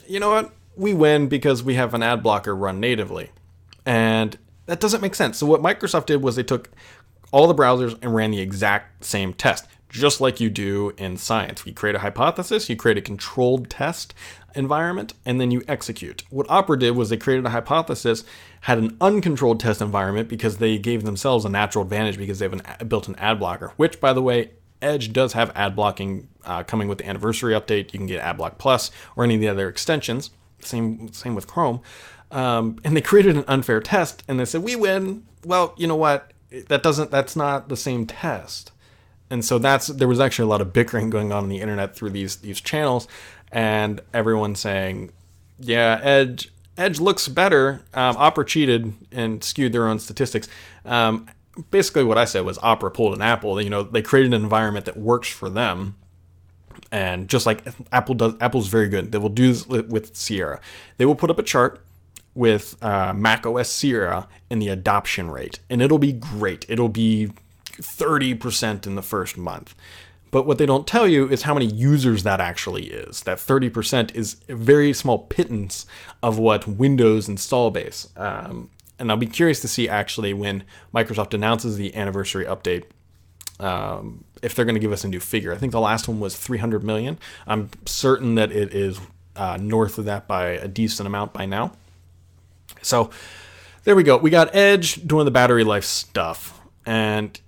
you 0.07 0.19
know 0.19 0.31
what? 0.31 0.51
We 0.75 0.93
win 0.93 1.27
because 1.27 1.63
we 1.63 1.75
have 1.75 1.93
an 1.93 2.01
ad 2.01 2.23
blocker 2.23 2.55
run 2.55 2.79
natively. 2.79 3.29
And 3.85 4.37
that 4.65 4.79
doesn't 4.79 5.01
make 5.01 5.13
sense. 5.13 5.37
So 5.37 5.45
what 5.45 5.61
Microsoft 5.61 6.07
did 6.07 6.23
was 6.23 6.35
they 6.35 6.43
took 6.43 6.71
all 7.31 7.47
the 7.47 7.55
browsers 7.55 7.97
and 8.01 8.15
ran 8.15 8.31
the 8.31 8.39
exact 8.39 9.05
same 9.05 9.33
test, 9.33 9.67
just 9.93 10.19
like 10.19 10.39
you 10.39 10.49
do 10.49 10.91
in 10.97 11.15
science. 11.15 11.65
You 11.65 11.73
create 11.73 11.95
a 11.95 11.99
hypothesis, 11.99 12.67
you 12.67 12.75
create 12.75 12.97
a 12.97 13.01
controlled 13.01 13.69
test, 13.69 14.13
environment 14.55 15.13
and 15.25 15.39
then 15.39 15.51
you 15.51 15.61
execute. 15.67 16.23
What 16.29 16.49
Opera 16.49 16.79
did 16.79 16.91
was 16.91 17.09
they 17.09 17.17
created 17.17 17.45
a 17.45 17.49
hypothesis, 17.49 18.23
had 18.61 18.77
an 18.77 18.97
uncontrolled 18.99 19.59
test 19.59 19.81
environment 19.81 20.29
because 20.29 20.57
they 20.57 20.77
gave 20.77 21.03
themselves 21.03 21.45
a 21.45 21.49
natural 21.49 21.83
advantage 21.83 22.17
because 22.17 22.39
they 22.39 22.45
have 22.45 22.53
an, 22.53 22.87
built 22.87 23.07
an 23.07 23.15
ad 23.15 23.39
blocker, 23.39 23.73
which, 23.77 23.99
by 23.99 24.13
the 24.13 24.21
way, 24.21 24.51
Edge 24.81 25.13
does 25.13 25.33
have 25.33 25.51
ad 25.55 25.75
blocking 25.75 26.27
uh, 26.43 26.63
coming 26.63 26.89
with 26.89 26.97
the 26.97 27.07
anniversary 27.07 27.53
update. 27.53 27.93
You 27.93 27.99
can 27.99 28.05
get 28.05 28.21
AdBlock 28.21 28.57
Plus 28.57 28.91
or 29.15 29.23
any 29.23 29.35
of 29.35 29.41
the 29.41 29.47
other 29.47 29.69
extensions. 29.69 30.29
Same 30.59 31.13
same 31.13 31.35
with 31.35 31.47
Chrome. 31.47 31.79
Um, 32.31 32.79
and 32.83 32.95
they 32.95 33.01
created 33.09 33.37
an 33.37 33.45
unfair 33.47 33.79
test, 33.79 34.23
and 34.27 34.37
they 34.37 34.45
said 34.45 34.61
we 34.61 34.75
win. 34.75 35.25
Well, 35.45 35.73
you 35.77 35.87
know 35.87 35.95
what? 35.95 36.31
That 36.67 36.83
doesn't. 36.83 37.11
That's 37.11 37.37
not 37.37 37.69
the 37.69 37.77
same 37.77 38.05
test. 38.05 38.72
And 39.33 39.43
so 39.43 39.57
that's 39.57 39.87
there 39.87 40.07
was 40.07 40.19
actually 40.19 40.43
a 40.43 40.49
lot 40.49 40.61
of 40.61 40.73
bickering 40.73 41.09
going 41.09 41.31
on 41.31 41.45
on 41.45 41.49
the 41.49 41.59
internet 41.59 41.95
through 41.95 42.11
these 42.11 42.35
these 42.35 42.61
channels 42.61 43.07
and 43.51 43.99
everyone 44.13 44.53
saying, 44.53 45.11
"Yeah, 45.59 45.99
Edge 46.03 46.51
Edge 46.77 46.99
looks 46.99 47.27
better." 47.27 47.81
Um, 47.95 48.15
Opera 48.15 48.45
cheated 48.45 48.93
and 49.11 49.43
skewed 49.43 49.73
their 49.73 49.87
own 49.87 49.97
statistics. 49.97 50.47
Um, 50.85 51.25
basically, 51.71 52.03
what 52.03 52.19
I 52.19 52.25
said 52.25 52.45
was 52.45 52.59
Opera 52.61 52.91
pulled 52.91 53.15
an 53.15 53.23
Apple. 53.23 53.59
You 53.59 53.71
know, 53.71 53.81
they 53.81 54.03
created 54.03 54.35
an 54.35 54.43
environment 54.43 54.85
that 54.85 54.97
works 54.97 55.29
for 55.29 55.49
them, 55.49 55.95
and 56.91 57.27
just 57.27 57.47
like 57.47 57.65
Apple 57.91 58.13
does, 58.13 58.35
Apple's 58.39 58.67
very 58.67 58.87
good. 58.87 59.11
They 59.11 59.17
will 59.17 59.29
do 59.29 59.47
this 59.47 59.65
with 59.65 60.15
Sierra. 60.15 60.61
They 60.97 61.07
will 61.07 61.15
put 61.15 61.31
up 61.31 61.39
a 61.39 61.43
chart 61.43 61.83
with 62.35 62.77
uh, 62.83 63.13
Mac 63.15 63.47
OS 63.47 63.71
Sierra 63.71 64.27
and 64.51 64.61
the 64.61 64.67
adoption 64.67 65.31
rate, 65.31 65.57
and 65.71 65.81
it'll 65.81 65.97
be 65.97 66.13
great. 66.13 66.67
It'll 66.69 66.87
be 66.87 67.31
30% 67.77 68.87
in 68.87 68.95
the 68.95 69.01
first 69.01 69.37
month. 69.37 69.75
But 70.31 70.47
what 70.47 70.57
they 70.57 70.65
don't 70.65 70.87
tell 70.87 71.07
you 71.07 71.29
is 71.29 71.43
how 71.43 71.53
many 71.53 71.67
users 71.67 72.23
that 72.23 72.41
actually 72.41 72.85
is. 72.87 73.21
That 73.21 73.37
30% 73.37 74.15
is 74.15 74.37
a 74.49 74.55
very 74.55 74.91
small 74.91 75.19
pittance 75.19 75.85
of 76.23 76.39
what 76.39 76.67
Windows 76.67 77.29
install 77.29 77.69
base. 77.69 78.07
Um, 78.17 78.71
and 78.97 79.11
I'll 79.11 79.17
be 79.17 79.27
curious 79.27 79.59
to 79.61 79.67
see 79.67 79.87
actually 79.87 80.33
when 80.33 80.63
Microsoft 80.93 81.35
announces 81.35 81.77
the 81.77 81.95
anniversary 81.95 82.45
update 82.45 82.85
um, 83.59 84.23
if 84.41 84.55
they're 84.55 84.65
going 84.65 84.75
to 84.75 84.81
give 84.81 84.91
us 84.91 85.03
a 85.03 85.07
new 85.07 85.19
figure. 85.19 85.53
I 85.53 85.57
think 85.57 85.71
the 85.71 85.79
last 85.79 86.07
one 86.07 86.19
was 86.19 86.35
300 86.35 86.83
million. 86.83 87.19
I'm 87.45 87.69
certain 87.85 88.35
that 88.35 88.51
it 88.51 88.73
is 88.73 88.99
uh, 89.35 89.57
north 89.61 89.97
of 89.97 90.05
that 90.05 90.27
by 90.27 90.47
a 90.47 90.67
decent 90.67 91.05
amount 91.05 91.33
by 91.33 91.45
now. 91.45 91.73
So 92.81 93.09
there 93.83 93.95
we 93.95 94.03
go. 94.03 94.17
We 94.17 94.29
got 94.29 94.55
Edge 94.55 95.05
doing 95.05 95.25
the 95.25 95.31
battery 95.31 95.63
life 95.63 95.85
stuff. 95.85 96.59
And 96.85 97.39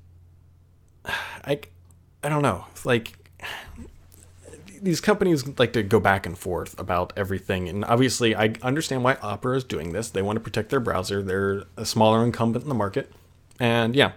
I, 1.45 1.59
I 2.23 2.29
don't 2.29 2.41
know. 2.41 2.65
Like 2.83 3.13
these 4.81 5.01
companies 5.01 5.47
like 5.59 5.73
to 5.73 5.83
go 5.83 5.99
back 5.99 6.25
and 6.25 6.37
forth 6.37 6.77
about 6.79 7.13
everything, 7.15 7.69
and 7.69 7.83
obviously, 7.85 8.35
I 8.35 8.53
understand 8.61 9.03
why 9.03 9.15
Opera 9.21 9.57
is 9.57 9.63
doing 9.63 9.93
this. 9.93 10.09
They 10.09 10.21
want 10.21 10.37
to 10.37 10.41
protect 10.41 10.69
their 10.69 10.79
browser. 10.79 11.21
They're 11.21 11.63
a 11.77 11.85
smaller 11.85 12.23
incumbent 12.23 12.63
in 12.63 12.69
the 12.69 12.75
market, 12.75 13.11
and 13.59 13.95
yeah, 13.95 14.13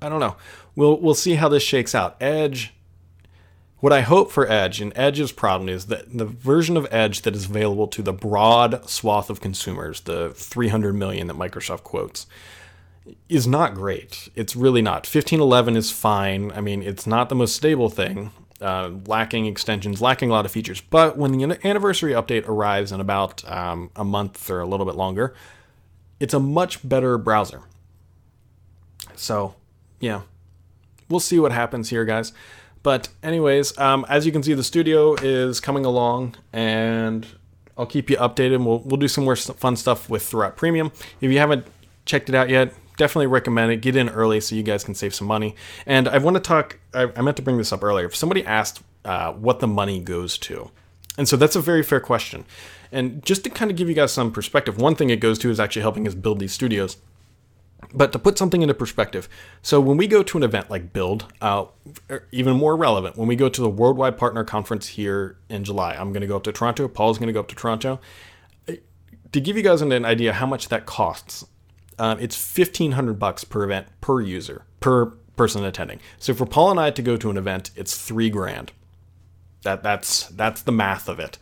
I 0.00 0.08
don't 0.08 0.20
know. 0.20 0.36
We'll 0.76 0.98
we'll 1.00 1.14
see 1.14 1.34
how 1.34 1.48
this 1.48 1.62
shakes 1.62 1.94
out. 1.94 2.16
Edge. 2.20 2.74
What 3.80 3.92
I 3.92 4.00
hope 4.00 4.32
for 4.32 4.50
Edge 4.50 4.80
and 4.80 4.92
Edge's 4.96 5.30
problem 5.30 5.68
is 5.68 5.86
that 5.86 6.16
the 6.16 6.24
version 6.24 6.76
of 6.76 6.88
Edge 6.90 7.22
that 7.22 7.36
is 7.36 7.44
available 7.44 7.86
to 7.86 8.02
the 8.02 8.12
broad 8.12 8.90
swath 8.90 9.30
of 9.30 9.40
consumers, 9.40 10.00
the 10.00 10.30
300 10.30 10.94
million 10.94 11.28
that 11.28 11.36
Microsoft 11.36 11.84
quotes, 11.84 12.26
is 13.28 13.46
not 13.46 13.74
great. 13.74 14.28
It's 14.34 14.56
really 14.56 14.82
not. 14.82 15.06
1511 15.06 15.76
is 15.76 15.90
fine. 15.90 16.52
I 16.52 16.60
mean, 16.60 16.82
it's 16.82 17.06
not 17.06 17.28
the 17.28 17.34
most 17.34 17.54
stable 17.54 17.88
thing, 17.88 18.30
uh, 18.60 18.90
lacking 19.06 19.46
extensions, 19.46 20.00
lacking 20.00 20.30
a 20.30 20.32
lot 20.32 20.44
of 20.44 20.52
features. 20.52 20.80
But 20.80 21.16
when 21.16 21.32
the 21.32 21.66
anniversary 21.66 22.12
update 22.12 22.46
arrives 22.48 22.92
in 22.92 23.00
about 23.00 23.48
um, 23.50 23.90
a 23.96 24.04
month 24.04 24.50
or 24.50 24.60
a 24.60 24.66
little 24.66 24.86
bit 24.86 24.94
longer, 24.94 25.34
it's 26.20 26.34
a 26.34 26.40
much 26.40 26.86
better 26.86 27.18
browser. 27.18 27.62
So, 29.14 29.54
yeah, 30.00 30.22
we'll 31.08 31.20
see 31.20 31.38
what 31.38 31.52
happens 31.52 31.90
here, 31.90 32.04
guys. 32.04 32.32
But, 32.82 33.08
anyways, 33.22 33.76
um, 33.78 34.06
as 34.08 34.24
you 34.24 34.32
can 34.32 34.42
see, 34.42 34.54
the 34.54 34.64
studio 34.64 35.14
is 35.14 35.60
coming 35.60 35.84
along, 35.84 36.36
and 36.52 37.26
I'll 37.76 37.86
keep 37.86 38.10
you 38.10 38.16
updated. 38.16 38.64
We'll 38.64 38.80
we'll 38.80 38.96
do 38.96 39.08
some 39.08 39.24
more 39.24 39.36
fun 39.36 39.76
stuff 39.76 40.10
with 40.10 40.22
Thurrott 40.22 40.56
Premium. 40.56 40.92
If 41.20 41.30
you 41.30 41.38
haven't 41.38 41.66
checked 42.04 42.28
it 42.28 42.34
out 42.34 42.48
yet, 42.48 42.72
definitely 42.98 43.28
recommend 43.28 43.72
it. 43.72 43.80
Get 43.80 43.96
in 43.96 44.10
early 44.10 44.40
so 44.40 44.54
you 44.54 44.62
guys 44.62 44.84
can 44.84 44.94
save 44.94 45.14
some 45.14 45.26
money. 45.26 45.56
And 45.86 46.06
I 46.06 46.18
want 46.18 46.36
to 46.36 46.40
talk. 46.40 46.78
I, 46.92 47.10
I 47.16 47.22
meant 47.22 47.38
to 47.38 47.42
bring 47.42 47.56
this 47.56 47.72
up 47.72 47.82
earlier. 47.82 48.06
If 48.06 48.14
somebody 48.16 48.44
asked 48.44 48.82
uh, 49.06 49.32
what 49.32 49.60
the 49.60 49.66
money 49.66 50.00
goes 50.00 50.36
to, 50.38 50.70
and 51.16 51.26
so 51.26 51.36
that's 51.36 51.56
a 51.56 51.60
very 51.60 51.82
fair 51.82 52.00
question. 52.00 52.44
And 52.92 53.24
just 53.24 53.44
to 53.44 53.50
kind 53.50 53.70
of 53.70 53.76
give 53.76 53.88
you 53.88 53.94
guys 53.94 54.12
some 54.12 54.30
perspective, 54.32 54.78
one 54.78 54.94
thing 54.94 55.10
it 55.10 55.20
goes 55.20 55.38
to 55.40 55.50
is 55.50 55.58
actually 55.58 55.82
helping 55.82 56.06
us 56.06 56.14
build 56.14 56.38
these 56.38 56.52
studios. 56.52 56.98
But 57.94 58.12
to 58.12 58.18
put 58.18 58.36
something 58.36 58.60
into 58.60 58.74
perspective, 58.74 59.28
so 59.62 59.80
when 59.80 59.96
we 59.96 60.06
go 60.06 60.22
to 60.22 60.36
an 60.36 60.42
event 60.42 60.68
like 60.68 60.92
Build, 60.92 61.32
uh, 61.40 61.66
even 62.32 62.56
more 62.56 62.76
relevant, 62.76 63.16
when 63.16 63.28
we 63.28 63.36
go 63.36 63.48
to 63.48 63.60
the 63.60 63.70
Worldwide 63.70 64.18
Partner 64.18 64.42
Conference 64.44 64.88
here 64.88 65.38
in 65.48 65.64
July, 65.64 65.94
I'm 65.94 66.12
going 66.12 66.20
to 66.20 66.26
go 66.26 66.36
up 66.36 66.42
to 66.44 66.52
Toronto. 66.52 66.88
Paul's 66.88 67.18
going 67.18 67.28
to 67.28 67.32
go 67.32 67.40
up 67.40 67.48
to 67.48 67.54
Toronto. 67.54 68.00
Uh, 68.68 68.74
to 69.32 69.40
give 69.40 69.56
you 69.56 69.62
guys 69.62 69.80
an 69.80 69.92
idea 70.04 70.32
how 70.32 70.46
much 70.46 70.68
that 70.68 70.86
costs, 70.86 71.46
um, 71.98 72.18
it's 72.20 72.36
fifteen 72.36 72.92
hundred 72.92 73.18
bucks 73.18 73.44
per 73.44 73.64
event 73.64 73.86
per 74.00 74.20
user 74.20 74.64
per 74.80 75.06
person 75.36 75.64
attending. 75.64 76.00
So 76.18 76.34
for 76.34 76.46
Paul 76.46 76.72
and 76.72 76.80
I 76.80 76.90
to 76.90 77.02
go 77.02 77.16
to 77.16 77.30
an 77.30 77.36
event, 77.36 77.70
it's 77.76 77.96
three 77.96 78.30
grand. 78.30 78.72
That 79.62 79.82
that's 79.82 80.28
that's 80.28 80.62
the 80.62 80.72
math 80.72 81.08
of 81.08 81.18
it. 81.18 81.38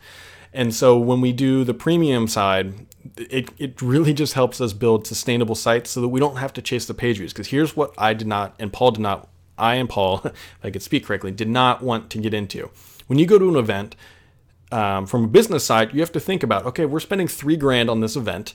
And 0.53 0.73
so 0.73 0.97
when 0.97 1.21
we 1.21 1.33
do 1.33 1.63
the 1.63 1.73
premium 1.73 2.27
side, 2.27 2.87
it, 3.17 3.49
it 3.57 3.81
really 3.81 4.13
just 4.13 4.33
helps 4.33 4.59
us 4.59 4.73
build 4.73 5.05
sustainable 5.05 5.55
sites 5.55 5.91
so 5.91 6.01
that 6.01 6.07
we 6.07 6.19
don't 6.19 6.37
have 6.37 6.53
to 6.53 6.61
chase 6.61 6.85
the 6.85 6.93
page 6.93 7.17
views. 7.17 7.33
Because 7.33 7.47
here's 7.47 7.75
what 7.75 7.93
I 7.97 8.13
did 8.13 8.27
not, 8.27 8.55
and 8.57 8.73
Paul 8.73 8.91
did 8.91 9.01
not, 9.01 9.29
I 9.57 9.75
and 9.75 9.89
Paul, 9.89 10.21
if 10.25 10.33
I 10.63 10.71
could 10.71 10.81
speak 10.81 11.05
correctly, 11.05 11.31
did 11.31 11.49
not 11.49 11.83
want 11.83 12.09
to 12.11 12.17
get 12.17 12.33
into. 12.33 12.71
When 13.07 13.19
you 13.19 13.25
go 13.25 13.37
to 13.37 13.49
an 13.49 13.55
event, 13.55 13.95
um, 14.71 15.05
from 15.05 15.25
a 15.25 15.27
business 15.27 15.63
side, 15.63 15.93
you 15.93 15.99
have 16.01 16.11
to 16.11 16.19
think 16.19 16.43
about 16.43 16.65
okay, 16.65 16.85
we're 16.85 16.99
spending 16.99 17.27
three 17.27 17.55
grand 17.55 17.89
on 17.89 18.01
this 18.01 18.15
event. 18.15 18.53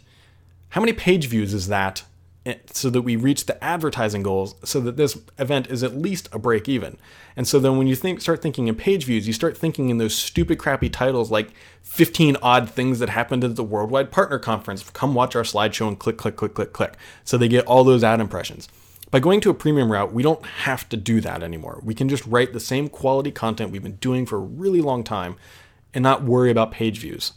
How 0.73 0.81
many 0.81 0.95
page 0.95 1.27
views 1.27 1.53
is 1.53 1.69
that 1.69 2.05
eh, 2.47 2.55
so 2.73 2.89
that 2.89 3.03
we 3.03 3.15
reach 3.15 3.45
the 3.45 3.63
advertising 3.63 4.23
goals 4.23 4.55
so 4.65 4.81
that 4.81 4.97
this 4.97 5.19
event 5.39 5.67
is 5.67 5.83
at 5.83 5.95
least 5.95 6.31
a 6.33 6.39
break 6.39 6.67
even. 6.67 6.97
And 7.37 7.47
so 7.47 7.59
then 7.59 7.77
when 7.77 7.87
you 7.87 7.95
think 7.95 8.23
start 8.23 8.41
thinking 8.41 8.69
in 8.69 8.75
page 8.75 9.05
views, 9.05 9.27
you 9.27 9.35
start 9.35 9.55
thinking 9.55 9.91
in 9.91 9.99
those 9.99 10.15
stupid 10.15 10.59
crappy 10.59 10.89
titles 10.89 11.31
like 11.31 11.51
15 11.83 12.39
odd 12.41 12.71
things 12.71 13.01
that 13.01 13.11
happened 13.11 13.45
at 13.45 13.55
the 13.55 13.63
Worldwide 13.63 14.11
Partner 14.11 14.39
Conference. 14.39 14.89
Come 14.91 15.13
watch 15.13 15.37
our 15.37 15.43
slideshow 15.43 15.89
and 15.89 15.99
click 15.99 16.17
click 16.17 16.37
click 16.37 16.55
click 16.55 16.73
click. 16.73 16.95
So 17.23 17.37
they 17.37 17.49
get 17.49 17.67
all 17.67 17.85
those 17.85 18.03
ad 18.03 18.19
impressions. 18.19 18.67
By 19.11 19.21
going 19.21 19.43
to 19.43 19.51
a 19.51 19.55
premium 19.55 19.93
route, 19.93 20.15
we 20.15 20.23
don't 20.23 20.47
have 20.47 20.89
to 20.89 20.97
do 20.97 21.21
that 21.21 21.43
anymore. 21.43 21.83
We 21.85 21.95
can 21.95 22.09
just 22.09 22.27
write 22.27 22.55
the 22.55 22.61
same 22.61 22.89
quality 22.89 23.31
content 23.31 23.73
we've 23.73 23.83
been 23.83 23.97
doing 23.97 24.25
for 24.25 24.37
a 24.37 24.41
really 24.41 24.81
long 24.81 25.05
time 25.05 25.37
and 25.93 26.03
not 26.03 26.23
worry 26.23 26.51
about 26.51 26.73
page 26.73 26.99
views. 26.99 27.33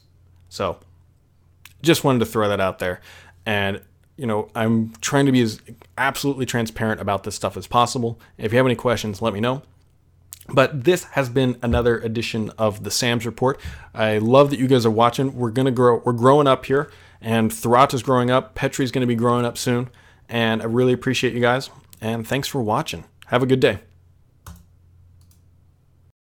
So, 0.48 0.80
just 1.86 2.04
wanted 2.04 2.20
to 2.20 2.26
throw 2.26 2.50
that 2.50 2.60
out 2.60 2.80
there. 2.80 3.00
And 3.46 3.82
you 4.18 4.26
know, 4.26 4.50
I'm 4.56 4.94
trying 5.02 5.26
to 5.26 5.32
be 5.32 5.42
as 5.42 5.60
absolutely 5.98 6.46
transparent 6.46 7.02
about 7.02 7.24
this 7.24 7.36
stuff 7.36 7.58
as 7.58 7.68
possible. 7.68 8.20
If 8.38 8.54
you 8.54 8.58
have 8.58 8.66
any 8.66 8.76
questions, 8.76 9.22
let 9.22 9.34
me 9.34 9.40
know. 9.40 9.62
But 10.48 10.84
this 10.84 11.06
has 11.06 11.28
been 11.28 11.58
another 11.62 12.00
edition 12.00 12.52
of 12.58 12.84
the 12.84 12.92
Sams 12.92 13.26
Report. 13.26 13.60
I 13.94 14.20
love 14.20 14.52
that 14.52 14.60
you 14.60 14.68
guys 14.68 14.86
are 14.86 14.92
watching. 14.92 15.36
We're 15.36 15.50
gonna 15.52 15.72
grow. 15.72 16.02
We're 16.06 16.14
growing 16.14 16.48
up 16.48 16.66
here, 16.66 16.92
and 17.20 17.52
Thurrott 17.52 17.94
is 17.94 18.04
growing 18.04 18.30
up. 18.30 18.54
Petri's 18.56 18.92
gonna 18.92 19.08
be 19.08 19.16
growing 19.16 19.46
up 19.46 19.58
soon, 19.58 19.90
and 20.30 20.62
I 20.62 20.66
really 20.66 20.94
appreciate 20.94 21.34
you 21.34 21.42
guys. 21.42 21.70
And 22.00 22.28
thanks 22.28 22.48
for 22.48 22.62
watching. 22.62 23.06
Have 23.28 23.42
a 23.42 23.48
good 23.48 23.60
day. 23.60 23.80